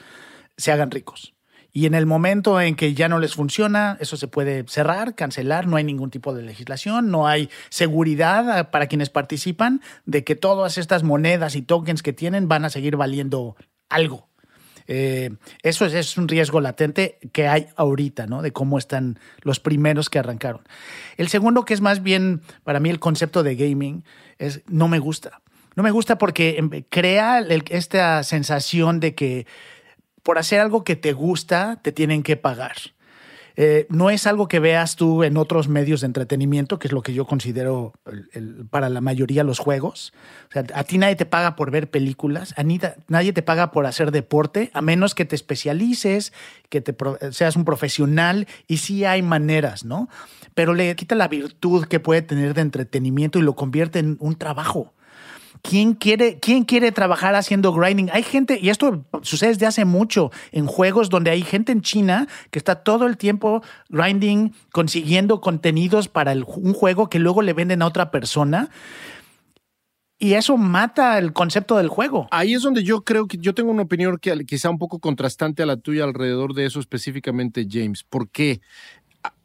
se 0.56 0.72
hagan 0.72 0.90
ricos. 0.90 1.34
Y 1.76 1.86
en 1.86 1.94
el 1.94 2.06
momento 2.06 2.60
en 2.60 2.76
que 2.76 2.94
ya 2.94 3.08
no 3.08 3.18
les 3.18 3.34
funciona, 3.34 3.96
eso 3.98 4.16
se 4.16 4.28
puede 4.28 4.64
cerrar, 4.68 5.16
cancelar, 5.16 5.66
no 5.66 5.76
hay 5.76 5.82
ningún 5.82 6.08
tipo 6.08 6.32
de 6.32 6.42
legislación, 6.42 7.10
no 7.10 7.26
hay 7.26 7.50
seguridad 7.68 8.48
ah, 8.48 8.70
para 8.70 8.86
quienes 8.86 9.10
participan 9.10 9.82
de 10.06 10.22
que 10.22 10.36
todas 10.36 10.78
estas 10.78 11.02
monedas 11.02 11.56
y 11.56 11.62
tokens 11.62 12.04
que 12.04 12.12
tienen 12.12 12.46
van 12.46 12.64
a 12.64 12.70
seguir 12.70 12.96
valiendo 12.96 13.56
algo. 13.88 14.28
Eh, 14.86 15.30
eso 15.64 15.84
es, 15.84 15.94
es, 15.94 16.16
un 16.16 16.28
riesgo 16.28 16.60
latente 16.60 17.18
que 17.32 17.48
hay 17.48 17.66
ahorita, 17.74 18.28
¿no? 18.28 18.40
De 18.40 18.52
cómo 18.52 18.78
están 18.78 19.18
los 19.40 19.58
primeros 19.58 20.10
que 20.10 20.20
arrancaron. 20.20 20.62
El 21.16 21.28
segundo, 21.28 21.64
que 21.64 21.74
es 21.74 21.80
más 21.80 22.04
bien 22.04 22.42
para 22.62 22.78
mí 22.78 22.88
el 22.88 23.00
concepto 23.00 23.42
de 23.42 23.56
gaming, 23.56 24.04
es 24.38 24.62
no 24.68 24.86
me 24.86 25.00
gusta. 25.00 25.40
No 25.74 25.82
me 25.82 25.90
gusta 25.90 26.18
porque 26.18 26.56
em, 26.58 26.84
crea 26.88 27.40
esta 27.40 28.22
sensación 28.22 29.00
de 29.00 29.14
que 29.14 29.46
por 30.24 30.38
hacer 30.38 30.58
algo 30.58 30.82
que 30.82 30.96
te 30.96 31.12
gusta, 31.12 31.78
te 31.80 31.92
tienen 31.92 32.24
que 32.24 32.36
pagar. 32.36 32.74
Eh, 33.56 33.86
no 33.88 34.10
es 34.10 34.26
algo 34.26 34.48
que 34.48 34.58
veas 34.58 34.96
tú 34.96 35.22
en 35.22 35.36
otros 35.36 35.68
medios 35.68 36.00
de 36.00 36.06
entretenimiento, 36.06 36.80
que 36.80 36.88
es 36.88 36.92
lo 36.92 37.02
que 37.02 37.14
yo 37.14 37.24
considero 37.24 37.92
para 38.70 38.88
la 38.88 39.00
mayoría 39.00 39.44
los 39.44 39.60
juegos. 39.60 40.12
O 40.48 40.52
sea, 40.52 40.64
a 40.74 40.82
ti 40.82 40.98
nadie 40.98 41.14
te 41.14 41.26
paga 41.26 41.54
por 41.54 41.70
ver 41.70 41.88
películas, 41.88 42.52
a 42.56 42.64
nadie 42.64 43.32
te 43.32 43.42
paga 43.42 43.70
por 43.70 43.86
hacer 43.86 44.10
deporte, 44.10 44.70
a 44.74 44.82
menos 44.82 45.14
que 45.14 45.24
te 45.24 45.36
especialices, 45.36 46.32
que 46.68 46.80
te, 46.80 46.96
seas 47.30 47.54
un 47.54 47.64
profesional, 47.64 48.48
y 48.66 48.78
sí 48.78 49.04
hay 49.04 49.22
maneras, 49.22 49.84
¿no? 49.84 50.08
Pero 50.54 50.74
le 50.74 50.96
quita 50.96 51.14
la 51.14 51.28
virtud 51.28 51.86
que 51.86 52.00
puede 52.00 52.22
tener 52.22 52.54
de 52.54 52.62
entretenimiento 52.62 53.38
y 53.38 53.42
lo 53.42 53.54
convierte 53.54 54.00
en 54.00 54.16
un 54.18 54.34
trabajo. 54.34 54.92
¿Quién 55.66 55.94
quiere, 55.94 56.38
¿Quién 56.40 56.64
quiere 56.64 56.92
trabajar 56.92 57.34
haciendo 57.34 57.72
grinding? 57.72 58.10
Hay 58.12 58.22
gente, 58.22 58.58
y 58.60 58.68
esto 58.68 59.06
sucede 59.22 59.48
desde 59.48 59.64
hace 59.64 59.86
mucho, 59.86 60.30
en 60.52 60.66
juegos 60.66 61.08
donde 61.08 61.30
hay 61.30 61.40
gente 61.40 61.72
en 61.72 61.80
China 61.80 62.28
que 62.50 62.58
está 62.58 62.82
todo 62.82 63.06
el 63.06 63.16
tiempo 63.16 63.62
grinding, 63.88 64.52
consiguiendo 64.72 65.40
contenidos 65.40 66.08
para 66.08 66.34
un 66.34 66.74
juego 66.74 67.08
que 67.08 67.18
luego 67.18 67.40
le 67.40 67.54
venden 67.54 67.80
a 67.80 67.86
otra 67.86 68.10
persona. 68.10 68.68
Y 70.18 70.34
eso 70.34 70.58
mata 70.58 71.16
el 71.18 71.32
concepto 71.32 71.78
del 71.78 71.88
juego. 71.88 72.28
Ahí 72.30 72.52
es 72.52 72.60
donde 72.60 72.84
yo 72.84 73.02
creo 73.02 73.26
que 73.26 73.38
yo 73.38 73.54
tengo 73.54 73.70
una 73.70 73.84
opinión 73.84 74.18
que 74.18 74.44
quizá 74.44 74.68
un 74.68 74.78
poco 74.78 74.98
contrastante 74.98 75.62
a 75.62 75.66
la 75.66 75.78
tuya 75.78 76.04
alrededor 76.04 76.52
de 76.52 76.66
eso 76.66 76.78
específicamente, 76.78 77.66
James. 77.70 78.04
¿Por 78.04 78.28
qué? 78.28 78.60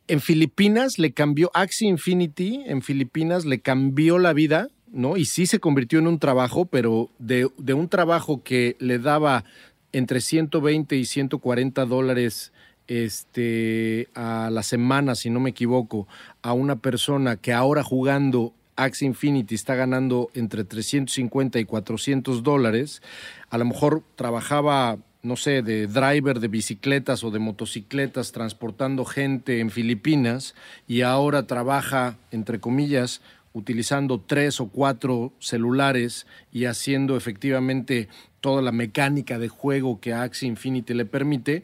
en 0.10 0.22
Filipinas 0.22 0.98
le 0.98 1.14
cambió 1.14 1.52
Axie 1.54 1.88
Infinity, 1.88 2.64
en 2.66 2.82
Filipinas 2.82 3.46
le 3.46 3.62
cambió 3.62 4.18
la 4.18 4.34
vida, 4.34 4.68
¿no? 4.92 5.18
Y 5.18 5.26
sí 5.26 5.46
se 5.46 5.60
convirtió 5.60 6.00
en 6.00 6.08
un 6.08 6.20
trabajo, 6.20 6.66
pero 6.66 7.10
de, 7.20 7.50
de 7.58 7.74
un 7.74 7.90
trabajo 7.90 8.44
que 8.44 8.76
le 8.80 9.00
daba 9.00 9.44
entre 9.92 10.22
120 10.22 10.96
y 10.96 11.06
140 11.06 11.86
dólares 11.86 12.52
este, 12.88 14.08
a 14.16 14.50
la 14.52 14.64
semana, 14.64 15.16
si 15.16 15.30
no 15.30 15.40
me 15.40 15.52
equivoco, 15.52 16.08
a 16.42 16.54
una 16.54 16.78
persona 16.78 17.38
que 17.38 17.54
ahora 17.54 17.84
jugando 17.84 18.54
Axie 18.76 19.08
Infinity 19.08 19.56
está 19.56 19.76
ganando 19.76 20.30
entre 20.34 20.64
350 20.64 21.60
y 21.60 21.66
400 21.66 22.44
dólares, 22.44 23.02
a 23.50 23.58
lo 23.58 23.66
mejor 23.66 24.04
trabajaba, 24.16 24.98
no 25.22 25.36
sé, 25.36 25.62
de 25.62 25.86
driver 25.86 26.40
de 26.40 26.48
bicicletas 26.48 27.24
o 27.24 27.30
de 27.30 27.40
motocicletas 27.40 28.32
transportando 28.32 29.06
gente 29.06 29.60
en 29.60 29.70
Filipinas 29.70 30.56
y 30.88 31.02
ahora 31.02 31.46
trabaja, 31.46 32.18
entre 32.32 32.60
comillas, 32.60 33.22
utilizando 33.54 34.20
tres 34.20 34.60
o 34.60 34.68
cuatro 34.68 35.34
celulares 35.40 36.28
y 36.52 36.66
haciendo 36.66 37.18
efectivamente 37.18 38.08
toda 38.42 38.62
la 38.62 38.72
mecánica 38.72 39.38
de 39.40 39.50
juego 39.50 40.00
que 40.00 40.14
Axie 40.14 40.48
Infinity 40.48 40.94
le 40.94 41.06
permite. 41.06 41.64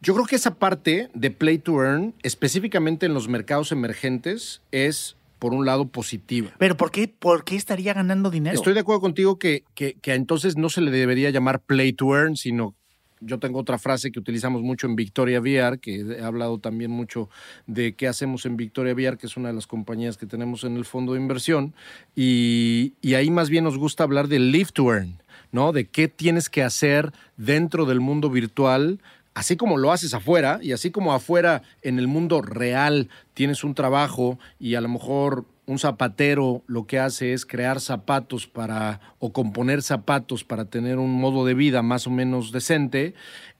Yo 0.00 0.14
creo 0.14 0.26
que 0.26 0.36
esa 0.36 0.54
parte 0.54 1.08
de 1.14 1.30
Play 1.30 1.58
to 1.58 1.82
Earn, 1.82 2.14
específicamente 2.22 3.06
en 3.06 3.14
los 3.14 3.28
mercados 3.28 3.72
emergentes, 3.72 4.62
es 4.72 5.16
por 5.38 5.52
un 5.52 5.66
lado 5.66 5.86
positiva. 5.88 6.50
Pero 6.58 6.76
¿por 6.76 6.90
qué, 6.90 7.08
por 7.08 7.44
qué 7.44 7.56
estaría 7.56 7.92
ganando 7.92 8.30
dinero? 8.30 8.54
Estoy 8.54 8.74
de 8.74 8.80
acuerdo 8.80 9.00
contigo 9.00 9.38
que, 9.38 9.64
que, 9.74 9.94
que 9.94 10.14
entonces 10.14 10.56
no 10.56 10.68
se 10.68 10.80
le 10.80 10.90
debería 10.90 11.30
llamar 11.30 11.60
Play 11.60 11.92
to 11.92 12.16
Earn, 12.16 12.36
sino 12.36 12.74
yo 13.20 13.38
tengo 13.38 13.58
otra 13.58 13.78
frase 13.78 14.12
que 14.12 14.18
utilizamos 14.18 14.62
mucho 14.62 14.86
en 14.86 14.96
Victoria 14.96 15.40
VR, 15.40 15.78
que 15.78 16.00
he 16.00 16.22
hablado 16.22 16.58
también 16.58 16.90
mucho 16.90 17.28
de 17.66 17.94
qué 17.94 18.08
hacemos 18.08 18.46
en 18.46 18.56
Victoria 18.56 18.94
VR, 18.94 19.16
que 19.16 19.26
es 19.26 19.36
una 19.36 19.48
de 19.48 19.54
las 19.54 19.66
compañías 19.66 20.16
que 20.16 20.26
tenemos 20.26 20.64
en 20.64 20.76
el 20.76 20.84
fondo 20.84 21.14
de 21.14 21.20
inversión, 21.20 21.74
y, 22.14 22.94
ahí 23.14 23.30
más 23.30 23.48
bien 23.48 23.64
nos 23.64 23.78
gusta 23.78 24.04
hablar 24.04 24.28
de 24.28 24.38
Live 24.38 24.70
to 24.72 24.92
Earn, 24.92 25.22
¿no? 25.52 25.72
De 25.72 25.86
qué 25.86 26.08
tienes 26.08 26.50
que 26.50 26.62
hacer 26.62 27.12
dentro 27.36 27.86
del 27.86 28.00
mundo 28.00 28.30
virtual 28.30 29.00
así 29.34 29.58
como 29.58 29.76
lo 29.76 29.92
haces 29.92 30.14
afuera 30.14 30.60
y 30.62 30.72
así 30.72 30.90
como 30.90 31.12
afuera 31.12 31.62
en 31.82 31.98
el 31.98 32.08
mundo 32.08 32.40
real 32.40 33.10
tienes 33.34 33.64
un 33.64 33.74
trabajo 33.74 34.38
y 34.58 34.76
a 34.76 34.80
lo 34.80 34.88
mejor 34.88 35.44
un 35.66 35.78
zapatero 35.78 36.62
lo 36.66 36.86
que 36.86 36.98
hace 36.98 37.32
es 37.32 37.44
crear 37.44 37.80
zapatos 37.80 38.46
para 38.46 39.00
o 39.18 39.32
componer 39.32 39.82
zapatos 39.82 40.44
para 40.44 40.66
tener 40.66 40.98
un 40.98 41.12
modo 41.12 41.44
de 41.44 41.54
vida 41.54 41.82
más 41.82 42.06
o 42.06 42.10
menos 42.10 42.52
decente, 42.52 43.14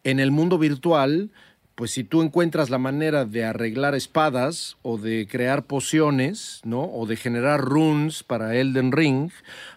en 0.04 0.20
el 0.20 0.30
mundo 0.30 0.58
virtual 0.58 1.30
pues 1.76 1.90
si 1.90 2.04
tú 2.04 2.22
encuentras 2.22 2.70
la 2.70 2.78
manera 2.78 3.26
de 3.26 3.44
arreglar 3.44 3.94
espadas 3.94 4.78
o 4.80 4.96
de 4.96 5.28
crear 5.30 5.66
pociones, 5.66 6.62
¿no? 6.64 6.84
O 6.84 7.04
de 7.04 7.16
generar 7.16 7.60
runes 7.60 8.22
para 8.22 8.56
Elden 8.56 8.92
Ring, 8.92 9.30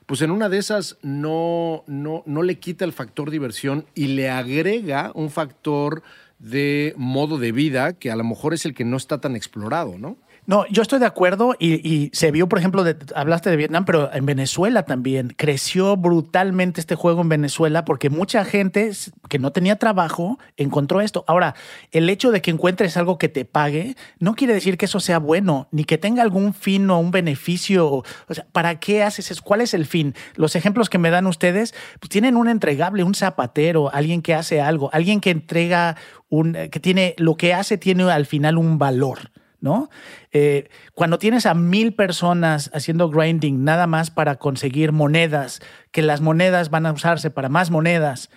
pues 0.05 0.21
en 0.21 0.31
una 0.31 0.47
de 0.47 0.59
esas 0.59 0.97
no, 1.01 1.83
no, 1.87 2.23
no 2.25 2.41
le 2.41 2.57
quita 2.57 2.85
el 2.85 2.93
factor 2.93 3.31
diversión 3.31 3.85
y 3.95 4.07
le 4.07 4.29
agrega 4.29 5.11
un 5.13 5.29
factor 5.29 6.01
de 6.39 6.93
modo 6.95 7.37
de 7.37 7.51
vida 7.51 7.91
que 7.91 8.11
a 8.11 8.15
lo 8.15 8.23
mejor 8.23 8.53
es 8.53 8.65
el 8.65 8.73
que 8.73 8.85
no 8.85 8.95
está 8.95 9.19
tan 9.19 9.35
explorado, 9.35 9.97
¿no? 9.97 10.15
No, 10.49 10.65
yo 10.71 10.81
estoy 10.81 10.97
de 10.97 11.05
acuerdo 11.05 11.55
y, 11.59 11.75
y 11.87 12.09
se 12.11 12.31
vio, 12.31 12.49
por 12.49 12.57
ejemplo, 12.57 12.83
de- 12.83 12.97
hablaste 13.13 13.51
de 13.51 13.55
Vietnam, 13.55 13.85
pero 13.85 14.11
en 14.11 14.25
Venezuela 14.25 14.81
también 14.81 15.31
creció 15.37 15.95
brutalmente 15.95 16.81
este 16.81 16.95
juego 16.95 17.21
en 17.21 17.29
Venezuela 17.29 17.85
porque 17.85 18.09
mucha 18.09 18.43
gente 18.43 18.89
que 19.29 19.37
no 19.37 19.51
tenía 19.51 19.75
trabajo 19.75 20.39
encontró 20.57 21.01
esto. 21.01 21.23
Ahora, 21.27 21.53
el 21.91 22.09
hecho 22.09 22.31
de 22.31 22.41
que 22.41 22.49
encuentres 22.49 22.97
algo 22.97 23.19
que 23.19 23.29
te 23.29 23.45
pague 23.45 23.95
no 24.17 24.33
quiere 24.33 24.55
decir 24.55 24.79
que 24.79 24.85
eso 24.85 24.99
sea 24.99 25.19
bueno, 25.19 25.67
ni 25.69 25.83
que 25.83 25.99
tenga 25.99 26.23
algún 26.23 26.55
fin 26.55 26.89
o 26.89 26.97
un 26.97 27.11
beneficio. 27.11 27.87
O 27.87 28.33
sea, 28.33 28.47
¿para 28.51 28.79
qué 28.79 29.03
haces? 29.03 29.41
¿Cuál 29.41 29.61
es 29.61 29.75
el 29.75 29.85
fin? 29.85 30.15
Los 30.33 30.55
ejemplos 30.55 30.89
que 30.89 30.97
me 30.97 31.11
dan 31.11 31.27
ustedes 31.27 31.75
pues, 31.99 32.09
tienen 32.09 32.35
un 32.35 32.49
entregable, 32.49 33.03
un 33.03 33.13
zapatero, 33.13 33.93
alguien 33.93 34.23
que 34.23 34.33
hace 34.33 34.61
algo, 34.61 34.89
alguien 34.93 35.21
que 35.21 35.29
entrega 35.29 35.95
un, 36.27 36.53
que 36.71 36.79
tiene, 36.79 37.13
lo 37.19 37.37
que 37.37 37.53
hace 37.53 37.77
tiene 37.77 38.05
al 38.11 38.25
final 38.25 38.57
un 38.57 38.79
valor. 38.79 39.29
¿No? 39.61 39.89
Eh, 40.31 40.69
cuando 40.93 41.17
tienes 41.17 41.45
a 41.45 41.53
mil 41.53 41.93
personas 41.93 42.69
haciendo 42.73 43.09
grinding 43.09 43.63
nada 43.63 43.87
más 43.87 44.11
para 44.11 44.35
conseguir 44.35 44.91
monedas, 44.91 45.61
que 45.91 46.01
las 46.01 46.21
monedas 46.21 46.69
van 46.69 46.85
a 46.85 46.91
usarse 46.91 47.29
para 47.29 47.49
más 47.49 47.71
monedas 47.71 48.29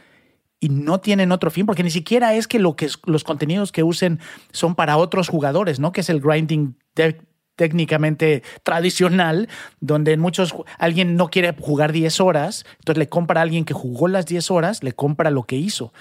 y 0.61 0.69
no 0.69 1.01
tienen 1.01 1.33
otro 1.33 1.51
fin, 1.51 1.67
porque 1.67 1.83
ni 1.83 1.91
siquiera 1.91 2.35
es 2.35 2.47
que, 2.47 2.59
lo 2.59 2.77
que 2.77 2.89
los 3.07 3.25
contenidos 3.25 3.73
que 3.73 3.83
usen 3.83 4.21
son 4.53 4.75
para 4.75 4.97
otros 4.97 5.29
jugadores, 5.29 5.81
¿no? 5.81 5.93
Que 5.93 6.03
es 6.03 6.09
el 6.09 6.21
grinding 6.21 6.77
te- 6.95 7.21
técnicamente 7.57 8.43
tradicional, 8.63 9.49
donde 9.81 10.17
muchos 10.17 10.55
alguien 10.79 11.17
no 11.17 11.29
quiere 11.29 11.55
jugar 11.59 11.93
10 11.93 12.21
horas, 12.21 12.65
entonces 12.79 12.99
le 12.99 13.09
compra 13.09 13.41
a 13.41 13.43
alguien 13.43 13.65
que 13.65 13.75
jugó 13.75 14.09
las 14.09 14.27
10 14.27 14.51
horas, 14.51 14.83
le 14.83 14.93
compra 14.93 15.31
lo 15.31 15.45
que 15.45 15.57
hizo. 15.57 15.93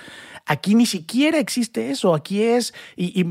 Aquí 0.45 0.75
ni 0.75 0.85
siquiera 0.85 1.39
existe 1.39 1.91
eso, 1.91 2.13
aquí 2.15 2.41
es 2.43 2.73
y, 2.95 3.25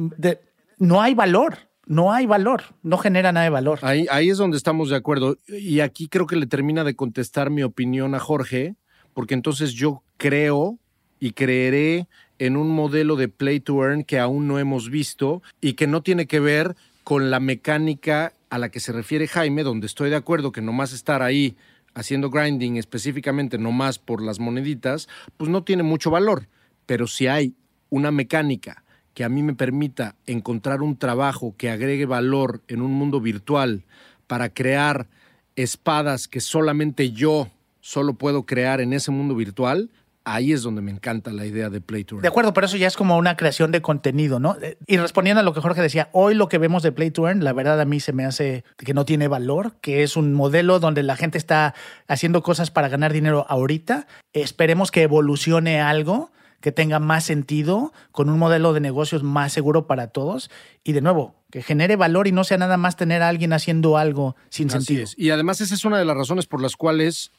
no 0.78 1.02
hay 1.02 1.14
valor, 1.14 1.58
no 1.90 2.12
hay 2.12 2.24
valor, 2.24 2.62
no 2.84 2.98
genera 2.98 3.32
nada 3.32 3.42
de 3.42 3.50
valor. 3.50 3.80
Ahí, 3.82 4.30
es 4.30 4.38
donde 4.38 4.56
estamos 4.56 4.90
de 4.90 4.96
acuerdo. 4.96 5.38
Y 5.48 5.80
aquí 5.80 6.06
creo 6.06 6.24
que 6.24 6.36
le 6.36 6.46
termina 6.46 6.84
de 6.84 6.94
contestar 6.94 7.50
mi 7.50 7.64
opinión 7.64 8.14
a 8.14 8.20
Jorge, 8.20 8.76
porque 9.12 9.34
entonces 9.34 9.72
yo 9.72 10.04
creo 10.16 10.78
y 11.18 11.32
creeré 11.32 12.06
en 12.38 12.56
un 12.56 12.70
modelo 12.70 13.16
de 13.16 13.26
play 13.26 13.58
to 13.58 13.84
earn 13.84 14.04
que 14.04 14.20
aún 14.20 14.46
no 14.46 14.60
hemos 14.60 14.88
visto 14.88 15.42
y 15.60 15.72
que 15.72 15.88
no 15.88 16.00
tiene 16.00 16.26
que 16.26 16.38
ver 16.38 16.76
con 17.02 17.28
la 17.28 17.40
mecánica 17.40 18.34
a 18.50 18.58
la 18.58 18.68
que 18.68 18.78
se 18.78 18.92
refiere 18.92 19.26
Jaime, 19.26 19.64
donde 19.64 19.88
estoy 19.88 20.10
de 20.10 20.16
acuerdo 20.16 20.52
que 20.52 20.62
nomás 20.62 20.92
estar 20.92 21.22
ahí 21.22 21.56
haciendo 21.94 22.30
grinding 22.30 22.76
específicamente 22.76 23.58
nomás 23.58 23.98
por 23.98 24.22
las 24.22 24.38
moneditas, 24.38 25.08
pues 25.36 25.50
no 25.50 25.64
tiene 25.64 25.82
mucho 25.82 26.12
valor. 26.12 26.46
Pero 26.86 27.08
si 27.08 27.26
hay 27.26 27.56
una 27.88 28.12
mecánica 28.12 28.84
que 29.20 29.24
a 29.24 29.28
mí 29.28 29.42
me 29.42 29.52
permita 29.52 30.14
encontrar 30.26 30.80
un 30.80 30.96
trabajo 30.96 31.54
que 31.58 31.68
agregue 31.68 32.06
valor 32.06 32.62
en 32.68 32.80
un 32.80 32.92
mundo 32.92 33.20
virtual 33.20 33.84
para 34.26 34.48
crear 34.48 35.08
espadas 35.56 36.26
que 36.26 36.40
solamente 36.40 37.10
yo 37.10 37.48
solo 37.82 38.14
puedo 38.14 38.46
crear 38.46 38.80
en 38.80 38.94
ese 38.94 39.10
mundo 39.10 39.34
virtual, 39.34 39.90
ahí 40.24 40.54
es 40.54 40.62
donde 40.62 40.80
me 40.80 40.90
encanta 40.90 41.32
la 41.32 41.44
idea 41.44 41.68
de 41.68 41.82
Play 41.82 42.04
to 42.04 42.14
Earn. 42.14 42.22
De 42.22 42.28
acuerdo, 42.28 42.54
pero 42.54 42.66
eso 42.66 42.78
ya 42.78 42.86
es 42.86 42.96
como 42.96 43.18
una 43.18 43.36
creación 43.36 43.72
de 43.72 43.82
contenido, 43.82 44.40
¿no? 44.40 44.56
Eh, 44.62 44.78
Y 44.86 44.96
respondiendo 44.96 45.40
a 45.40 45.42
lo 45.42 45.52
que 45.52 45.60
Jorge 45.60 45.82
decía, 45.82 46.08
hoy 46.12 46.32
lo 46.32 46.48
que 46.48 46.56
vemos 46.56 46.82
de 46.82 46.90
Play 46.90 47.10
to 47.10 47.28
Earn, 47.28 47.44
la 47.44 47.52
verdad 47.52 47.78
a 47.78 47.84
mí 47.84 48.00
se 48.00 48.14
me 48.14 48.24
hace 48.24 48.64
que 48.78 48.94
no 48.94 49.04
tiene 49.04 49.28
valor, 49.28 49.74
que 49.82 50.02
es 50.02 50.16
un 50.16 50.32
modelo 50.32 50.80
donde 50.80 51.02
la 51.02 51.16
gente 51.16 51.36
está 51.36 51.74
haciendo 52.08 52.42
cosas 52.42 52.70
para 52.70 52.88
ganar 52.88 53.12
dinero 53.12 53.44
ahorita. 53.50 54.06
Esperemos 54.32 54.90
que 54.90 55.02
evolucione 55.02 55.78
algo 55.78 56.30
que 56.60 56.72
tenga 56.72 56.98
más 56.98 57.24
sentido, 57.24 57.92
con 58.12 58.28
un 58.28 58.38
modelo 58.38 58.72
de 58.72 58.80
negocios 58.80 59.22
más 59.22 59.52
seguro 59.52 59.86
para 59.86 60.08
todos 60.08 60.50
y 60.84 60.92
de 60.92 61.00
nuevo, 61.00 61.34
que 61.50 61.62
genere 61.62 61.96
valor 61.96 62.26
y 62.26 62.32
no 62.32 62.44
sea 62.44 62.58
nada 62.58 62.76
más 62.76 62.96
tener 62.96 63.22
a 63.22 63.28
alguien 63.28 63.52
haciendo 63.52 63.96
algo 63.96 64.36
sin 64.50 64.68
Así 64.68 64.78
sentido. 64.78 65.04
es. 65.04 65.14
Y 65.16 65.30
además 65.30 65.60
esa 65.60 65.74
es 65.74 65.84
una 65.84 65.98
de 65.98 66.04
las 66.04 66.16
razones 66.16 66.46
por 66.46 66.60
las 66.60 66.76
cuales 66.76 67.32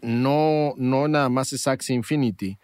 no, 0.00 0.74
no 0.76 1.08
nada 1.08 1.28
más 1.28 1.52
es 1.52 1.66
Axie 1.66 1.94
Infinity. 1.94 2.58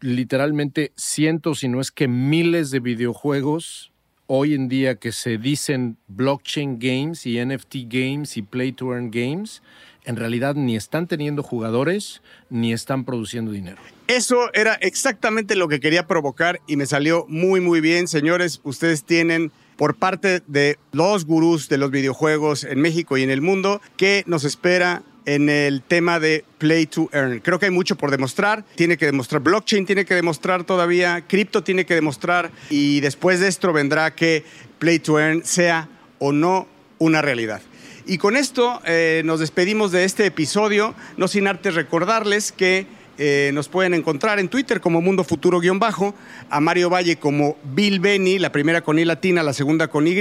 Literalmente 0.00 0.92
cientos, 0.96 1.60
si 1.60 1.68
no 1.68 1.80
es 1.80 1.90
que 1.90 2.06
miles 2.06 2.70
de 2.70 2.80
videojuegos 2.80 3.92
hoy 4.28 4.54
en 4.54 4.68
día 4.68 4.94
que 4.94 5.10
se 5.10 5.38
dicen 5.38 5.96
blockchain 6.06 6.78
games 6.78 7.26
y 7.26 7.44
NFT 7.44 7.76
games 7.88 8.36
y 8.36 8.42
play 8.42 8.72
to 8.72 8.92
earn 8.92 9.10
games, 9.10 9.62
en 10.08 10.16
realidad 10.16 10.54
ni 10.54 10.74
están 10.74 11.06
teniendo 11.06 11.42
jugadores 11.42 12.22
ni 12.48 12.72
están 12.72 13.04
produciendo 13.04 13.52
dinero. 13.52 13.76
Eso 14.06 14.50
era 14.54 14.72
exactamente 14.74 15.54
lo 15.54 15.68
que 15.68 15.80
quería 15.80 16.06
provocar 16.06 16.60
y 16.66 16.76
me 16.76 16.86
salió 16.86 17.26
muy, 17.28 17.60
muy 17.60 17.82
bien. 17.82 18.08
Señores, 18.08 18.60
ustedes 18.64 19.04
tienen 19.04 19.52
por 19.76 19.96
parte 19.96 20.40
de 20.46 20.78
los 20.92 21.26
gurús 21.26 21.68
de 21.68 21.76
los 21.76 21.90
videojuegos 21.90 22.64
en 22.64 22.80
México 22.80 23.18
y 23.18 23.22
en 23.22 23.28
el 23.28 23.42
mundo 23.42 23.82
que 23.98 24.24
nos 24.26 24.44
espera 24.44 25.02
en 25.26 25.50
el 25.50 25.82
tema 25.82 26.18
de 26.18 26.42
Play 26.56 26.86
to 26.86 27.10
Earn. 27.12 27.40
Creo 27.40 27.58
que 27.58 27.66
hay 27.66 27.70
mucho 27.70 27.96
por 27.96 28.10
demostrar. 28.10 28.64
Tiene 28.76 28.96
que 28.96 29.04
demostrar 29.04 29.42
blockchain, 29.42 29.84
tiene 29.84 30.06
que 30.06 30.14
demostrar 30.14 30.64
todavía, 30.64 31.26
cripto 31.28 31.62
tiene 31.62 31.84
que 31.84 31.94
demostrar 31.94 32.50
y 32.70 33.00
después 33.00 33.40
de 33.40 33.48
esto 33.48 33.74
vendrá 33.74 34.14
que 34.14 34.42
Play 34.78 35.00
to 35.00 35.20
Earn 35.20 35.44
sea 35.44 35.86
o 36.18 36.32
no 36.32 36.66
una 36.98 37.20
realidad. 37.20 37.60
Y 38.08 38.16
con 38.16 38.36
esto 38.36 38.80
eh, 38.86 39.20
nos 39.26 39.38
despedimos 39.38 39.92
de 39.92 40.04
este 40.04 40.24
episodio, 40.24 40.94
no 41.18 41.28
sin 41.28 41.46
antes 41.46 41.74
recordarles 41.74 42.52
que 42.52 42.86
eh, 43.18 43.50
nos 43.52 43.68
pueden 43.68 43.92
encontrar 43.92 44.38
en 44.38 44.48
Twitter 44.48 44.80
como 44.80 45.02
Mundo 45.02 45.24
Futuro-Bajo, 45.24 46.14
a 46.48 46.58
Mario 46.58 46.88
Valle 46.88 47.16
como 47.16 47.58
Bill 47.74 48.00
Benny, 48.00 48.38
la 48.38 48.50
primera 48.50 48.80
con 48.80 48.98
I 48.98 49.04
latina, 49.04 49.42
la 49.42 49.52
segunda 49.52 49.88
con 49.88 50.06
Y, 50.06 50.16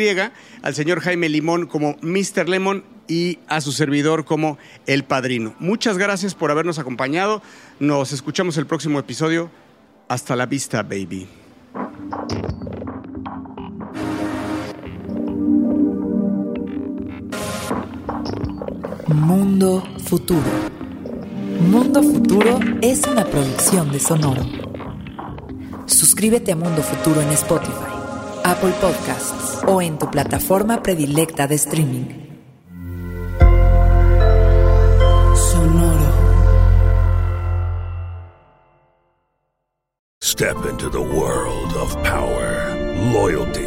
al 0.64 0.76
señor 0.76 1.00
Jaime 1.00 1.30
Limón 1.30 1.66
como 1.66 1.96
Mr. 2.02 2.50
Lemon 2.50 2.84
y 3.08 3.40
a 3.48 3.62
su 3.62 3.72
servidor 3.72 4.26
como 4.26 4.58
El 4.86 5.06
Padrino. 5.06 5.56
Muchas 5.60 5.98
gracias 5.98 6.36
por 6.36 6.52
habernos 6.52 6.80
acompañado. 6.80 7.42
Nos 7.80 8.12
escuchamos 8.12 8.58
el 8.58 8.66
próximo 8.66 9.00
episodio. 9.00 9.50
Hasta 10.10 10.36
la 10.36 10.46
vista, 10.46 10.84
baby. 10.84 11.26
Mundo 19.08 19.82
Futuro. 20.04 20.42
Mundo 21.72 22.04
Futuro 22.04 22.60
es 22.82 23.08
una 23.08 23.24
producción 23.24 23.90
de 23.90 24.02
Sonoro. 24.02 24.44
Suscríbete 25.86 26.52
a 26.52 26.58
Mundo 26.58 26.82
Futuro 26.82 27.22
en 27.22 27.30
Spotify, 27.30 27.72
Apple 28.44 28.74
Podcasts 28.82 29.64
o 29.66 29.82
en 29.82 29.98
tu 29.98 30.12
plataforma 30.12 30.84
predilecta 30.84 31.48
de 31.48 31.56
streaming. 31.56 32.06
Sonoro. 35.36 36.12
Step 40.22 40.58
into 40.70 40.90
the 40.90 41.00
world 41.00 41.74
of 41.78 41.96
power, 42.04 42.76
loyalty, 43.14 43.67